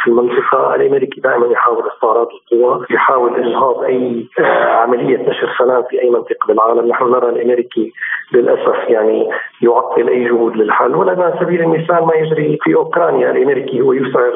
في 0.00 0.06
المنطقة، 0.06 0.74
الامريكي 0.74 1.20
دائما 1.20 1.46
يحاول 1.46 1.84
استعراض 1.94 2.28
القوى، 2.52 2.86
يحاول 2.90 3.36
اجهاض 3.36 3.82
أي 3.82 4.26
آه، 4.38 4.64
عملية 4.64 5.28
نشر 5.28 5.54
سلام 5.58 5.82
في 5.82 6.02
أي 6.02 6.10
منطقة 6.10 6.46
بالعالم، 6.48 6.88
نحن 6.88 7.04
نرى 7.04 7.28
الامريكي 7.28 7.92
للأسف 8.32 8.88
يعني 8.88 9.30
يعطل 9.62 10.08
أي 10.08 10.24
جهود 10.24 10.56
للحل، 10.56 10.94
ولا 10.94 11.40
سبيل 11.40 11.60
المثال 11.60 12.06
ما 12.06 12.14
يجري 12.14 12.58
في 12.62 12.74
أوكرانيا، 12.74 13.30
الامريكي 13.30 13.80
هو 13.80 13.92
يسعر 13.92 14.32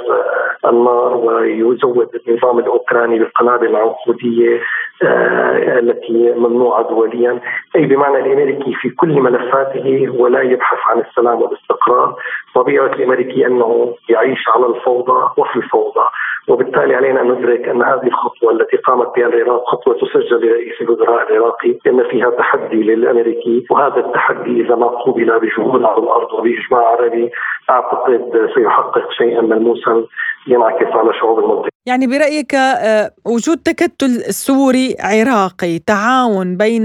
آه، 0.65 0.69
النار 0.69 1.17
ويزود 1.17 2.09
النظام 2.29 2.59
الأوكراني 2.59 3.19
بالقنابل 3.19 3.67
العنقودية 3.67 4.61
التي 5.03 6.33
ممنوعة 6.37 6.89
دوليا، 6.89 7.41
أي 7.77 7.87
بمعنى 7.87 8.19
الامريكي 8.39 8.75
في 8.75 8.91
كل 8.91 9.21
ملفاته 9.21 10.09
ولا 10.19 10.43
يبحث 10.43 10.79
عن 10.87 11.01
السلام 11.01 11.43
والاستقرار، 11.43 12.17
طبيعة 12.55 12.87
الامريكي 12.87 13.47
أنه 13.47 13.95
يعيش 14.09 14.49
على 14.49 14.67
الفوضى 14.67 15.31
وفي 15.37 15.57
الفوضى، 15.57 16.07
وبالتالي 16.49 16.95
علينا 16.95 17.21
أن 17.21 17.29
ندرك 17.33 17.69
أن 17.69 17.83
هذه 17.83 18.07
الخطوة 18.07 18.53
التي 18.53 18.77
قامت 18.77 19.07
بها 19.17 19.27
العراق 19.27 19.65
خطوة 19.67 19.95
تسجل 19.95 20.47
لرئيس 20.47 20.81
الوزراء 20.81 21.33
العراقي 21.33 21.79
إن 21.87 22.09
فيها 22.11 22.31
تحدي 22.31 22.83
للأمريكي 22.83 23.67
وهذا 23.71 23.97
التحدي 23.97 24.61
إذا 24.61 24.75
ما 24.75 24.87
قوبل 24.87 25.41
بجهود 25.41 25.83
على 25.83 26.03
الأرض 26.03 26.33
وبإجماع 26.33 26.83
عربي 26.91 27.31
أعتقد 27.71 28.51
سيحقق 28.55 29.11
شيئا 29.19 29.41
ملموسا 29.41 30.05
ينعكس 30.47 30.87
على 30.87 31.13
شعوب 31.21 31.39
المنطقة. 31.39 31.69
يعني 31.87 32.07
برأيك 32.07 32.55
آه، 32.55 33.11
وجود 33.27 33.59
تكتل 33.59 34.11
سوري 34.33 34.97
عراقي 35.01 35.79
تعاون 35.79 36.57
بين 36.57 36.85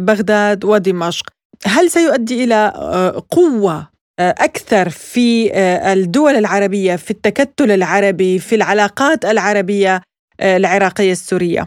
بغداد 0.00 0.64
ودمشق 0.64 1.26
هل 1.66 1.90
سيؤدي 1.90 2.44
إلى 2.44 2.72
آه، 2.76 3.22
قوة 3.30 3.72
آه، 3.76 3.97
أكثر 4.20 4.88
في 4.88 5.52
آه، 5.52 5.92
الدول 5.92 6.32
العربية 6.32 6.96
في 6.96 7.10
التكتل 7.10 7.70
العربي 7.70 8.38
في 8.38 8.54
العلاقات 8.54 9.24
العربية 9.24 10.00
آه، 10.40 10.56
العراقية 10.56 11.12
السورية. 11.12 11.66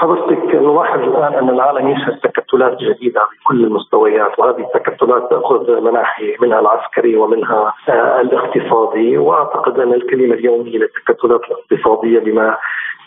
حضرتك 0.00 0.37
نلاحظ 0.58 1.00
الآن 1.00 1.34
أن 1.34 1.48
العالم 1.48 1.88
يشهد 1.88 2.18
تكتلات 2.20 2.78
جديدة 2.78 3.20
في 3.20 3.44
كل 3.44 3.64
المستويات 3.64 4.38
وهذه 4.38 4.66
التكتلات 4.74 5.30
تأخذ 5.30 5.80
مناحي 5.80 6.36
منها 6.40 6.60
العسكري 6.60 7.16
ومنها 7.16 7.74
آه، 7.88 8.20
الاقتصادي. 8.20 9.18
وأعتقد 9.18 9.80
أن 9.80 9.92
الكلمة 9.92 10.34
اليومية 10.34 10.78
للتكتلات 10.78 11.40
الاقتصادية 11.44 12.18
بما 12.18 12.56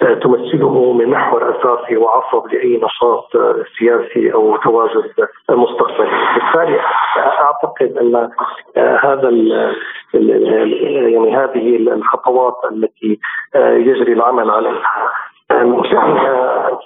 آه، 0.01 0.13
تمثله 0.13 0.93
من 0.93 1.09
محور 1.09 1.49
أساسي 1.49 1.97
وعصب 1.97 2.53
لأي 2.53 2.77
نشاط 2.77 3.35
آه، 3.35 3.63
سياسي 3.79 4.33
أو 4.33 4.57
تواجد 4.57 5.11
مستقبلي، 5.49 6.09
بالتالي 6.33 6.79
أعتقد 7.17 7.97
أن 7.97 8.29
هذا 8.77 9.29
يعني 10.13 11.37
هذه 11.37 11.75
الخطوات 11.77 12.55
التي 12.71 13.19
يجري 13.55 14.13
العمل 14.13 14.49
عليها. 14.49 15.11
أن 15.51 15.81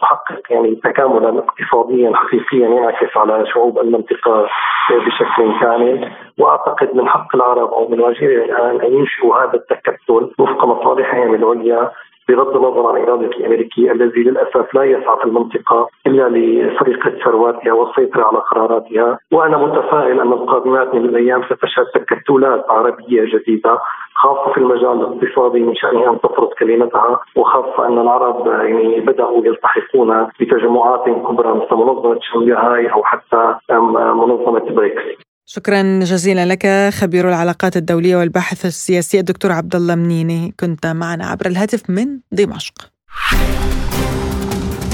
تحقق 0.02 0.42
يعني 0.50 0.76
تكاملا 0.76 1.40
اقتصاديا 1.40 2.12
حقيقيا 2.16 2.68
ينعكس 2.68 3.18
على 3.18 3.46
شعوب 3.54 3.80
المنطقة 3.80 4.48
بشكل 4.90 5.60
كامل. 5.60 6.12
وأعتقد 6.40 6.96
من 6.96 7.08
حق 7.08 7.36
العرب 7.36 7.74
أو 7.74 7.88
من 7.88 8.00
واجبهم 8.00 8.42
الآن 8.42 8.82
أن 8.82 8.94
ينشئوا 8.94 9.36
هذا 9.36 9.54
التكتل 9.54 10.32
وفق 10.40 10.66
مصالحهم 10.66 11.36
العليا. 11.36 11.92
بغض 12.30 12.56
النظر 12.56 12.88
عن 12.88 13.02
إرادة 13.02 13.28
الأمريكي 13.28 13.92
الذي 13.92 14.24
للأسف 14.24 14.76
لا 14.76 14.84
يسعى 14.84 15.18
في 15.18 15.26
المنطقة 15.26 15.88
إلا 16.08 16.30
لسرقة 16.30 17.12
ثرواتها 17.26 17.74
والسيطرة 17.74 18.24
على 18.24 18.38
قراراتها. 18.38 19.20
وأنا 19.32 19.58
متفائل 19.58 20.20
أن 20.20 20.34
القادمات 20.34 20.96
من 20.96 21.06
الأيام 21.06 21.44
ستشهد 21.44 21.86
تكتلات 21.94 22.66
عربية 22.70 23.22
جديدة 23.34 23.80
خاصة 24.16 24.52
في 24.54 24.58
المجال 24.58 24.92
الاقتصادي 24.92 25.60
من 25.60 25.76
شأنها 25.76 26.10
أن 26.10 26.20
تفرض 26.22 26.50
كلمتها 26.60 27.20
وخاصة 27.36 27.88
أن 27.88 28.00
العرب 28.00 28.48
يعني 28.48 29.00
بدأوا 29.00 29.46
يلتحقون 29.46 30.28
بتجمعات 30.40 31.06
كبرى 31.06 31.54
مثل 31.54 31.76
منظمة 31.76 32.20
شنغهاي 32.22 32.92
أو 32.92 33.04
حتى 33.04 33.56
منظمة 33.72 34.72
بريكس. 34.76 35.25
شكرا 35.48 36.00
جزيلا 36.00 36.46
لك 36.46 36.94
خبير 36.94 37.30
العلاقات 37.30 37.78
الدولية 37.78 38.16
والباحث 38.16 38.66
السياسي 38.66 39.20
الدكتور 39.20 39.52
عبد 39.52 39.76
الله 39.76 39.96
منيني. 39.96 40.54
كنت 40.60 40.86
معنا 40.86 41.26
عبر 41.26 41.46
الهاتف 41.46 41.90
من 41.90 42.08
دمشق. 42.32 42.74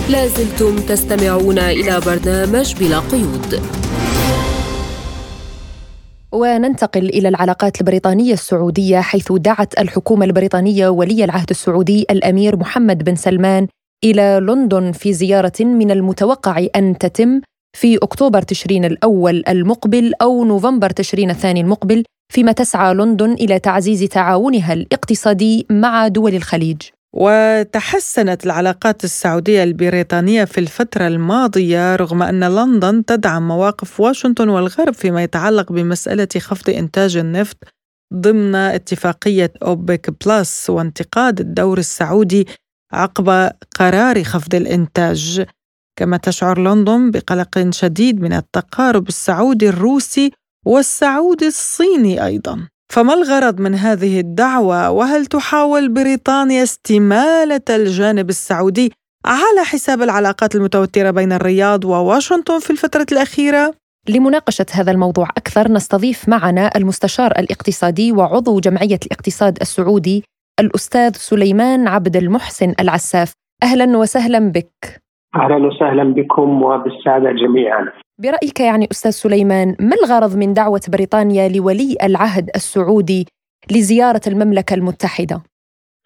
لازلتم 0.10 0.76
تستمعون 0.76 1.60
إلى 1.60 2.00
برنامج 2.06 2.76
بلا 2.80 3.00
قيود. 3.00 3.62
وننتقل 6.32 7.10
إلى 7.10 7.28
العلاقات 7.28 7.82
البريطانية 7.82 8.34
السعودية 8.34 9.00
حيث 9.00 9.32
دعت 9.32 9.80
الحكومة 9.80 10.26
البريطانية 10.26 10.90
ولي 10.90 11.24
العهد 11.24 11.50
السعودي 11.50 12.06
الأمير 12.10 12.56
محمد 12.56 13.04
بن 13.04 13.16
سلمان 13.16 13.68
إلى 14.04 14.40
لندن 14.42 14.92
في 14.92 15.14
زيارة 15.14 15.60
من 15.60 15.92
المتوقع 15.92 16.66
أن 16.76 16.98
تتم 16.98 17.42
في 17.74 17.98
أكتوبر 17.98 18.42
تشرين 18.42 18.86
الأول 18.86 19.44
المقبل 19.48 20.14
أو 20.22 20.46
نوفمبر 20.46 20.90
تشرين 20.90 21.30
الثاني 21.30 21.62
المقبل 21.62 22.04
فيما 22.34 22.52
تسعى 22.52 22.94
لندن 22.94 23.34
إلى 23.34 23.60
تعزيز 23.60 24.04
تعاونها 24.04 24.74
الاقتصادي 24.74 25.66
مع 25.70 26.08
دول 26.08 26.36
الخليج. 26.36 26.82
وتحسنت 27.16 28.46
العلاقات 28.46 29.04
السعودية 29.04 29.64
البريطانية 29.64 30.46
في 30.46 30.58
الفترة 30.58 31.08
الماضية 31.08 31.96
رغم 31.96 32.24
أن 32.24 32.44
لندن 32.44 33.06
تدعم 33.06 33.48
مواقف 33.48 34.00
واشنطن 34.00 34.50
والغرب 34.50 34.94
فيما 34.94 35.24
يتعلق 35.24 35.72
بمسألة 35.72 36.28
خفض 36.38 36.70
إنتاج 36.70 37.18
النفط 37.18 37.58
ضمن 38.14 38.56
اتفاقية 38.56 39.54
أوبك 39.64 40.26
بلس 40.26 40.70
وانتقاد 40.70 41.40
الدور 41.40 41.78
السعودي 41.78 42.48
عقب 42.94 43.52
قرار 43.76 44.24
خفض 44.24 44.56
الإنتاج. 44.56 45.46
كما 46.00 46.18
تشعر 46.18 46.60
لندن 46.60 47.12
بقلق 47.12 47.70
شديد 47.70 48.22
من 48.22 48.34
التقارب 48.34 49.08
السعودي 49.08 49.70
الروسي 49.70 50.32
والسعودي 50.66 51.48
الصيني 51.48 52.26
أيضا. 52.26 52.68
فما 52.94 53.14
الغرض 53.14 53.60
من 53.60 53.76
هذه 53.76 54.20
الدعوة؟ 54.20 54.90
وهل 54.90 55.26
تحاول 55.26 55.90
بريطانيا 55.90 56.64
استمالة 56.64 57.62
الجانب 57.70 58.30
السعودي 58.30 58.94
على 59.26 59.66
حساب 59.66 60.02
العلاقات 60.02 60.56
المتوترة 60.56 61.12
بين 61.12 61.32
الرياض 61.34 61.86
وواشنطن 61.86 62.60
في 62.60 62.70
الفترة 62.70 63.06
الأخيرة؟ 63.12 63.74
لمناقشة 64.10 64.66
هذا 64.72 64.92
الموضوع 64.92 65.30
أكثر 65.30 65.72
نستضيف 65.72 66.30
معنا 66.30 66.72
المستشار 66.76 67.32
الاقتصادي 67.32 68.12
وعضو 68.12 68.60
جمعية 68.60 69.00
الاقتصاد 69.06 69.58
السعودي 69.62 70.24
الأستاذ 70.60 71.16
سليمان 71.16 71.88
عبد 71.88 72.16
المحسن 72.16 72.74
العساف. 72.80 73.34
أهلا 73.64 73.98
وسهلا 73.98 74.40
بك. 74.40 75.02
أهلا 75.36 75.68
وسهلا 75.68 76.04
بكم 76.04 76.64
وبالسادة 76.64 77.32
جميعا. 77.32 77.92
برأيك 78.20 78.60
يعني 78.60 78.88
أستاذ 78.92 79.12
سليمان 79.12 79.76
ما 79.80 79.96
الغرض 80.04 80.38
من 80.38 80.54
دعوة 80.54 80.82
بريطانيا 80.94 81.50
لولي 81.50 81.98
العهد 82.04 82.50
السعودي 82.56 83.26
لزيارة 83.72 84.22
المملكة 84.28 84.74
المتحدة؟ 84.74 85.42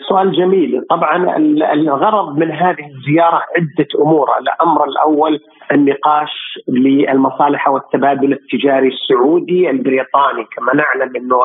سؤال 0.09 0.31
جميل، 0.31 0.81
طبعا 0.89 1.37
الغرض 1.73 2.37
من 2.37 2.51
هذه 2.51 2.85
الزيارة 2.95 3.41
عدة 3.55 3.87
أمور، 4.01 4.27
الأمر 4.37 4.83
الأول 4.83 5.39
النقاش 5.71 6.59
للمصالح 6.67 7.67
والتبادل 7.67 8.33
التجاري 8.33 8.87
السعودي 8.87 9.69
البريطاني 9.69 10.43
كما 10.55 10.73
نعلم 10.73 11.15
إنه 11.15 11.37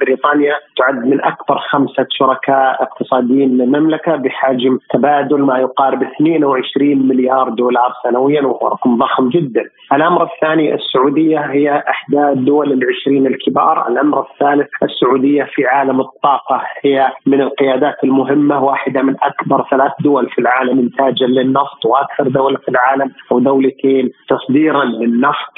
بريطانيا 0.00 0.54
تعد 0.76 1.06
من 1.06 1.24
أكبر 1.24 1.58
خمسة 1.58 2.06
شركاء 2.10 2.82
اقتصاديين 2.82 3.58
للمملكه 3.58 4.16
بحجم 4.16 4.78
تبادل 4.90 5.40
ما 5.40 5.58
يقارب 5.58 6.02
22 6.02 7.08
مليار 7.08 7.48
دولار 7.48 7.92
سنويا 8.02 8.42
وهو 8.42 8.68
رقم 8.68 8.98
ضخم 8.98 9.28
جدا. 9.28 9.64
الأمر 9.92 10.22
الثاني 10.22 10.74
السعودية 10.74 11.38
هي 11.38 11.84
إحدى 11.88 12.28
الدول 12.28 12.72
العشرين 12.72 13.26
الكبار، 13.26 13.88
الأمر 13.88 14.20
الثالث 14.20 14.68
السعودية 14.82 15.44
في 15.54 15.66
عالم 15.66 16.00
الطاقة 16.00 16.62
هي 16.82 17.12
من 17.26 17.40
القيادات 17.40 18.04
المهمة 18.04 18.64
واحدة 18.64 19.02
من 19.02 19.16
أكبر 19.22 19.66
ثلاث 19.70 19.92
دول 20.00 20.30
في 20.30 20.38
العالم 20.38 20.78
انتاجا 20.78 21.26
للنفط 21.26 21.86
وأكثر 21.86 22.28
دولة 22.28 22.58
في 22.58 22.68
العالم 22.68 23.12
أو 23.32 23.38
دولتين 23.48 24.10
تصديرا 24.28 24.84
للنفط. 24.84 25.52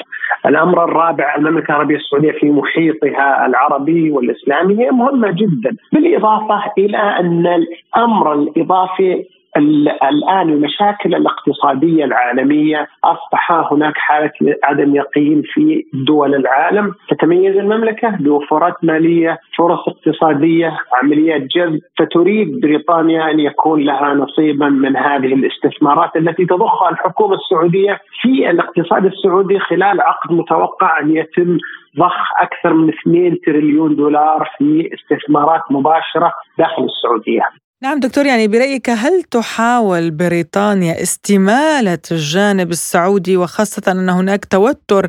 الأمر 0.45 0.83
الرابع 0.83 1.35
المملكة 1.35 1.71
العربية 1.71 1.95
السعودية 1.95 2.31
في 2.31 2.49
محيطها 2.49 3.45
العربي 3.45 4.11
والإسلامي 4.11 4.79
هي 4.79 4.91
مهمة 4.91 5.31
جدا 5.31 5.75
بالإضافة 5.93 6.71
إلى 6.77 6.97
أن 6.97 7.47
الأمر 7.47 8.33
الإضافي 8.33 9.25
الآن 9.57 10.49
المشاكل 10.49 11.15
الاقتصادية 11.15 12.05
العالمية 12.05 12.87
اصبح 13.03 13.51
هناك 13.71 13.97
حالة 13.97 14.31
عدم 14.63 14.95
يقين 14.95 15.41
في 15.45 15.83
دول 16.07 16.35
العالم 16.35 16.93
تتميز 17.09 17.57
المملكة 17.57 18.09
بوفرات 18.09 18.73
مالية 18.83 19.37
فرص 19.57 19.87
اقتصادية 19.87 20.77
عمليات 20.93 21.41
جذب 21.41 21.79
فتريد 21.99 22.61
بريطانيا 22.61 23.31
أن 23.31 23.39
يكون 23.39 23.81
لها 23.81 24.13
نصيبا 24.13 24.69
من 24.69 24.97
هذه 24.97 25.33
الاستثمارات 25.33 26.15
التي 26.15 26.45
تضخها 26.45 26.89
الحكومة 26.89 27.35
السعودية 27.35 27.99
في 28.21 28.49
الاقتصاد 28.49 29.05
السعودي 29.05 29.59
خلال 29.59 30.01
عقد 30.01 30.31
متوقع 30.31 30.99
أن 30.99 31.15
يتم 31.15 31.57
ضخ 31.99 32.41
أكثر 32.41 32.73
من 32.73 32.89
2 32.89 33.37
تريليون 33.45 33.95
دولار 33.95 34.49
في 34.57 34.89
استثمارات 34.93 35.61
مباشرة 35.71 36.33
داخل 36.57 36.83
السعودية. 36.83 37.70
نعم 37.83 37.99
دكتور 37.99 38.25
يعني 38.25 38.47
برأيك 38.47 38.89
هل 38.89 39.23
تحاول 39.23 40.11
بريطانيا 40.11 40.93
استمالة 40.93 42.03
الجانب 42.11 42.69
السعودي 42.69 43.37
وخاصة 43.37 43.91
أن 43.91 44.09
هناك 44.09 44.45
توتر 44.45 45.05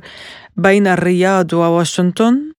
بين 0.56 0.86
الرياض 0.86 1.52
وواشنطن؟ 1.54 2.52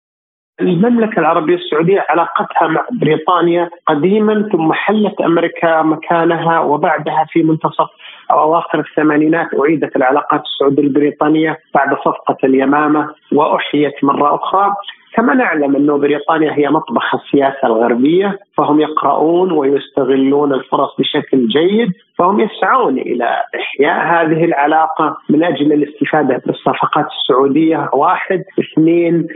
المملكة 0.61 1.19
العربية 1.19 1.55
السعودية 1.55 2.05
علاقتها 2.09 2.67
مع 2.67 2.87
بريطانيا 3.01 3.69
قديما 3.87 4.49
ثم 4.51 4.73
حلت 4.73 5.21
أمريكا 5.21 5.81
مكانها 5.81 6.59
وبعدها 6.59 7.25
في 7.29 7.43
منتصف 7.43 7.89
أو 8.31 8.41
أواخر 8.41 8.79
الثمانينات 8.79 9.47
أعيدت 9.59 9.95
العلاقات 9.95 10.41
السعودية 10.41 10.83
البريطانية 10.83 11.57
بعد 11.75 11.97
صفقة 12.05 12.37
اليمامة 12.43 13.09
وأحيت 13.31 14.03
مرة 14.03 14.35
أخرى 14.35 14.73
كما 15.15 15.33
نعلم 15.33 15.75
أن 15.75 15.99
بريطانيا 15.99 16.53
هي 16.53 16.69
مطبخ 16.69 17.15
السياسة 17.15 17.67
الغربية 17.67 18.39
فهم 18.57 18.79
يقرؤون 18.79 19.51
ويستغلون 19.51 20.53
الفرص 20.53 20.89
بشكل 20.99 21.47
جيد 21.47 21.91
فهم 22.17 22.39
يسعون 22.39 22.97
إلى 22.97 23.43
إحياء 23.55 24.05
هذه 24.05 24.45
العلاقة 24.45 25.17
من 25.29 25.43
أجل 25.43 25.73
الاستفادة 25.73 26.41
بالصفقات 26.45 27.05
السعودية. 27.21 27.89
واحد. 27.93 28.43
اثنين. 28.59 29.27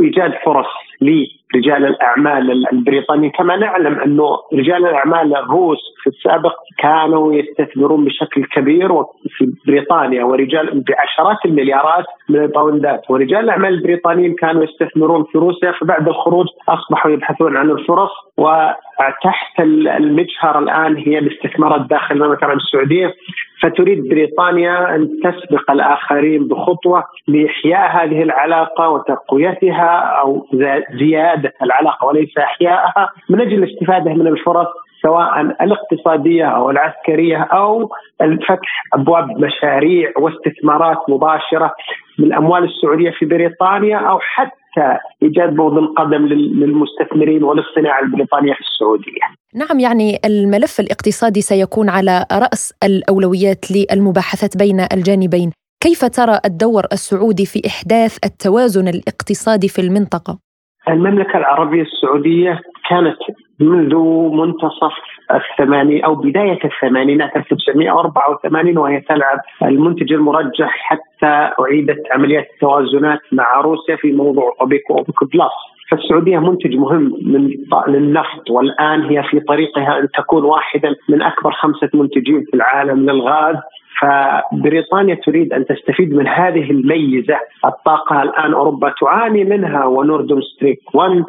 إيجاد 0.00 0.32
فرص 0.44 0.66
لرجال 1.00 1.86
الأعمال 1.86 2.66
البريطانيين. 2.72 3.30
كما 3.30 3.56
نعلم 3.56 4.00
أنه 4.00 4.28
رجال 4.52 4.86
الأعمال 4.86 5.36
الروس 5.36 5.78
في 6.02 6.10
السابق 6.10 6.54
كانوا 6.78 7.34
يستثمرون 7.34 8.04
بشكل 8.04 8.44
كبير 8.44 8.88
في 9.28 9.52
بريطانيا 9.66 10.24
ورجال 10.24 10.84
بعشرات 10.88 11.44
المليارات 11.44 12.04
من 12.28 12.36
الباوندات. 12.36 13.10
ورجال 13.10 13.40
الأعمال 13.44 13.74
البريطانيين 13.74 14.34
كانوا 14.34 14.64
يستثمرون 14.64 15.24
في 15.24 15.38
روسيا 15.38 15.72
فبعد 15.72 16.08
الخروج 16.08 16.46
أصبحوا 16.68 17.10
يبحثون 17.10 17.56
عن 17.56 17.70
الفرص. 17.70 18.10
وتحت 18.38 19.60
المجهر 19.60 20.58
الآن 20.58 20.96
هي 20.96 21.18
الاستثمارات 21.18 21.80
داخل 21.90 22.14
المملكة 22.14 22.44
العربية 22.44 22.62
السعودية. 22.62 23.14
فتريد 23.62 24.08
بريطانيا 24.08 24.94
أن 24.94 25.08
تسبق 25.24 25.70
الآخرين 25.70 26.48
بخطوة 26.48 27.04
لإحياء 27.28 28.04
هذه 28.04 28.22
العلاقة 28.22 28.88
وتقويتها 28.88 29.98
أو 30.20 30.46
زيادة 30.92 31.52
العلاقة 31.62 32.06
وليس 32.06 32.38
احيائها 32.38 33.08
من 33.30 33.40
أجل 33.40 33.64
الاستفاده 33.64 34.14
من 34.14 34.26
الفرص 34.26 34.66
سواء 35.02 35.40
الاقتصادية 35.40 36.44
أو 36.44 36.70
العسكرية 36.70 37.42
أو 37.42 37.90
الفتح 38.22 38.82
أبواب 38.94 39.30
مشاريع 39.30 40.12
واستثمارات 40.16 40.98
مباشرة 41.08 41.74
من 42.18 42.26
الأموال 42.26 42.64
السعودية 42.64 43.10
في 43.18 43.26
بريطانيا 43.26 43.98
أو 43.98 44.18
حتى 44.20 44.98
إيجاد 45.22 45.54
موضع 45.54 45.86
قدم 45.98 46.26
للمستثمرين 46.26 47.44
وللصناعة 47.44 48.02
البريطانية 48.02 48.52
في 48.52 48.60
السعودية. 48.60 49.26
نعم 49.54 49.80
يعني 49.80 50.18
الملف 50.24 50.80
الاقتصادي 50.80 51.40
سيكون 51.40 51.88
على 51.88 52.24
رأس 52.32 52.74
الأولويات 52.84 53.64
للمباحثات 53.70 54.56
بين 54.56 54.80
الجانبين، 54.92 55.52
كيف 55.80 56.04
ترى 56.04 56.38
الدور 56.44 56.84
السعودي 56.92 57.46
في 57.46 57.62
إحداث 57.66 58.18
التوازن 58.24 58.88
الاقتصادي 58.88 59.68
في 59.68 59.80
المنطقة؟ 59.80 60.45
المملكة 60.88 61.38
العربية 61.38 61.82
السعودية 61.82 62.60
كانت 62.88 63.16
منذ 63.60 63.96
منتصف 64.32 64.92
الثمانين 65.34 66.04
أو 66.04 66.14
بداية 66.14 66.58
الثمانينات 66.64 67.36
1984 67.36 68.78
وهي 68.78 69.00
تلعب 69.00 69.38
المنتج 69.62 70.12
المرجح 70.12 70.70
حتى 70.82 71.50
أعيدت 71.60 72.02
عمليات 72.12 72.46
التوازنات 72.54 73.20
مع 73.32 73.60
روسيا 73.60 73.96
في 73.96 74.12
موضوع 74.12 74.56
اوبيك 74.60 74.90
واوبيك 74.90 75.24
بلس. 75.24 75.76
فالسعودية 75.90 76.38
منتج 76.38 76.76
مهم 76.76 77.12
من 77.22 77.50
للنفط 77.88 78.50
والآن 78.50 79.02
هي 79.02 79.22
في 79.22 79.40
طريقها 79.40 79.98
أن 79.98 80.08
تكون 80.18 80.44
واحدا 80.44 80.94
من 81.08 81.22
أكبر 81.22 81.52
خمسة 81.52 81.90
منتجين 81.94 82.44
في 82.50 82.54
العالم 82.54 83.10
للغاز 83.10 83.56
فبريطانيا 84.00 85.14
تريد 85.14 85.52
أن 85.52 85.66
تستفيد 85.66 86.14
من 86.14 86.28
هذه 86.28 86.70
الميزة. 86.70 87.38
الطاقة 87.64 88.22
الآن 88.22 88.54
أوروبا 88.54 88.94
تعاني 89.00 89.44
منها 89.44 89.84
ونوردوم 89.84 90.40
ستريك 90.40 90.78
1 90.94 91.24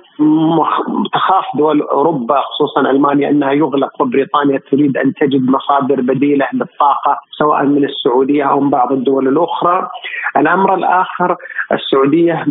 تخاف 1.14 1.46
دول 1.58 1.82
أوروبا 1.82 2.42
خصوصا 2.42 2.82
ألمانيا 2.82 3.30
أنها 3.30 3.52
يغلق 3.52 4.02
وبريطانيا 4.02 4.62
تريد 4.72 4.98
أن 4.98 5.14
تجد 5.14 5.50
مصادر 5.50 6.02
بديلة 6.02 6.48
للطاقة 6.54 7.20
سواء 7.40 7.66
من 7.66 7.84
السعودية 7.86 8.44
أو 8.44 8.60
من 8.60 8.70
بعض 8.70 8.92
الدول 8.92 9.28
الأخرى. 9.28 9.90
الأمر 10.38 10.76
الآخر 10.76 11.36
السعودية 11.72 12.46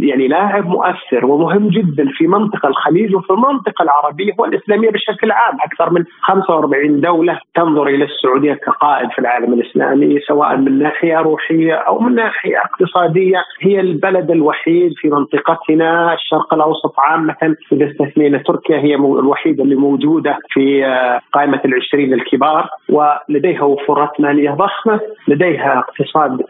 يعني 0.00 0.28
لاعب 0.28 0.66
مؤثر 0.66 1.26
ومهم 1.26 1.68
جدا 1.68 2.08
في 2.12 2.26
منطقة 2.26 2.68
الخليج 2.68 3.14
وفي 3.14 3.30
المنطقة 3.30 3.82
العربية 3.82 4.32
والإسلامية 4.38 4.90
بشكل 4.90 5.30
عام، 5.30 5.56
أكثر 5.64 5.90
من 5.92 6.04
45 6.22 7.00
دولة 7.00 7.40
تنظر 7.54 7.86
إلى 7.86 8.04
السعودية 8.04 8.54
كقائد 8.54 9.10
في 9.10 9.18
العالم 9.26 9.52
الإسلامي 9.52 10.20
سواء 10.20 10.56
من 10.56 10.78
ناحية 10.78 11.18
روحية 11.18 11.74
أو 11.74 11.98
من 11.98 12.14
ناحية 12.14 12.58
اقتصادية 12.58 13.44
هي 13.60 13.80
البلد 13.80 14.30
الوحيد 14.30 14.92
في 14.96 15.08
منطقتنا 15.08 16.14
الشرق 16.14 16.54
الأوسط 16.54 16.94
عامة. 16.98 17.56
إذا 17.72 17.90
استثنينا 17.90 18.38
تركيا 18.38 18.78
هي 18.78 18.94
الوحيدة 18.94 19.64
اللي 19.64 19.74
موجودة 19.74 20.38
في 20.50 20.84
آه، 20.86 21.20
قائمة 21.32 21.60
العشرين 21.64 22.14
الكبار 22.14 22.68
ولديها 22.88 23.62
وفرات 23.62 24.20
مالية 24.20 24.50
ضخمة، 24.50 25.00
لديها 25.28 25.78
اقتصاد 25.78 26.42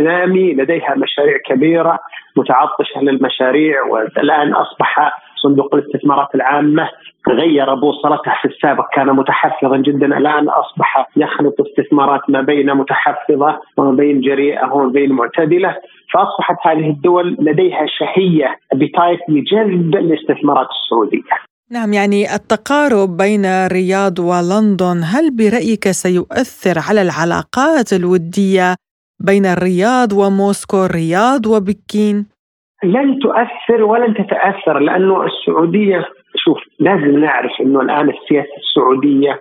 نامي، 0.00 0.54
لديها 0.54 0.94
مشاريع 0.96 1.38
كبيرة 1.46 1.98
متعطشة 2.36 3.00
للمشاريع 3.00 3.82
والآن 3.82 4.52
أصبح 4.52 5.23
صندوق 5.44 5.74
الاستثمارات 5.74 6.34
العامة 6.34 6.88
غير 7.28 7.74
بوصلته 7.74 8.32
في 8.42 8.48
السابق 8.48 8.86
كان 8.94 9.06
متحفظا 9.06 9.76
جدا 9.76 10.06
الآن 10.18 10.48
أصبح 10.48 11.08
يخلط 11.16 11.54
استثمارات 11.60 12.20
ما 12.28 12.40
بين 12.40 12.74
متحفظة 12.74 13.60
وما 13.76 13.92
بين 13.92 14.20
جريئة 14.20 14.72
وما 14.72 14.92
بين 14.92 15.12
معتدلة 15.12 15.76
فأصبحت 16.12 16.56
هذه 16.66 16.90
الدول 16.90 17.36
لديها 17.40 17.86
شهية 17.98 18.48
بتايت 18.74 19.20
لجذب 19.28 19.94
الاستثمارات 19.96 20.68
السعودية. 20.76 21.36
نعم 21.70 21.92
يعني 21.92 22.34
التقارب 22.34 23.16
بين 23.16 23.44
الرياض 23.44 24.18
ولندن 24.18 25.02
هل 25.04 25.36
برأيك 25.36 25.84
سيؤثر 25.90 26.76
على 26.88 27.02
العلاقات 27.02 27.92
الودية 27.92 28.74
بين 29.20 29.46
الرياض 29.46 30.12
وموسكو 30.12 30.84
الرياض 30.84 31.46
وبكين؟ 31.46 32.33
لن 32.84 33.18
تؤثر 33.18 33.82
ولن 33.84 34.14
تتأثر 34.14 34.78
لأنه 34.78 35.24
السعودية 35.24 36.04
شوف 36.36 36.58
لازم 36.78 37.18
نعرف 37.18 37.52
إنه 37.60 37.80
الآن 37.80 38.10
السياسة 38.10 38.56
السعودية 38.56 39.40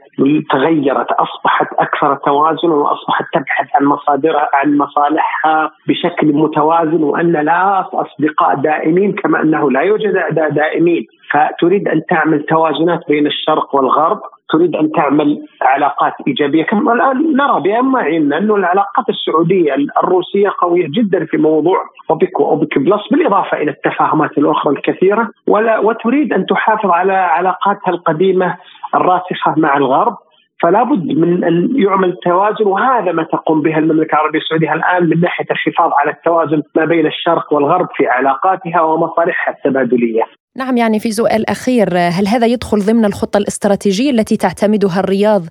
تغيرت 0.51 1.11
أصبحت 1.11 1.67
أكثر 1.79 2.15
توازنا 2.15 2.73
وأصبحت 2.73 3.25
تبحث 3.33 3.67
عن 3.75 3.85
مصادرها 3.85 4.49
عن 4.53 4.77
مصالحها 4.77 5.71
بشكل 5.87 6.27
متوازن 6.33 7.03
وأن 7.03 7.31
لا 7.31 7.79
أصدقاء 7.93 8.55
دائمين 8.55 9.11
كما 9.13 9.41
أنه 9.41 9.71
لا 9.71 9.81
يوجد 9.81 10.15
أعداء 10.15 10.49
دائمين. 10.49 11.07
فتريد 11.31 11.87
أن 11.87 12.01
تعمل 12.09 12.43
توازنات 12.43 12.99
بين 13.09 13.27
الشرق 13.27 13.75
والغرب 13.75 14.19
تريد 14.53 14.75
أن 14.75 14.91
تعمل 14.91 15.45
علاقات 15.61 16.13
إيجابية 16.27 16.63
كما 16.63 16.93
الآن 16.93 17.35
نرى 17.35 17.61
بأم 17.61 17.95
عيننا 17.95 18.37
انه 18.37 18.55
العلاقات 18.55 19.09
السعودية 19.09 19.75
الروسية 20.03 20.49
قوية 20.61 20.87
جدا 20.87 21.25
في 21.25 21.37
موضوع 21.37 21.77
أوبك 22.09 22.39
وأوبك 22.39 22.77
بلس 22.77 23.01
بالإضافة 23.11 23.57
إلى 23.57 23.71
التفاهمات 23.71 24.37
الأخرى 24.37 24.73
الكثيرة 24.73 25.29
ولا 25.47 25.79
وتريد 25.79 26.33
أن 26.33 26.45
تحافظ 26.45 26.89
على 26.89 27.13
علاقاتها 27.13 27.91
القديمة 27.91 28.57
الراسخة 28.95 29.53
مع 29.57 29.77
الغرب 29.77 30.15
فلا 30.63 30.83
بد 30.83 31.17
من 31.17 31.43
أن 31.43 31.69
يعمل 31.75 32.17
توازن 32.23 32.67
وهذا 32.67 33.11
ما 33.11 33.23
تقوم 33.23 33.61
به 33.61 33.77
المملكة 33.77 34.15
العربية 34.15 34.39
السعودية 34.39 34.73
الآن 34.73 35.09
من 35.09 35.19
ناحية 35.21 35.45
الحفاظ 35.51 35.91
على 35.99 36.11
التوازن 36.11 36.61
ما 36.75 36.85
بين 36.85 37.05
الشرق 37.05 37.53
والغرب 37.53 37.87
في 37.95 38.07
علاقاتها 38.07 38.81
ومصالحها 38.81 39.53
التبادلية. 39.53 40.23
نعم 40.57 40.77
يعني 40.77 40.99
في 40.99 41.11
سؤال 41.11 41.49
أخير 41.49 41.87
هل 41.97 42.27
هذا 42.27 42.47
يدخل 42.47 42.77
ضمن 42.77 43.05
الخطة 43.05 43.37
الاستراتيجية 43.37 44.11
التي 44.11 44.37
تعتمدها 44.37 44.99
الرياض 44.99 45.41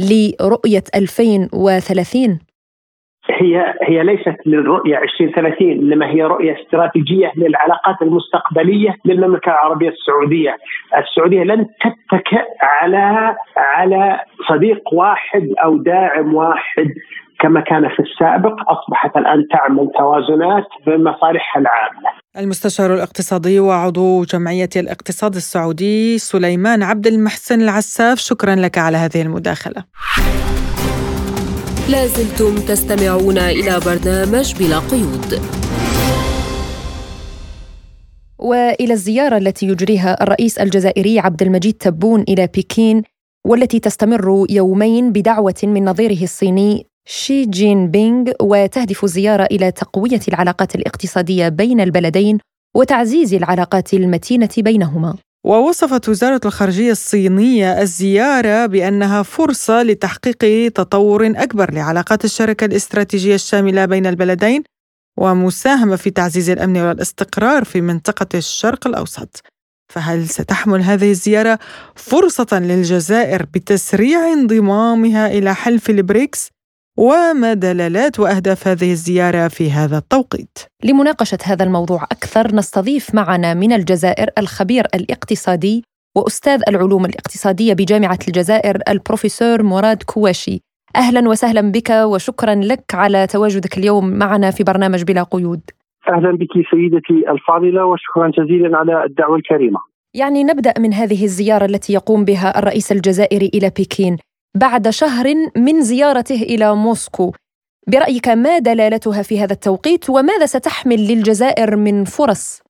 لرؤية 0.00 0.82
2030؟ 0.96 2.48
هي 3.30 3.74
هي 3.82 4.02
ليست 4.02 4.36
للرؤية 4.46 4.98
2030 4.98 5.70
إنما 5.70 6.06
هي 6.10 6.22
رؤية 6.22 6.62
استراتيجية 6.62 7.32
للعلاقات 7.36 8.02
المستقبلية 8.02 8.96
للمملكة 9.04 9.52
العربية 9.52 9.88
السعودية، 9.88 10.56
السعودية 10.98 11.42
لن 11.42 11.66
تتكئ 11.80 12.44
على 12.62 13.36
على 13.56 14.20
صديق 14.48 14.94
واحد 14.94 15.48
أو 15.64 15.76
داعم 15.76 16.34
واحد 16.34 16.88
كما 17.40 17.60
كان 17.60 17.88
في 17.88 18.00
السابق 18.02 18.70
أصبحت 18.70 19.16
الآن 19.16 19.48
تعمل 19.48 19.90
توازنات 19.98 20.66
بمصالحها 20.86 21.60
العامة. 21.60 22.17
المستشار 22.38 22.94
الاقتصادي 22.94 23.60
وعضو 23.60 24.24
جمعية 24.24 24.68
الاقتصاد 24.76 25.36
السعودي 25.36 26.18
سليمان 26.18 26.82
عبد 26.82 27.06
المحسن 27.06 27.60
العساف 27.60 28.18
شكرا 28.18 28.54
لك 28.54 28.78
على 28.78 28.96
هذه 28.96 29.22
المداخلة. 29.22 29.84
لازلتم 31.88 32.54
تستمعون 32.54 33.38
إلى 33.38 33.80
برنامج 33.86 34.54
بلا 34.54 34.78
قيود 34.78 35.40
وإلى 38.38 38.92
الزيارة 38.92 39.36
التي 39.36 39.66
يجريها 39.66 40.22
الرئيس 40.22 40.58
الجزائري 40.58 41.18
عبد 41.18 41.42
المجيد 41.42 41.74
تبون 41.74 42.24
إلى 42.28 42.46
بكين 42.46 43.02
والتي 43.46 43.80
تستمر 43.80 44.46
يومين 44.50 45.12
بدعوة 45.12 45.60
من 45.62 45.84
نظيره 45.84 46.22
الصيني 46.22 46.86
شي 47.10 47.44
جين 47.44 47.90
بينغ 47.90 48.32
وتهدف 48.40 49.04
الزياره 49.04 49.44
إلى 49.44 49.70
تقوية 49.70 50.20
العلاقات 50.28 50.74
الاقتصادية 50.74 51.48
بين 51.48 51.80
البلدين 51.80 52.38
وتعزيز 52.76 53.34
العلاقات 53.34 53.94
المتينة 53.94 54.48
بينهما 54.58 55.14
ووصفت 55.46 56.08
وزارة 56.08 56.40
الخارجية 56.44 56.92
الصينية 56.92 57.82
الزيارة 57.82 58.66
بأنها 58.66 59.22
فرصة 59.22 59.82
لتحقيق 59.82 60.72
تطور 60.72 61.26
أكبر 61.26 61.74
لعلاقات 61.74 62.24
الشراكة 62.24 62.64
الاستراتيجية 62.64 63.34
الشاملة 63.34 63.84
بين 63.84 64.06
البلدين 64.06 64.62
ومساهمة 65.18 65.96
في 65.96 66.10
تعزيز 66.10 66.50
الأمن 66.50 66.76
والاستقرار 66.76 67.64
في 67.64 67.80
منطقة 67.80 68.28
الشرق 68.34 68.86
الأوسط. 68.86 69.40
فهل 69.92 70.28
ستحمل 70.28 70.82
هذه 70.82 71.10
الزيارة 71.10 71.58
فرصة 71.94 72.58
للجزائر 72.58 73.42
بتسريع 73.54 74.32
انضمامها 74.32 75.26
إلى 75.26 75.54
حلف 75.54 75.90
البريكس 75.90 76.57
وما 77.00 77.54
دلالات 77.54 78.20
وأهداف 78.20 78.68
هذه 78.68 78.90
الزيارة 78.90 79.48
في 79.48 79.70
هذا 79.70 79.98
التوقيت. 79.98 80.58
لمناقشة 80.84 81.38
هذا 81.44 81.64
الموضوع 81.64 82.02
أكثر 82.02 82.54
نستضيف 82.54 83.14
معنا 83.14 83.54
من 83.54 83.72
الجزائر 83.72 84.28
الخبير 84.38 84.84
الاقتصادي 84.94 85.84
وأستاذ 86.16 86.62
العلوم 86.68 87.04
الاقتصادية 87.04 87.74
بجامعة 87.74 88.18
الجزائر 88.28 88.78
البروفيسور 88.88 89.62
مراد 89.62 90.02
كواشي. 90.02 90.60
أهلا 90.96 91.28
وسهلا 91.28 91.72
بك 91.72 91.90
وشكرا 91.90 92.54
لك 92.54 92.84
على 92.94 93.26
تواجدك 93.26 93.78
اليوم 93.78 94.10
معنا 94.10 94.50
في 94.50 94.64
برنامج 94.64 95.02
بلا 95.02 95.22
قيود. 95.22 95.60
أهلا 96.08 96.36
بك 96.36 96.52
سيدتي 96.70 97.30
الفاضلة 97.30 97.84
وشكرا 97.84 98.30
جزيلا 98.38 98.76
على 98.78 99.04
الدعوة 99.04 99.36
الكريمة. 99.36 99.78
يعني 100.14 100.44
نبدأ 100.44 100.74
من 100.78 100.94
هذه 100.94 101.24
الزيارة 101.24 101.64
التي 101.64 101.92
يقوم 101.92 102.24
بها 102.24 102.58
الرئيس 102.58 102.92
الجزائري 102.92 103.50
إلى 103.54 103.70
بكين. 103.78 104.16
بعد 104.54 104.88
شهر 104.88 105.26
من 105.56 105.80
زيارته 105.80 106.42
إلى 106.42 106.76
موسكو. 106.76 107.32
برأيك 107.92 108.28
ما 108.28 108.58
دلالتها 108.58 109.22
في 109.22 109.40
هذا 109.40 109.52
التوقيت 109.52 110.10
وماذا 110.10 110.46
ستحمل 110.46 111.00
للجزائر 111.08 111.76
من 111.76 112.04
فرص؟ 112.04 112.62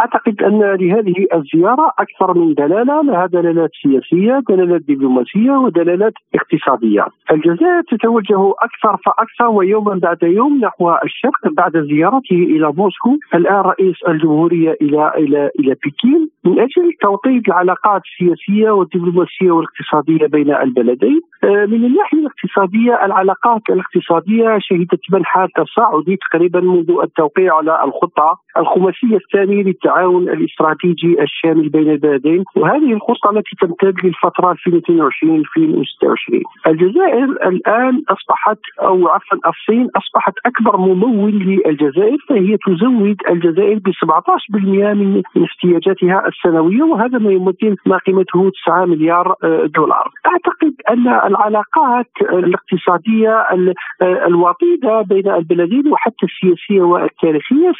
أعتقد 0.00 0.42
أن 0.42 0.60
لهذه 0.60 1.26
الزيارة 1.34 1.92
أكثر 1.98 2.38
من 2.38 2.54
دلالة 2.54 3.02
لها 3.02 3.26
دلالات 3.26 3.70
سياسية، 3.82 4.42
دلالات 4.48 4.80
دبلوماسية 4.80 5.50
ودلالات 5.50 6.12
اقتصادية. 6.34 7.06
الجزائر 7.30 7.82
تتوجه 7.90 8.50
أكثر 8.50 8.96
فأكثر 9.06 9.48
ويوما 9.48 9.94
بعد 9.94 10.22
يوم 10.22 10.60
نحو 10.64 10.90
الشرق 11.04 11.52
بعد 11.56 11.72
زيارته 11.72 12.36
إلى 12.54 12.72
موسكو، 12.76 13.16
الآن 13.34 13.60
رئيس 13.60 13.96
الجمهورية 14.08 14.76
إلى 14.82 15.12
إلى 15.16 15.50
إلى 15.60 15.72
بكين. 15.84 16.30
من 16.48 16.60
أجل 16.60 16.92
توطيد 17.02 17.42
العلاقات 17.48 18.02
السياسية 18.04 18.70
والدبلوماسية 18.70 19.50
والاقتصادية 19.50 20.26
بين 20.26 20.54
البلدين. 20.54 21.20
آه، 21.44 21.66
من 21.66 21.84
الناحية 21.84 22.18
الاقتصادية 22.18 23.04
العلاقات 23.04 23.62
الاقتصادية 23.70 24.58
شهدت 24.60 25.00
منحى 25.12 25.46
تصاعدي 25.56 26.16
تقريبا 26.16 26.60
منذ 26.60 26.90
التوقيع 27.02 27.56
على 27.56 27.84
الخطة 27.84 28.38
الخماسية 28.58 29.16
الثانية 29.16 29.62
للتعاون 29.62 30.28
الاستراتيجي 30.28 31.22
الشامل 31.22 31.68
بين 31.68 31.90
البلدين 31.90 32.44
وهذه 32.56 32.92
الخطة 32.92 33.30
التي 33.30 33.56
تمتد 33.60 33.94
للفترة 34.04 34.52
2022 34.52 35.36
2026 35.36 36.42
الجزائر 36.66 37.24
الآن 37.24 38.02
أصبحت 38.08 38.58
أو 38.82 39.08
عفوا 39.08 39.38
الصين 39.48 39.88
أصبحت 39.96 40.34
أكبر 40.46 40.76
ممول 40.76 41.32
للجزائر 41.32 42.18
فهي 42.28 42.56
تزود 42.66 43.16
الجزائر 43.30 43.78
ب 43.78 43.90
17% 43.90 44.94
من 44.94 45.22
احتياجاتها 45.44 46.28
السنوية 46.38 46.82
وهذا 46.82 47.18
ما 47.18 47.32
يمثل 47.32 47.76
ما 47.86 47.98
قيمته 47.98 48.50
9 48.64 48.84
مليار 48.84 49.34
آه، 49.44 49.66
دولار. 49.66 50.10
أعتقد 50.26 50.74
أن 50.90 51.08
العلاقات 51.08 52.10
الاقتصادية 52.22 53.30
آه، 53.30 54.26
الوطيدة 54.26 55.02
بين 55.02 55.30
البلدين 55.30 55.88
وحتى 55.92 56.26
السياسية 56.26 56.82
والتاريخية 56.82 57.72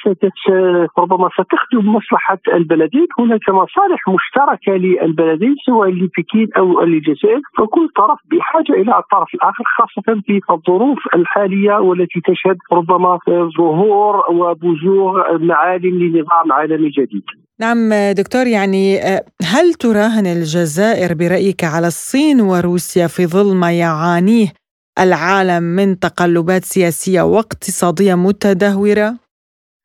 ربما 0.99 1.29
ستخدم 1.29 1.95
مصلحة 1.95 2.39
البلدين. 2.55 3.07
هناك 3.19 3.49
مصالح 3.49 4.01
مشتركة 4.09 4.73
للبلدين 4.73 5.55
سواء 5.67 5.89
لبكين 5.89 6.49
أو 6.57 6.81
للجزائر 6.85 7.41
فكل 7.59 7.89
طرف 7.97 8.19
بحاجة 8.31 8.73
إلى 8.73 8.99
الطرف 8.99 9.35
الآخر 9.35 9.65
خاصة 9.79 10.21
في 10.27 10.41
الظروف 10.51 10.99
الحالية 11.15 11.75
والتي 11.79 12.21
تشهد 12.21 12.57
ربما 12.73 13.19
ظهور 13.59 14.25
وبزوغ 14.31 15.39
معالم 15.39 16.03
لنظام 16.03 16.53
عالمي 16.53 16.89
جديد. 16.89 17.48
نعم 17.61 17.95
دكتور 18.13 18.47
يعني 18.47 19.01
هل 19.43 19.75
تراهن 19.75 20.27
الجزائر 20.27 21.15
برأيك 21.15 21.65
على 21.65 21.87
الصين 21.87 22.41
وروسيا 22.41 23.07
في 23.07 23.27
ظل 23.27 23.55
ما 23.55 23.73
يعانيه 23.79 24.53
العالم 24.99 25.63
من 25.63 25.99
تقلبات 25.99 26.65
سياسية 26.65 27.23
واقتصادية 27.23 28.15
متدهورة؟ 28.15 29.28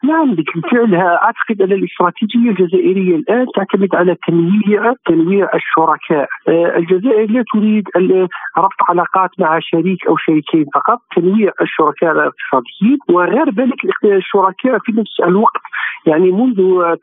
نعم 0.04 0.36
بالفعل 0.36 0.96
أعتقد 0.96 1.62
أن 1.62 1.72
الاستراتيجية 1.72 2.50
الجزائرية 2.50 3.16
الآن 3.16 3.46
تعتمد 3.56 3.96
على 3.96 4.16
تنويع 4.28 4.94
تنويع 5.06 5.50
الشركاء، 5.56 6.28
آه، 6.48 6.78
الجزائر 6.78 7.32
لا 7.32 7.44
تريد 7.54 7.84
ربط 8.58 8.80
علاقات 8.90 9.30
مع 9.40 9.60
شريك 9.60 10.08
أو 10.08 10.18
شريكين 10.18 10.66
فقط، 10.76 11.00
تنويع 11.16 11.52
الشركاء 11.62 12.12
الاقتصاديين 12.12 12.98
وغير 13.10 13.50
ذلك 13.50 13.80
الشركاء 14.06 14.80
في 14.80 14.92
نفس 14.92 15.20
الوقت. 15.20 15.62
يعني 16.06 16.32
منذ 16.32 16.56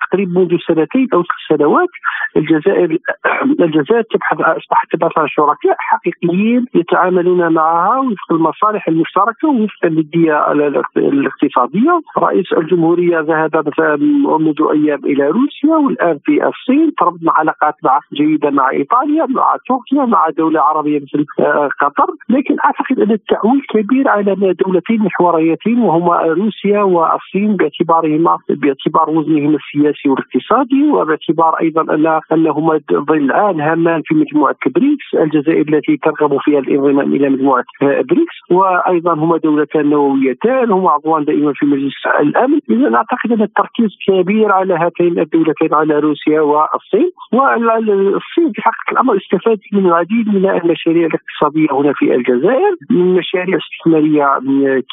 تقريبا 0.07 0.41
منذ 0.41 0.57
سنتين 0.69 1.09
أو 1.15 1.23
ثلاث 1.23 1.61
سنوات 1.61 1.89
الجزائر 2.37 2.99
الجزائر 3.65 4.03
تبحث 4.03 4.41
أصبحت 4.41 4.93
تبحث 4.93 5.19
عن 5.19 5.29
شركاء 5.29 5.77
حقيقيين 5.79 6.67
يتعاملون 6.75 7.53
معها 7.53 7.99
وفق 7.99 8.33
المصالح 8.33 8.89
المشتركة 8.89 9.49
وفق 9.49 9.85
النديه 9.85 10.53
الاقتصادية، 10.97 12.01
رئيس 12.19 12.53
الجمهوريه 12.53 12.90
الجمهوريه 12.91 13.21
ذهب 13.21 14.01
منذ 14.41 14.63
أيام 14.73 15.05
إلى 15.05 15.27
روسيا 15.29 15.77
والآن 15.77 16.19
في 16.25 16.49
الصين 16.49 16.95
تربطنا 16.99 17.33
علاقات 17.33 17.75
مع 17.85 18.01
جيده 18.13 18.51
مع 18.51 18.71
إيطاليا 18.71 19.27
مع 19.27 19.57
تركيا 19.69 20.05
مع 20.05 20.29
دولة 20.39 20.61
عربية 20.61 21.01
مثل 21.01 21.27
آه، 21.41 21.69
قطر. 21.81 22.07
لكن 22.29 22.57
أعتقد 22.65 23.01
أن 23.01 23.11
التعويل 23.11 23.63
كبير 23.71 24.09
على 24.09 24.35
دولتين 24.35 25.03
محوريتين 25.03 25.79
وهما 25.79 26.23
روسيا 26.23 26.83
والصين 26.83 27.57
باعتبارهما 27.57 28.39
باعتبار 28.49 29.11
وزنهما 29.11 29.57
السياسي 29.57 30.09
والاقتصادي 30.09 30.91
وباعتبار 30.91 31.55
أيضا 31.61 31.83
ان 31.95 32.21
أنهما 32.33 32.81
ظلان 32.93 33.61
هامان 33.61 34.03
في 34.05 34.15
مجموعة 34.15 34.57
بريكس 34.67 35.15
الجزائر 35.15 35.69
التي 35.69 35.97
ترغب 35.97 36.39
فيها 36.41 36.59
الانضمام 36.59 37.15
إلى 37.15 37.29
مجموعة 37.29 37.65
آه، 37.83 38.01
بريكس. 38.11 38.37
وأيضا 38.51 39.15
هما 39.15 39.37
دولتان 39.37 39.91
نوويتان 39.91 40.71
هما 40.71 40.91
عضوان 40.91 41.25
دائما 41.25 41.53
في 41.53 41.67
مجلس 41.67 41.95
الأمن. 42.21 42.61
اذا 42.71 42.80
اعتقد 42.87 43.33
أن 43.33 43.43
التركيز 43.43 43.89
كبير 44.07 44.53
على 44.53 44.75
هاتين 44.75 45.19
الدولتين 45.19 45.75
على 45.75 45.99
روسيا 45.99 46.41
والصين. 46.41 47.11
والصين 47.33 48.53
في 48.55 48.63
حقيقه 48.63 48.93
الأمر 48.93 49.17
استفادت 49.17 49.61
من 49.73 49.87
العديد 49.87 50.29
من 50.29 50.47
المشاريع 50.51 51.07
الاقتصادية 51.07 51.69
هنا 51.73 51.93
في 51.93 52.15
الجزائر 52.15 52.77
من 52.91 53.15
مشاريع 53.15 53.59
استثمارية 53.59 54.27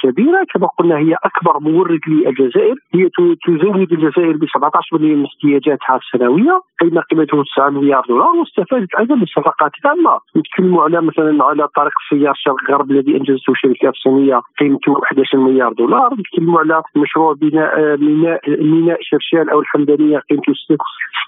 كبيرة 0.04 0.46
كما 0.54 0.68
قلنا 0.68 0.98
هي 0.98 1.16
أكبر 1.24 1.60
مورد 1.60 2.00
للجزائر. 2.08 2.76
هي 2.96 3.10
تزود 3.46 3.92
الجزائر 3.92 4.38
ب 4.38 4.46
17 4.54 4.98
من 4.98 5.26
احتياجاتها 5.26 5.96
السنويه 5.98 6.62
قيمه 6.82 7.02
قيمته 7.02 7.44
9 7.44 7.70
مليار 7.70 8.04
دولار 8.10 8.36
واستفادت 8.36 8.96
أيضا 9.00 9.16
من 9.16 9.26
صفقات 9.26 9.72
تامه 9.84 10.20
نتكلموا 10.38 10.84
على 10.84 11.02
مثلا 11.02 11.44
على 11.44 11.68
طريق 11.68 11.92
السيار 12.04 12.32
الشرق 12.32 12.72
غرب 12.72 12.92
الذي 12.92 13.18
أنجزته 13.18 13.54
شركات 13.56 13.94
صينيه 14.04 14.42
قيمته 14.60 15.04
11 15.04 15.38
مليار 15.38 15.74
دولار. 15.74 16.14
نتكلموا 16.14 16.60
على 16.60 16.82
مشروع 16.96 17.34
بناء 17.34 17.77
ميناء 17.78 18.42
ميناء 18.50 18.98
شرشال 19.02 19.50
أو 19.50 19.60
الحمدانيه 19.60 20.18
قيمته 20.30 20.54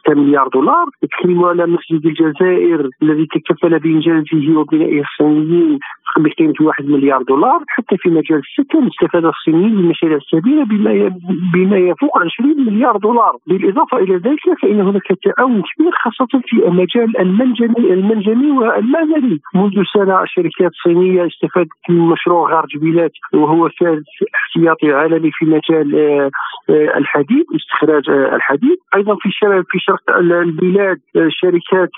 6 0.05 0.13
مليار 0.15 0.47
دولار. 0.47 0.85
نتكلموا 1.03 1.49
على 1.49 1.65
مسجد 1.65 2.05
الجزائر 2.05 2.89
الذي 3.03 3.25
تكفل 3.25 3.79
بإنجازه 3.79 4.57
وبنائه 4.57 5.01
الصينيين. 5.01 5.79
بقيمه 6.17 6.53
1 6.61 6.85
مليار 6.85 7.21
دولار 7.23 7.63
حتى 7.67 7.97
في 7.97 8.09
مجال 8.09 8.41
السكن 8.47 8.87
استفاد 8.87 9.25
الصينيين 9.25 9.75
من 9.75 9.89
مشاريع 9.89 10.19
كبيره 10.31 10.63
بما 10.63 11.19
بما 11.53 11.77
يفوق 11.77 12.17
20 12.17 12.65
مليار 12.65 12.97
دولار. 12.97 13.35
بالإضافة 13.47 13.97
إلى 13.97 14.15
ذلك 14.15 14.59
فإن 14.61 14.81
هناك 14.81 15.07
تعاون 15.23 15.61
كبير 15.61 15.91
خاصة 16.03 16.41
في 16.45 16.67
المجال 16.67 17.17
المنجمي 17.19 17.93
المنجمي 17.93 18.51
والمعدني 18.51 19.39
منذ 19.55 19.83
سنة 19.93 20.25
شركات 20.25 20.71
صينيه 20.83 21.27
استفادت 21.27 21.69
من 21.89 21.99
مشروع 21.99 22.51
غار 22.51 22.65
جبيلات 22.75 23.11
وهو 23.33 23.69
ثالث 23.79 24.07
احتياطي 24.35 24.91
عالمي 24.91 25.31
في 25.33 25.45
مجال 25.45 25.95
آه، 25.95 26.29
آه، 26.69 26.97
الحديد 26.97 27.45
استخراج 27.55 28.09
آه، 28.09 28.35
الحديد. 28.35 28.77
أيضا 28.95 29.15
في 29.15 29.29
شرق 29.31 29.65
في 29.69 29.79
شرق 29.79 30.17
البلاد 30.17 30.97
شركات 31.29 31.91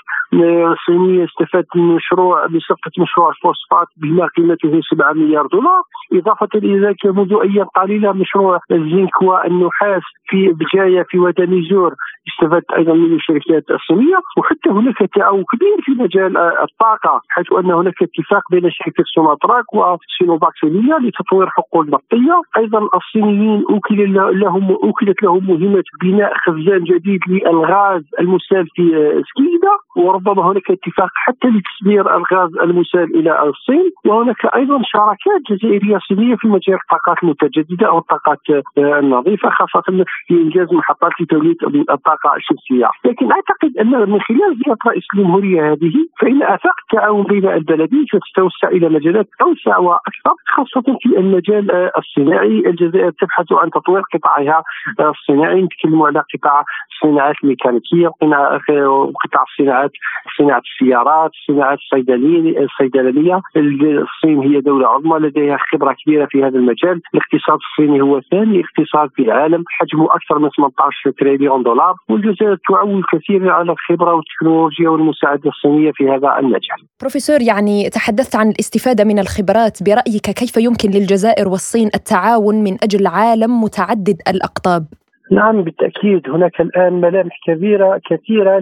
صينية 0.86 1.24
استفادت 1.24 1.76
من 1.76 1.82
مشروع 1.82 2.46
بصفه 2.46 2.90
مشروع 2.98 3.30
الفوسفات 3.30 3.88
بما 4.02 4.26
قيمته 4.26 4.80
7 4.90 5.12
مليار 5.12 5.46
دولار 5.46 5.82
إضافة 6.12 6.48
إلى 6.54 6.86
ذلك 6.86 7.06
منذ 7.06 7.32
أيام 7.42 7.66
قليلة 7.66 8.12
مشروع 8.12 8.60
الزنك 8.70 9.22
والنحاس 9.22 10.02
في 10.26 10.48
بجاية 10.48 11.02
في 11.08 11.18
وادي 11.18 11.46
أميزور 11.46 11.94
استفادت 12.28 12.70
أيضا 12.70 12.92
من 12.94 13.14
الشركات 13.14 13.64
الصينية 13.70 14.18
وحتى 14.38 14.70
هناك 14.70 14.98
تعاون 15.14 15.44
كبير 15.52 15.76
في 15.82 15.92
مجال 16.02 16.36
الطاقة 16.36 17.20
حيث 17.28 17.52
أن 17.52 17.70
هناك 17.70 18.02
اتفاق 18.02 18.42
بين 18.50 18.70
شركة 18.70 19.04
سوناطراك 19.14 19.64
وسينوباك 19.74 20.52
سوريا 20.60 20.98
لتطوير 20.98 21.46
حقول 21.46 21.90
نفطية 21.90 22.40
أيضا 22.56 22.88
الصينيين 22.94 23.64
أوكل 23.70 24.14
لهم 24.14 24.70
أوكلت 24.70 25.22
لهم 25.22 25.46
مهمة 25.46 25.84
بناء 26.02 26.32
خزان 26.44 26.84
جديد 26.84 27.20
للغاز 27.28 28.02
المسال 28.20 28.66
في 28.74 28.84
سكيدا 29.28 29.74
وربما 29.96 30.52
هناك 30.52 30.70
اتفاق 30.70 31.10
حتى 31.14 31.48
لتصدير 31.48 32.16
الغاز 32.16 32.50
المسال 32.62 33.16
إلى 33.18 33.42
الصين 33.42 33.90
وهناك 34.06 34.46
أيضا 34.54 34.80
شراكات 34.84 35.40
جزائرية 35.50 35.98
صينية 36.08 36.34
في 36.36 36.48
مجال 36.48 36.78
الطاقات 36.82 37.22
المتجددة 37.22 37.86
أو 37.88 37.98
الطاقات 37.98 38.38
آه، 38.50 38.98
النظيفة 38.98 39.50
خاصة 39.50 40.04
في 40.26 40.34
إنجاز 40.34 40.72
محطات 40.72 41.12
لتوليد 41.20 41.56
الطاقة 41.90 42.36
الشمسية، 42.36 42.90
لكن 43.04 43.32
أعتقد 43.32 43.76
أن 43.80 44.10
من 44.10 44.20
خلال 44.20 44.58
زيارة 44.64 44.78
رئيس 44.86 45.04
الجمهورية 45.14 45.72
هذه 45.72 45.94
فإن 46.20 46.42
آفاق 46.42 46.74
التعاون 46.82 47.24
بين 47.24 47.48
البلدين 47.48 48.06
ستتوسع 48.06 48.68
إلى 48.68 48.88
مجالات 48.88 49.28
أوسع 49.42 49.78
وأكثر 49.78 50.34
خاصة 50.46 50.98
في 51.00 51.18
المجال 51.18 51.70
آه، 51.70 51.92
الصناعي، 51.98 52.58
الجزائر 52.66 53.10
تبحث 53.10 53.52
عن 53.52 53.70
تطوير 53.70 54.02
قطاعها 54.14 54.62
آه، 55.00 55.10
الصناعي، 55.10 55.62
نتكلم 55.62 56.02
على 56.02 56.22
قطاع 56.34 56.64
الصناعات 56.92 57.34
الميكانيكية، 57.44 58.08
قطاع 59.24 59.44
الصناعات 59.50 59.81
صناعة 60.38 60.62
السيارات، 60.72 61.30
الصناعات 61.40 61.78
الصيدلية 61.78 62.64
الصيدلانيه 62.64 63.40
الصين 63.56 64.38
هي 64.38 64.60
دولة 64.60 64.88
عظمى 64.88 65.18
لديها 65.18 65.58
خبرة 65.72 65.96
كبيرة 66.04 66.26
في 66.30 66.44
هذا 66.44 66.56
المجال، 66.58 67.00
الاقتصاد 67.14 67.58
الصيني 67.66 68.02
هو 68.02 68.20
ثاني 68.30 68.62
اقتصاد 68.64 69.10
في 69.16 69.22
العالم 69.22 69.64
حجمه 69.68 70.04
أكثر 70.04 70.38
من 70.38 70.48
18 70.56 71.10
تريليون 71.18 71.62
دولار 71.62 71.94
والجزائر 72.08 72.56
تعول 72.68 73.02
كثيرا 73.12 73.52
على 73.52 73.72
الخبرة 73.72 74.14
والتكنولوجيا 74.14 74.88
والمساعدة 74.88 75.50
الصينية 75.50 75.90
في 75.94 76.04
هذا 76.08 76.38
المجال. 76.38 76.80
بروفيسور 77.00 77.38
يعني 77.42 77.90
تحدثت 77.90 78.36
عن 78.36 78.48
الاستفادة 78.48 79.04
من 79.04 79.18
الخبرات 79.18 79.82
برأيك 79.82 80.26
كيف 80.40 80.56
يمكن 80.56 80.88
للجزائر 80.90 81.48
والصين 81.48 81.86
التعاون 81.94 82.54
من 82.54 82.74
أجل 82.82 83.06
عالم 83.06 83.62
متعدد 83.64 84.16
الأقطاب؟ 84.28 84.84
نعم 85.32 85.62
بالتأكيد 85.62 86.28
هناك 86.28 86.60
الآن 86.60 86.92
ملامح 86.92 87.38
كبيره 87.46 88.00
كثيرة 88.10 88.58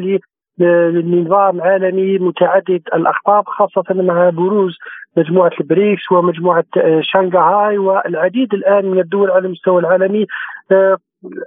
لنظام 0.60 1.60
عالمي 1.60 2.18
متعدد 2.18 2.82
الاقطاب 2.94 3.44
خاصة 3.46 3.84
مع 3.94 4.30
بروز 4.30 4.78
مجموعة 5.16 5.52
البريكس 5.60 6.12
ومجموعة 6.12 6.64
شنغهاي 7.00 7.78
والعديد 7.78 8.54
الآن 8.54 8.86
من 8.86 9.00
الدول 9.00 9.30
على 9.30 9.46
المستوى 9.46 9.80
العالمي 9.80 10.26
آه، 10.72 10.96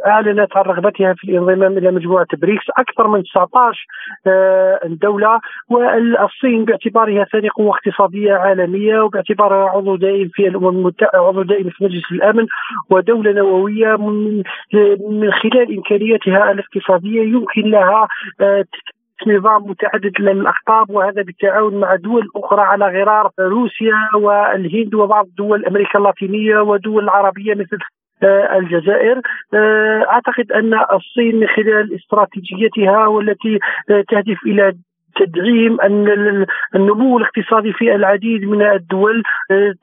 أعلنت 0.08 0.58
عن 0.58 0.64
رغبتها 0.64 1.14
في 1.14 1.32
الانضمام 1.32 1.78
إلى 1.78 1.92
مجموعة 1.92 2.28
بريكس 2.34 2.66
أكثر 2.78 3.08
من 3.08 3.24
19 3.24 3.86
آه، 4.28 4.80
دوله 4.84 5.40
والصين 5.70 6.66
باعتبارها 6.66 7.26
ثاني 7.32 7.50
قوه 7.50 7.76
اقتصاديه 7.76 8.34
عالمية 8.34 9.02
وباعتبارها 9.02 9.70
عضو 9.70 9.96
دائم 9.96 10.30
في 10.34 10.48
الأمم 10.48 10.68
المتحده 10.68 11.20
عضو 11.20 11.42
دائم 11.42 11.70
في 11.70 11.84
مجلس 11.84 12.12
الأمن 12.12 12.48
ودولة 12.90 13.32
نووية 13.32 13.96
من 15.10 15.32
خلال 15.32 15.78
إمكانياتها 15.78 16.52
الاقتصادية 16.52 17.22
يمكن 17.22 17.62
لها 17.62 18.08
آه، 18.42 18.66
نظام 19.28 19.70
متعدد 19.70 20.20
الاقطاب 20.20 20.90
وهذا 20.90 21.22
بالتعاون 21.22 21.80
مع 21.80 21.96
دول 21.96 22.30
أخرى 22.36 22.62
على 22.62 22.86
غرار 22.86 23.32
روسيا 23.40 24.10
والهند 24.16 24.96
وبعض 24.96 25.28
دول 25.38 25.66
أمريكا 25.66 26.00
اللاتينية 26.00 26.60
ودول 26.60 27.04
العربيه 27.04 27.54
مثل 27.54 27.78
آه، 28.24 28.58
الجزائر. 28.58 29.22
آه، 29.54 30.06
أعتقد 30.12 30.52
أن 30.52 30.74
الصين 30.74 31.40
من 31.40 31.48
خلال 31.48 31.96
استراتيجيتها 31.96 33.08
والتي 33.08 33.60
آه، 33.90 34.04
تهدف 34.10 34.38
إلى 34.46 34.74
تدعيم 35.16 35.78
النمو 36.76 37.18
الاقتصادي 37.18 37.74
في 37.74 37.96
العديد 37.96 38.44
من 38.44 38.62
الدول 38.62 39.24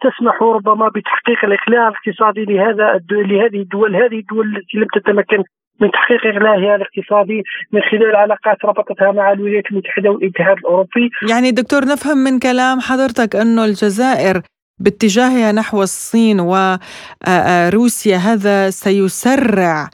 تسمح 0.01 0.43
ربما 0.43 0.89
بتحقيق 0.89 1.45
الاقلاع 1.45 1.89
الاقتصادي 1.89 2.45
لهذا 2.45 3.01
لهذه 3.11 3.61
الدول 3.63 3.97
هذه 3.97 4.19
الدول 4.19 4.57
التي 4.57 4.79
لم 4.79 4.87
تتمكن 4.95 5.45
من 5.81 5.91
تحقيق 5.91 6.27
إقلاعها 6.27 6.77
الاقتصادي 6.77 7.43
من 7.73 7.81
خلال 7.91 8.17
علاقات 8.17 8.65
ربطتها 8.65 9.13
مع 9.13 9.33
الولايات 9.33 9.65
المتحدة 9.71 10.11
والاتحاد 10.11 10.57
الأوروبي. 10.59 11.11
يعني 11.31 11.51
دكتور 11.51 11.81
نفهم 11.85 12.19
من 12.19 12.39
كلام 12.39 12.81
حضرتك 12.81 13.37
أنه 13.37 13.65
الجزائر 13.65 14.43
باتجاهها 14.81 15.53
نحو 15.53 15.83
الصين 15.83 16.41
وروسيا 16.41 18.17
هذا 18.17 18.71
سيسرع 18.71 19.89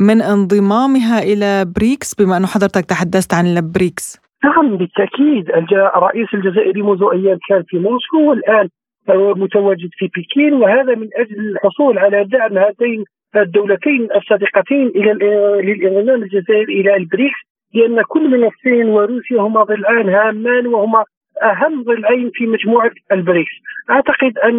من 0.00 0.22
انضمامها 0.22 1.18
إلى 1.18 1.64
بريكس 1.76 2.14
بما 2.14 2.36
أنه 2.36 2.46
حضرتك 2.46 2.84
تحدثت 2.84 3.34
عن 3.34 3.46
البريكس 3.46 4.22
نعم 4.44 4.76
بالتأكيد 4.76 5.50
الرئيس 5.96 6.28
الجزائري 6.34 6.82
منذ 6.82 7.02
أيام 7.12 7.38
كان 7.48 7.62
في 7.68 7.78
موسكو 7.78 8.30
والآن 8.30 8.68
متواجد 9.42 9.90
في 9.92 10.06
بكين 10.06 10.52
وهذا 10.54 10.94
من 10.94 11.08
أجل 11.16 11.40
الحصول 11.50 11.98
على 11.98 12.24
دعم 12.24 12.58
هاتين 12.58 13.04
الدولتين 13.36 14.08
الصديقتين 14.16 14.86
إلى 14.86 15.12
للانضمام 15.62 16.22
الجزائر 16.22 16.68
إلى 16.68 16.96
البريكس 16.96 17.38
لأن 17.74 18.02
كل 18.02 18.30
من 18.30 18.44
الصين 18.44 18.88
وروسيا 18.88 19.40
هما 19.40 19.62
ضلعان 19.62 20.08
هامان 20.08 20.66
وهما 20.66 21.04
أهم 21.42 21.82
ضلعين 21.82 22.30
في 22.34 22.46
مجموعة 22.46 22.90
البريكس. 23.12 23.52
أعتقد 23.90 24.38
أن 24.38 24.58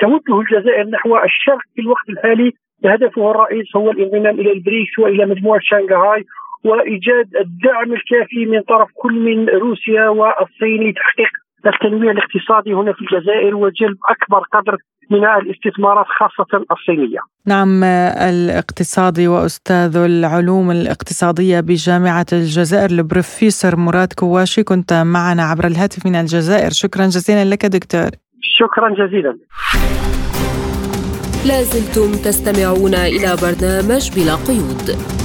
توجه 0.00 0.40
الجزائر 0.40 0.86
نحو 0.86 1.16
الشرق 1.16 1.62
في 1.74 1.80
الوقت 1.82 2.08
الحالي 2.08 2.52
هدفه 2.84 3.30
الرئيس 3.30 3.76
هو 3.76 3.90
الانضمام 3.90 4.40
إلى 4.40 4.52
البريكس 4.52 4.98
وإلى 4.98 5.26
مجموعة 5.26 5.60
شنغهاي 5.62 6.24
وإيجاد 6.64 7.36
الدعم 7.36 7.92
الكافي 7.92 8.46
من 8.46 8.60
طرف 8.60 8.88
كل 8.94 9.12
من 9.12 9.48
روسيا 9.48 10.08
والصين 10.08 10.88
لتحقيق 10.88 11.41
التنميه 11.66 12.10
الاقتصادي 12.10 12.74
هنا 12.74 12.92
في 12.92 13.00
الجزائر 13.00 13.54
وجلب 13.54 13.98
أكبر 14.10 14.38
قدر 14.52 14.76
من 15.10 15.24
الاستثمارات 15.24 16.06
خاصة 16.18 16.64
الصينية. 16.72 17.18
نعم 17.46 17.84
الاقتصادي 17.84 19.28
وأستاذ 19.28 19.96
العلوم 19.96 20.70
الاقتصادية 20.70 21.60
بجامعة 21.60 22.26
الجزائر 22.32 22.90
البروفيسور 22.90 23.76
مراد 23.76 24.12
كواشي 24.12 24.62
كنت 24.62 24.92
معنا 24.92 25.42
عبر 25.42 25.66
الهاتف 25.66 26.06
من 26.06 26.14
الجزائر. 26.14 26.70
شكرا 26.70 27.06
جزيلا 27.06 27.44
لك 27.44 27.66
دكتور. 27.66 28.10
شكرا 28.40 29.06
جزيلا. 29.06 29.38
لازلتم 31.46 32.12
تستمعون 32.12 32.94
إلى 32.94 33.36
برنامج 33.42 34.10
بلا 34.16 34.34
قيود. 34.48 35.21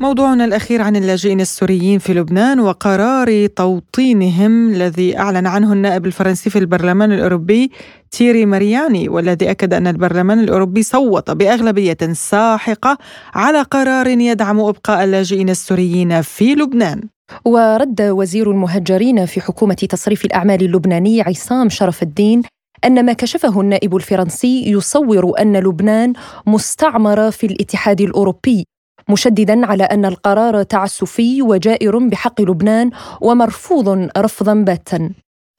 موضوعنا 0.00 0.44
الأخير 0.44 0.82
عن 0.82 0.96
اللاجئين 0.96 1.40
السوريين 1.40 1.98
في 1.98 2.14
لبنان 2.14 2.60
وقرار 2.60 3.46
توطينهم 3.46 4.68
الذي 4.72 5.18
أعلن 5.18 5.46
عنه 5.46 5.72
النائب 5.72 6.06
الفرنسي 6.06 6.50
في 6.50 6.58
البرلمان 6.58 7.12
الأوروبي 7.12 7.70
تيري 8.10 8.46
مارياني 8.46 9.08
والذي 9.08 9.50
أكد 9.50 9.74
أن 9.74 9.86
البرلمان 9.86 10.40
الأوروبي 10.40 10.82
صوت 10.82 11.30
بأغلبية 11.30 11.96
ساحقة 12.12 12.98
على 13.34 13.62
قرار 13.62 14.06
يدعم 14.06 14.60
إبقاء 14.60 15.04
اللاجئين 15.04 15.48
السوريين 15.50 16.22
في 16.22 16.54
لبنان. 16.54 17.00
ورد 17.44 18.02
وزير 18.02 18.50
المهجرين 18.50 19.26
في 19.26 19.40
حكومة 19.40 19.74
تصريف 19.74 20.24
الأعمال 20.24 20.64
اللبناني 20.64 21.22
عصام 21.22 21.68
شرف 21.68 22.02
الدين 22.02 22.42
أن 22.84 23.06
ما 23.06 23.12
كشفه 23.12 23.60
النائب 23.60 23.96
الفرنسي 23.96 24.70
يصور 24.70 25.32
أن 25.40 25.56
لبنان 25.56 26.12
مستعمرة 26.46 27.30
في 27.30 27.46
الاتحاد 27.46 28.00
الأوروبي. 28.00 28.64
مشددا 29.08 29.66
على 29.66 29.84
أن 29.84 30.04
القرار 30.04 30.62
تعسفي 30.62 31.42
وجائر 31.42 31.98
بحق 31.98 32.40
لبنان 32.40 32.90
ومرفوض 33.20 34.08
رفضا 34.18 34.54
باتا. 34.54 35.10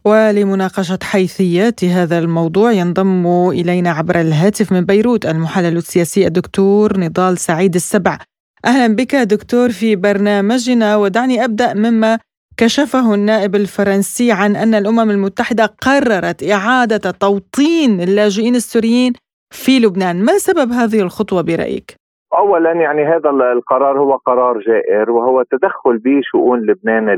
ولمناقشة 0.06 1.00
حيثيات 1.04 1.84
هذا 1.84 2.20
الموضوع 2.20 2.72
ينضم 2.72 3.50
إلينا 3.50 3.92
عبر 3.92 4.22
الهاتف 4.22 4.72
من 4.72 4.86
بيروت 4.86 5.26
المحلل 5.26 5.78
السياسي 5.78 6.28
الدكتور 6.28 7.00
نضال 7.00 7.38
سعيد 7.38 7.76
السبع. 7.76 8.20
أهلا 8.66 8.96
بك 8.96 9.16
دكتور 9.16 9.72
في 9.72 9.96
برنامجنا 9.96 10.96
ودعني 10.96 11.44
أبدأ 11.44 11.74
مما 11.74 12.20
كشفه 12.58 13.14
النائب 13.14 13.56
الفرنسي 13.56 14.32
عن 14.32 14.56
أن 14.56 14.76
الأمم 14.76 15.12
المتحدة 15.12 15.66
قررت 15.66 16.44
إعادة 16.44 17.12
توطين 17.12 18.02
اللاجئين 18.02 18.56
السوريين 18.56 19.14
في 19.54 19.80
لبنان. 19.80 20.24
ما 20.24 20.38
سبب 20.38 20.72
هذه 20.72 21.00
الخطوة 21.00 21.42
برأيك؟ 21.42 21.96
اولا 22.34 22.72
يعني 22.72 23.04
هذا 23.06 23.30
القرار 23.30 24.00
هو 24.00 24.16
قرار 24.16 24.60
جائر 24.60 25.12
وهو 25.12 25.44
تدخل 25.52 25.98
بشؤون 25.98 26.60
لبنان 26.60 27.10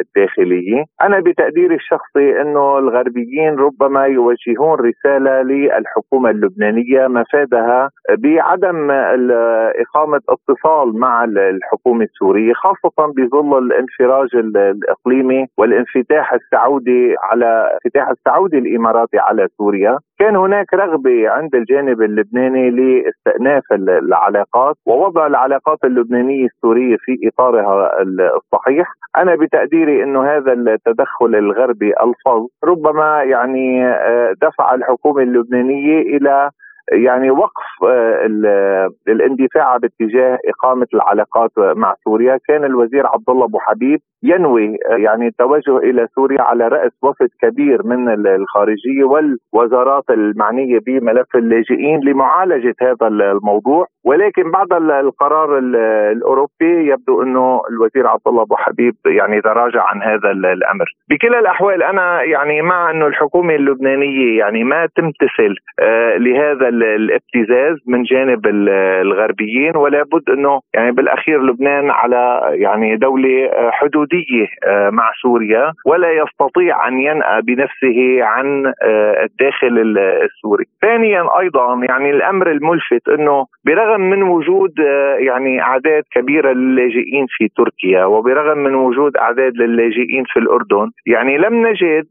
الداخلية، 0.00 0.84
أنا 1.02 1.20
بتقديري 1.20 1.74
الشخصي 1.74 2.40
إنه 2.40 2.78
الغربيين 2.78 3.54
ربما 3.54 4.04
يوجهون 4.04 4.78
رسالة 4.78 5.42
للحكومة 5.42 6.30
اللبنانية 6.30 7.06
مفادها 7.06 7.90
بعدم 8.18 8.90
إقامة 8.90 10.20
اتصال 10.28 10.98
مع 10.98 11.24
الحكومة 11.24 12.04
السورية 12.04 12.52
خاصة 12.52 13.12
بظل 13.16 13.58
الانفراج 13.58 14.28
الإقليمي 14.34 15.46
والانفتاح 15.58 16.32
السعودي 16.32 17.14
على 17.22 17.70
انفتاح 17.74 18.08
السعودي 18.08 18.58
الإماراتي 18.58 19.18
على 19.18 19.48
سوريا، 19.58 19.98
كان 20.18 20.36
هناك 20.36 20.74
رغبة 20.74 21.30
عند 21.30 21.54
الجانب 21.54 22.02
اللبناني 22.02 22.70
لاستئناف 22.70 23.62
العلاقات 23.72 24.76
ووضع 24.86 25.26
العلاقات 25.26 25.78
اللبنانية 25.84 26.46
السورية 26.46 26.96
في 27.00 27.18
إطارها 27.28 28.02
الصحيح، 28.36 28.92
أنا 29.16 29.34
بتقديري 29.34 30.02
إنه 30.02 30.24
هذا 30.24 30.52
التدخل 30.52 31.34
الغربي 31.34 31.92
الفظ 32.00 32.46
ربما 32.64 33.22
يعني 33.22 33.86
آه، 33.86 34.34
دفع 34.42 34.74
الحكومة 34.74 35.22
اللبنانية 35.22 36.00
إلى 36.00 36.50
يعني 36.92 37.30
وقف 37.30 37.64
آه، 37.84 38.90
الاندفاع 39.08 39.76
باتجاه 39.76 40.38
إقامة 40.48 40.86
العلاقات 40.94 41.50
مع 41.58 41.94
سوريا، 42.04 42.38
كان 42.48 42.64
الوزير 42.64 43.06
عبد 43.06 43.30
الله 43.30 43.44
أبو 43.44 43.58
حبيب 43.58 44.00
ينوي 44.22 44.76
آه، 44.90 44.96
يعني 44.96 45.26
التوجه 45.26 45.78
إلى 45.78 46.06
سوريا 46.14 46.42
على 46.42 46.68
رأس 46.68 46.92
وفد 47.02 47.28
كبير 47.42 47.82
من 47.86 48.26
الخارجية 48.26 49.04
والوزارات 49.04 50.04
المعنية 50.10 50.78
بملف 50.86 51.36
اللاجئين 51.36 52.00
لمعالجة 52.04 52.74
هذا 52.82 53.06
الموضوع، 53.06 53.86
ولكن 54.04 54.50
بعد 54.50 54.72
القرار 54.72 55.58
الأوروبي 55.58 56.90
يبدو 56.90 57.22
أنه 57.22 57.60
الوزير 57.70 58.06
عبد 58.06 58.28
الله 58.28 58.42
أبو 58.42 58.56
حبيب 58.56 58.94
يعني 59.06 59.40
تراجع 59.40 59.82
عن 59.82 60.02
هذا 60.02 60.30
الأمر. 60.30 60.86
بكل 61.10 61.34
الأحوال 61.34 61.82
أنا 61.82 62.22
يعني 62.22 62.62
مع 62.62 62.90
انه 62.90 63.06
الحكومة 63.06 63.54
اللبنانية 63.54 64.38
يعني 64.38 64.64
ما 64.64 64.88
تمتثل 64.96 65.54
آه، 65.80 66.16
لهذا 66.16 66.68
الابتزاز 66.82 67.76
من 67.86 68.02
جانب 68.02 68.46
الغربيين 69.02 69.76
ولا 69.76 70.02
بد 70.02 70.30
إنه 70.30 70.60
يعني 70.74 70.92
بالأخير 70.92 71.42
لبنان 71.42 71.90
على 71.90 72.40
يعني 72.52 72.96
دولة 72.96 73.50
حدودية 73.70 74.46
مع 74.90 75.10
سوريا 75.22 75.72
ولا 75.86 76.10
يستطيع 76.12 76.88
أن 76.88 77.00
ينأى 77.00 77.42
بنفسه 77.42 78.24
عن 78.24 78.72
الداخل 79.24 79.96
السوري. 80.24 80.64
ثانيا 80.82 81.40
أيضا 81.40 81.80
يعني 81.88 82.10
الأمر 82.10 82.50
الملفت 82.50 83.08
إنه 83.08 83.46
برغم 83.66 84.00
من 84.00 84.22
وجود 84.22 84.72
يعني 85.18 85.62
أعداد 85.62 86.02
كبيرة 86.14 86.52
للاجئين 86.52 87.26
في 87.28 87.48
تركيا 87.56 88.04
وبرغم 88.04 88.58
من 88.58 88.74
وجود 88.74 89.16
أعداد 89.16 89.56
للاجئين 89.56 90.24
في 90.26 90.38
الأردن 90.38 90.90
يعني 91.06 91.38
لم 91.38 91.66
نجد 91.66 92.06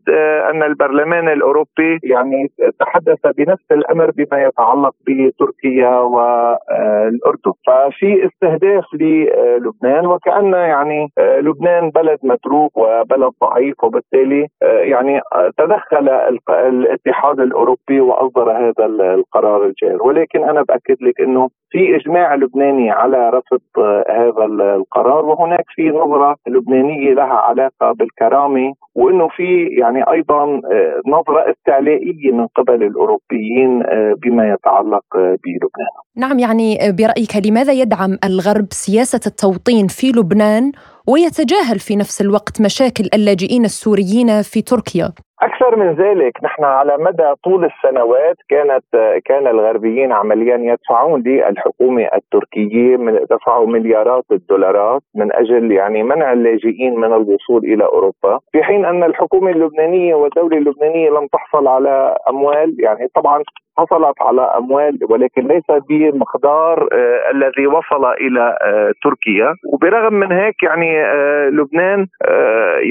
أن 0.52 0.64
البرلمان 0.64 1.30
الأوروبي 1.30 2.00
يعني 2.04 2.48
تحدث 2.80 3.20
بنفس 3.38 3.72
الأمر 3.72 4.12
بما 4.18 4.38
يتعلق 4.60 4.94
بتركيا 5.08 5.90
والاردن 5.90 7.52
ففي 7.68 8.26
استهداف 8.28 8.84
للبنان 8.94 10.06
وكأن 10.06 10.54
يعني 10.54 11.08
لبنان 11.20 11.90
بلد 11.90 12.20
متروك 12.24 12.78
وبلد 12.78 13.32
ضعيف 13.44 13.84
وبالتالي 13.84 14.48
يعني 14.62 15.22
تدخل 15.58 16.10
الاتحاد 16.50 17.40
الأوروبي 17.40 18.00
وأصدر 18.02 18.52
هذا 18.52 18.86
القرار 18.86 19.64
الجائر 19.66 20.04
ولكن 20.04 20.44
أنا 20.44 20.62
بأكد 20.62 20.98
لك 21.02 21.22
إنه 21.22 21.50
في 21.70 21.96
إجماع 21.96 22.36
لبناني 22.36 22.92
على 22.92 23.30
رفض 23.30 23.62
هذا 24.10 24.46
القرار 24.76 25.26
وهناك 25.26 25.66
في 25.76 25.90
نظرة 25.90 26.36
لبنانية 26.48 27.14
لها 27.14 27.34
علاقة 27.34 27.92
بالكرامة 27.92 28.74
وإنه 28.96 29.28
في 29.28 29.68
يعني 29.68 30.04
أيضا 30.12 30.44
آه، 30.44 31.02
نظرة 31.08 31.52
استعلائية 31.52 32.32
من 32.32 32.48
قبل 32.48 32.84
الأوروبيين 32.84 33.84
آه، 33.86 34.16
يتعلق 34.54 35.06
بلبنان. 35.14 35.96
نعم 36.16 36.40
يعني 36.40 36.78
برأيك 37.00 37.48
لماذا 37.48 37.74
يدعم 37.74 38.18
الغرب 38.24 38.68
سياسة 38.72 39.22
التوطين 39.28 39.88
في 39.88 40.08
لبنان 40.08 40.72
ويتجاهل 41.08 41.80
في 41.80 41.96
نفس 41.96 42.22
الوقت 42.22 42.62
مشاكل 42.62 43.10
اللاجئين 43.14 43.66
السوريين 43.66 44.42
في 44.42 44.62
تركيا؟ 44.62 45.14
أكثر 45.42 45.76
من 45.76 45.94
ذلك 45.94 46.44
نحن 46.44 46.64
على 46.64 46.98
مدى 46.98 47.34
طول 47.44 47.66
السنوات 47.66 48.36
كانت 48.50 48.84
كان 49.26 49.48
الغربيين 49.48 50.12
عمليا 50.12 50.58
يدفعون 50.74 51.24
للحكومة 51.26 52.10
التركية 52.16 52.98
من 52.98 53.20
دفعوا 53.30 53.68
مليارات 53.68 54.24
الدولارات 54.32 55.02
من 55.16 55.34
أجل 55.34 55.72
يعني 55.72 56.04
منع 56.04 56.34
اللاجئين 56.34 56.96
من 56.96 57.14
الوصول 57.14 57.64
إلى 57.64 57.86
أوروبا 57.86 58.40
في 58.52 58.64
حين 58.64 58.86
أن 58.86 59.04
الحكومة 59.04 59.52
اللبنانية 59.52 60.16
والدولة 60.16 60.58
اللبنانية 60.58 61.10
لم 61.10 61.28
تحصل 61.28 61.68
على 61.68 62.18
أموال 62.30 62.76
يعني 62.80 63.08
طبعا 63.16 63.44
حصلت 63.78 64.22
على 64.22 64.42
أموال 64.42 65.00
ولكن 65.10 65.48
ليس 65.48 65.64
بمقدار 65.90 66.88
آه 66.94 67.32
الذي 67.32 67.68
وصل 67.68 68.06
إلى 68.22 68.58
آه 68.62 68.92
تركيا. 69.04 69.54
وبرغم 69.74 70.14
من 70.14 70.32
هيك 70.32 70.64
يعني 70.64 71.02
آه 71.06 71.50
لبنان 71.50 72.08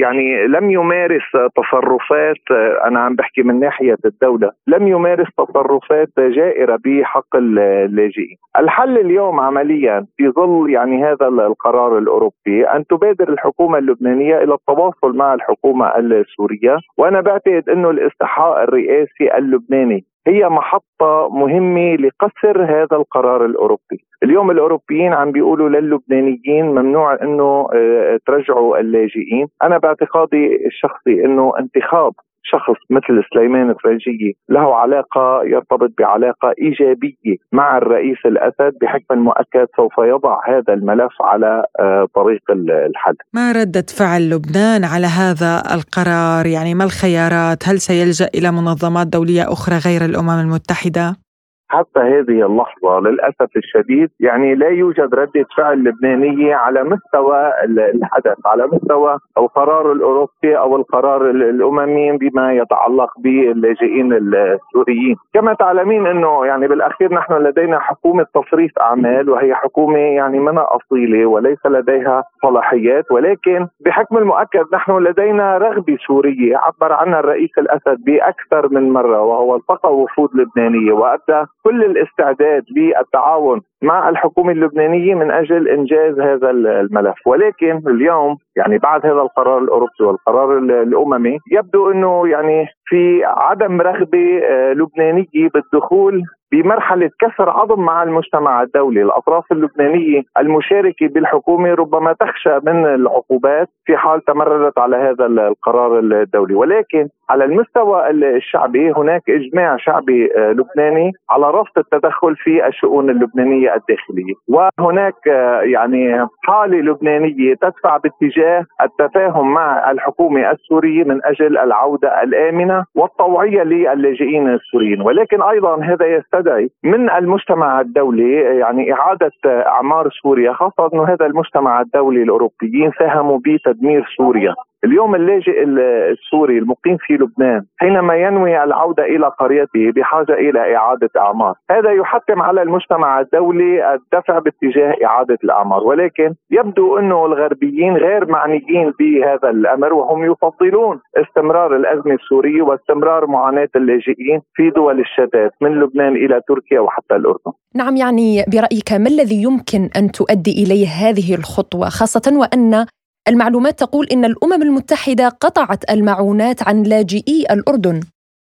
يعني 0.01 0.47
لم 0.47 0.71
يمارس 0.71 1.23
تصرفات 1.55 2.51
أنا 2.85 2.99
عم 2.99 3.15
بحكي 3.15 3.41
من 3.43 3.59
ناحية 3.59 3.97
الدولة 4.05 4.51
لم 4.67 4.87
يمارس 4.87 5.27
تصرفات 5.37 6.07
جائرة 6.19 6.79
بحق 6.85 7.35
اللاجئين. 7.35 8.35
الحل 8.59 8.97
اليوم 8.97 9.39
عمليا 9.39 10.05
في 10.17 10.29
ظل 10.29 10.69
يعني 10.69 11.03
هذا 11.05 11.27
القرار 11.27 11.97
الأوروبي 11.97 12.65
أن 12.75 12.85
تبادر 12.85 13.29
الحكومة 13.29 13.77
اللبنانية 13.77 14.37
إلى 14.43 14.53
التواصل 14.53 15.17
مع 15.17 15.33
الحكومة 15.33 15.97
السورية. 15.97 16.77
وأنا 16.97 17.21
بعتقد 17.21 17.69
إنه 17.69 17.89
الاستحقاق 17.89 18.57
الرئاسي 18.59 19.37
اللبناني 19.37 20.05
هي 20.27 20.49
محطة 20.49 21.29
مهمة 21.31 21.95
لقصر 21.95 22.63
هذا 22.63 22.97
القرار 22.97 23.45
الأوروبي. 23.45 24.05
اليوم 24.23 24.51
الأوروبيين 24.51 25.13
عم 25.13 25.31
بيقولوا 25.31 25.69
للبنانيين 25.69 26.65
ممنوع 26.65 27.17
أنه 27.21 27.69
آه، 27.73 28.19
ترجعوا 28.27 28.77
اللاجئين. 28.79 29.47
أنا 29.63 29.77
باعتقادي 29.77 30.65
الشخصي 30.65 31.25
أنه 31.25 31.53
انتخاب 31.59 32.13
شخص 32.45 32.79
مثل 32.89 33.23
سليمان 33.33 33.73
فرنجية 33.83 34.33
له 34.49 34.75
علاقة 34.75 35.43
يرتبط 35.43 35.91
بعلاقة 35.97 36.53
إيجابية 36.61 37.35
مع 37.51 37.77
الرئيس 37.77 38.17
الأسد 38.25 38.73
بحكم 38.81 39.17
مؤكد 39.17 39.67
سوف 39.77 39.93
يضع 39.97 40.39
هذا 40.47 40.73
الملف 40.73 41.21
على 41.21 41.65
آه، 41.79 42.07
طريق 42.15 42.41
الحل. 42.51 43.15
ما 43.33 43.51
ردة 43.51 43.85
فعل 43.99 44.29
لبنان 44.29 44.83
على 44.83 45.07
هذا 45.07 45.63
القرار؟ 45.75 46.45
يعني 46.45 46.73
ما 46.73 46.83
الخيارات؟ 46.83 47.69
هل 47.69 47.79
سيلجأ 47.79 48.27
إلى 48.35 48.51
منظمات 48.51 49.07
دولية 49.07 49.43
أخرى 49.43 49.77
غير 49.77 50.05
الأمم 50.05 50.39
المتحدة؟ 50.39 51.24
حتى 51.69 51.99
هذه 51.99 52.45
اللحظة 52.45 52.99
للأسف 52.99 53.57
الشديد 53.57 54.09
يعني 54.19 54.55
لا 54.55 54.67
يوجد 54.67 55.15
ردة 55.15 55.45
فعل 55.57 55.83
لبنانية 55.83 56.55
على 56.55 56.83
مستوى 56.83 57.51
الحدث 57.65 58.37
على 58.45 58.67
مستوى 58.73 59.17
القرار 59.37 59.91
الأوروبي 59.91 60.57
أو 60.57 60.75
القرار 60.75 61.29
الأممي 61.29 62.17
بما 62.17 62.53
يتعلق 62.53 63.09
باللاجئين 63.19 64.13
السوريين. 64.13 65.15
كما 65.33 65.53
تعلمين 65.53 66.07
أنه 66.07 66.45
يعني 66.45 66.67
بالأخير 66.67 67.13
نحن 67.13 67.33
لدينا 67.33 67.79
حكومة 67.79 68.25
تصريف 68.33 68.71
أعمال 68.79 69.29
وهي 69.29 69.55
حكومة 69.55 69.97
يعني 69.97 70.39
منها 70.39 70.67
أصيلة 70.75 71.25
وليس 71.25 71.65
لديها 71.65 72.23
صلاحيات 72.41 73.11
ولكن 73.11 73.67
بحكم 73.85 74.17
المؤكد 74.17 74.65
نحن 74.73 74.97
لدينا 74.97 75.57
رغبة 75.57 75.97
سورية. 76.07 76.57
عبر 76.57 76.93
عنها 76.93 77.19
الرئيس 77.19 77.51
الأسد 77.57 78.03
بأكثر 78.05 78.69
من 78.73 78.89
مرة 78.93 79.21
وهو 79.21 79.55
التقى 79.55 79.95
وفود 79.95 80.29
لبنانية 80.35 80.91
وأدى 80.93 81.45
كل 81.65 81.83
الاستعداد 81.83 82.63
للتعاون 82.77 83.61
مع 83.81 84.09
الحكومة 84.09 84.51
اللبنانية 84.51 85.15
من 85.15 85.31
أجل 85.31 85.67
إنجاز 85.67 86.19
هذا 86.19 86.49
الملف. 86.49 87.27
ولكن 87.27 87.81
اليوم 87.87 88.37
يعني 88.57 88.77
بعد 88.77 89.05
هذا 89.05 89.21
القرار 89.21 89.57
الأوروبي 89.57 90.03
والقرار 90.03 90.57
الأممي 90.57 91.37
يبدو 91.51 91.91
أنه 91.91 92.27
يعني 92.27 92.67
في 92.85 93.23
عدم 93.25 93.81
رغبة 93.81 94.39
آه، 94.43 94.73
لبنانية 94.73 95.49
بالدخول 95.53 96.23
بمرحلة 96.51 97.09
كسر 97.19 97.49
عظم 97.49 97.79
مع 97.79 98.03
المجتمع 98.03 98.61
الدولي. 98.61 99.01
الأطراف 99.01 99.51
اللبنانية 99.51 100.21
المشاركة 100.39 101.07
بالحكومة 101.07 101.73
ربما 101.73 102.13
تخشى 102.13 102.59
من 102.63 102.85
العقوبات 102.85 103.67
في 103.85 103.97
حال 103.97 104.21
تمردت 104.25 104.79
على 104.79 104.95
هذا 104.95 105.25
القرار 105.25 105.99
الدولي. 105.99 106.55
ولكن 106.55 107.07
على 107.29 107.45
المستوى 107.45 108.09
الشعبي 108.09 108.91
هناك 108.91 109.21
إجماع 109.29 109.77
شعبي 109.77 110.29
آه، 110.37 110.51
لبناني 110.51 111.11
على 111.31 111.49
رفض 111.49 111.77
التدخل 111.77 112.35
في 112.35 112.67
الشؤون 112.67 113.09
اللبنانية 113.09 113.75
الداخلية. 113.75 114.33
وهناك 114.47 115.27
آه، 115.27 115.61
يعني 115.61 116.27
حالة 116.43 116.77
لبنانية 116.77 117.53
تدفع 117.53 117.97
باتجاه 117.97 118.44
التفاهم 118.81 119.53
مع 119.53 119.91
الحكومة 119.91 120.51
السورية 120.51 121.03
من 121.03 121.25
أجل 121.25 121.57
العودة 121.57 122.23
الآمنة 122.23 122.85
والطوعية 122.95 123.63
للاجئين 123.63 124.49
السوريين. 124.49 125.01
ولكن 125.01 125.41
أيضا 125.41 125.83
هذا 125.83 126.05
يستدعي 126.05 126.45
تدعي 126.45 126.69
من 126.83 127.09
المجتمع 127.09 127.81
الدولي 127.81 128.31
يعني 128.59 128.93
إعادة 128.93 129.31
أعمار 129.45 130.09
سوريا 130.23 130.53
خاصة 130.53 130.89
أنه 130.93 131.03
هذا 131.03 131.25
المجتمع 131.25 131.81
الدولي 131.81 132.23
الأوروبيين 132.23 132.91
ساهموا 132.99 133.39
بتدمير 133.45 134.05
سوريا. 134.17 134.53
اليوم 134.83 135.15
اللاجئ 135.15 135.63
السوري 136.11 136.57
المقيم 136.57 136.97
في 136.99 137.13
لبنان 137.13 137.65
حينما 137.77 138.15
ينوي 138.15 138.63
العودة 138.63 139.03
إلى 139.03 139.27
قريته 139.39 139.91
بحاجة 139.95 140.33
إلى 140.33 140.75
إعادة 140.75 141.09
أعمار. 141.17 141.55
هذا 141.71 141.91
يحتم 141.91 142.41
على 142.41 142.61
المجتمع 142.61 143.19
الدولي 143.19 143.93
الدفع 143.93 144.39
باتجاه 144.39 144.95
إعادة 145.05 145.37
الأعمار. 145.43 145.83
ولكن 145.83 146.33
يبدو 146.51 146.97
أنه 146.97 147.25
الغربيين 147.25 147.97
غير 147.97 148.25
معنيين 148.25 148.93
بهذا 148.99 149.49
الأمر 149.49 149.93
وهم 149.93 150.31
يفضلون 150.31 150.99
استمرار 151.17 151.75
الأزمة 151.75 152.13
السورية 152.13 152.61
واستمرار 152.61 153.27
معاناة 153.27 153.69
اللاجئين 153.75 154.41
في 154.53 154.69
دول 154.69 154.99
الشتات 154.99 155.51
من 155.61 155.79
لبنان 155.79 156.15
إلى 156.15 156.41
تركيا 156.47 156.79
وحتى 156.79 157.15
الأردن. 157.15 157.51
نعم 157.75 157.95
يعني 157.95 158.43
برأيك 158.47 158.91
ما 158.91 159.07
الذي 159.07 159.43
يمكن 159.43 159.89
أن 159.97 160.11
تؤدي 160.11 160.63
إليه 160.63 160.87
هذه 160.87 161.35
الخطوة 161.35 161.89
خاصة 161.89 162.39
وأن 162.39 162.85
المعلومات 163.27 163.79
تقول 163.79 164.07
إن 164.11 164.25
الأمم 164.25 164.61
المتحدة 164.61 165.29
قطعت 165.29 165.91
المعونات 165.91 166.63
عن 166.63 166.83
لاجئي 166.83 167.45
الأردن. 167.51 167.99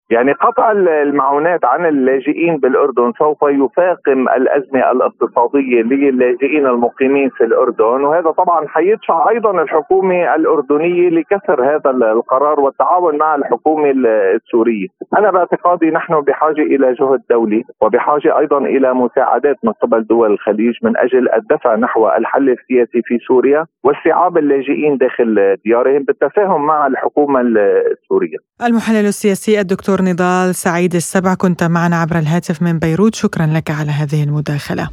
يعني 0.10 0.32
قطع 0.32 0.72
المعونات 0.72 1.66
عن 1.66 1.86
اللاجئين 1.86 2.58
بالأردن 2.58 3.12
سوف 3.20 3.38
يفاقم 3.44 4.30
الأزمة 4.30 4.92
الاقتصادية 4.92 5.82
للاجئين 5.82 6.66
المقيمين 6.66 7.30
في 7.30 7.44
الأردن 7.44 8.04
وهذا 8.04 8.32
طبعا 8.32 8.68
حيدفع 8.68 9.30
أيضا 9.30 9.62
الحكومة 9.62 10.36
الأردنية 10.36 11.10
لكسر 11.10 11.64
هذا 11.76 11.90
القرار 11.90 12.60
والتعاون 12.60 13.18
مع 13.18 13.36
الحكومة 13.36 13.92
السورية. 14.36 14.88
أنا 15.18 15.32
باعتقادي 15.32 15.86
نحن 15.92 16.22
بحاجة 16.22 16.62
إلى 16.62 16.94
جهد 16.94 17.22
دولي 17.30 17.64
وبحاجة 17.82 18.40
أيضا 18.40 18.58
إلى 18.58 18.94
مساعدات 18.94 19.56
من 19.64 19.72
قبل 19.72 20.04
دول 20.04 20.32
الخليج 20.32 20.74
من 20.84 20.98
أجل 20.98 21.30
الدفع 21.34 21.76
نحو 21.76 22.10
الحل 22.10 22.50
السياسي 22.50 23.02
في 23.06 23.18
سوريا 23.28 23.66
واستيعاب 23.84 24.38
اللاجئين 24.38 24.98
داخل 24.98 25.56
ديارهم 25.66 26.04
بالتفاهم 26.04 26.66
مع 26.66 26.88
الحكومة 26.88 27.42
السورية. 27.42 28.38
المحلل 28.68 29.06
السياسي 29.06 29.60
الدكتور 29.62 29.99
دكتور 30.00 30.14
نضال 30.14 30.56
سعيد 30.56 30.96
السبع 30.96 31.34
كنت 31.34 31.64
معنا 31.64 32.02
عبر 32.02 32.20
الهاتف 32.20 32.62
من 32.62 32.80
بيروت. 32.80 33.16
شكرا 33.16 33.46
لك 33.46 33.72
على 33.72 33.92
هذه 33.92 34.24
المداخلة. 34.24 34.90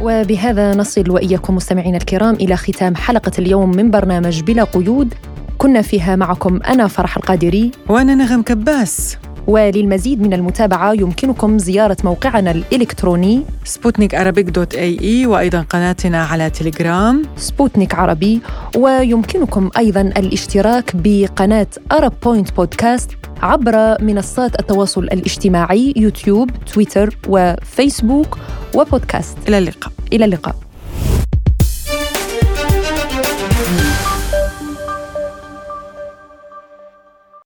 وبهذا 0.00 0.74
نصل 0.74 1.10
وإياكم 1.10 1.56
مستمعينا 1.56 1.96
الكرام 1.96 2.34
إلى 2.34 2.56
ختام 2.56 2.96
حلقة 2.96 3.32
اليوم 3.38 3.70
من 3.70 3.90
برنامج 3.90 4.40
بلا 4.40 4.64
قيود. 4.64 5.14
كنا 5.58 5.82
فيها 5.82 6.16
معكم 6.16 6.60
أنا 6.62 6.86
فرح 6.86 7.16
القادري. 7.16 7.70
وأنا 7.88 8.14
نغم 8.14 8.42
كباس. 8.42 9.18
وللمزيد 9.48 10.20
من 10.22 10.32
المتابعة 10.32 10.92
يمكنكم 10.92 11.58
زيارة 11.58 11.96
موقعنا 12.04 12.50
الإلكتروني 12.50 13.42
سبوتنيك 13.64 14.14
dot 14.14 14.74
AE 14.74 15.26
وأيضا 15.26 15.60
قناتنا 15.60 16.24
على 16.24 16.50
تليجرام. 16.50 17.22
سبوتنيك 17.36 17.94
عربي 17.94 18.40
ويمكنكم 18.76 19.70
أيضا 19.78 20.00
الاشتراك 20.00 20.90
بقناة 20.94 21.66
Arab 21.92 22.12
Point 22.24 22.52
Podcast 22.52 23.10
عبر 23.42 24.02
منصات 24.04 24.60
التواصل 24.60 25.04
الاجتماعي 25.04 25.94
يوتيوب 25.96 26.50
تويتر 26.72 27.16
وفيسبوك 27.28 28.38
وبودكاست. 28.74 29.38
إلى 29.48 29.58
اللقاء. 29.58 29.92
إلى 30.12 30.24
اللقاء. 30.24 30.67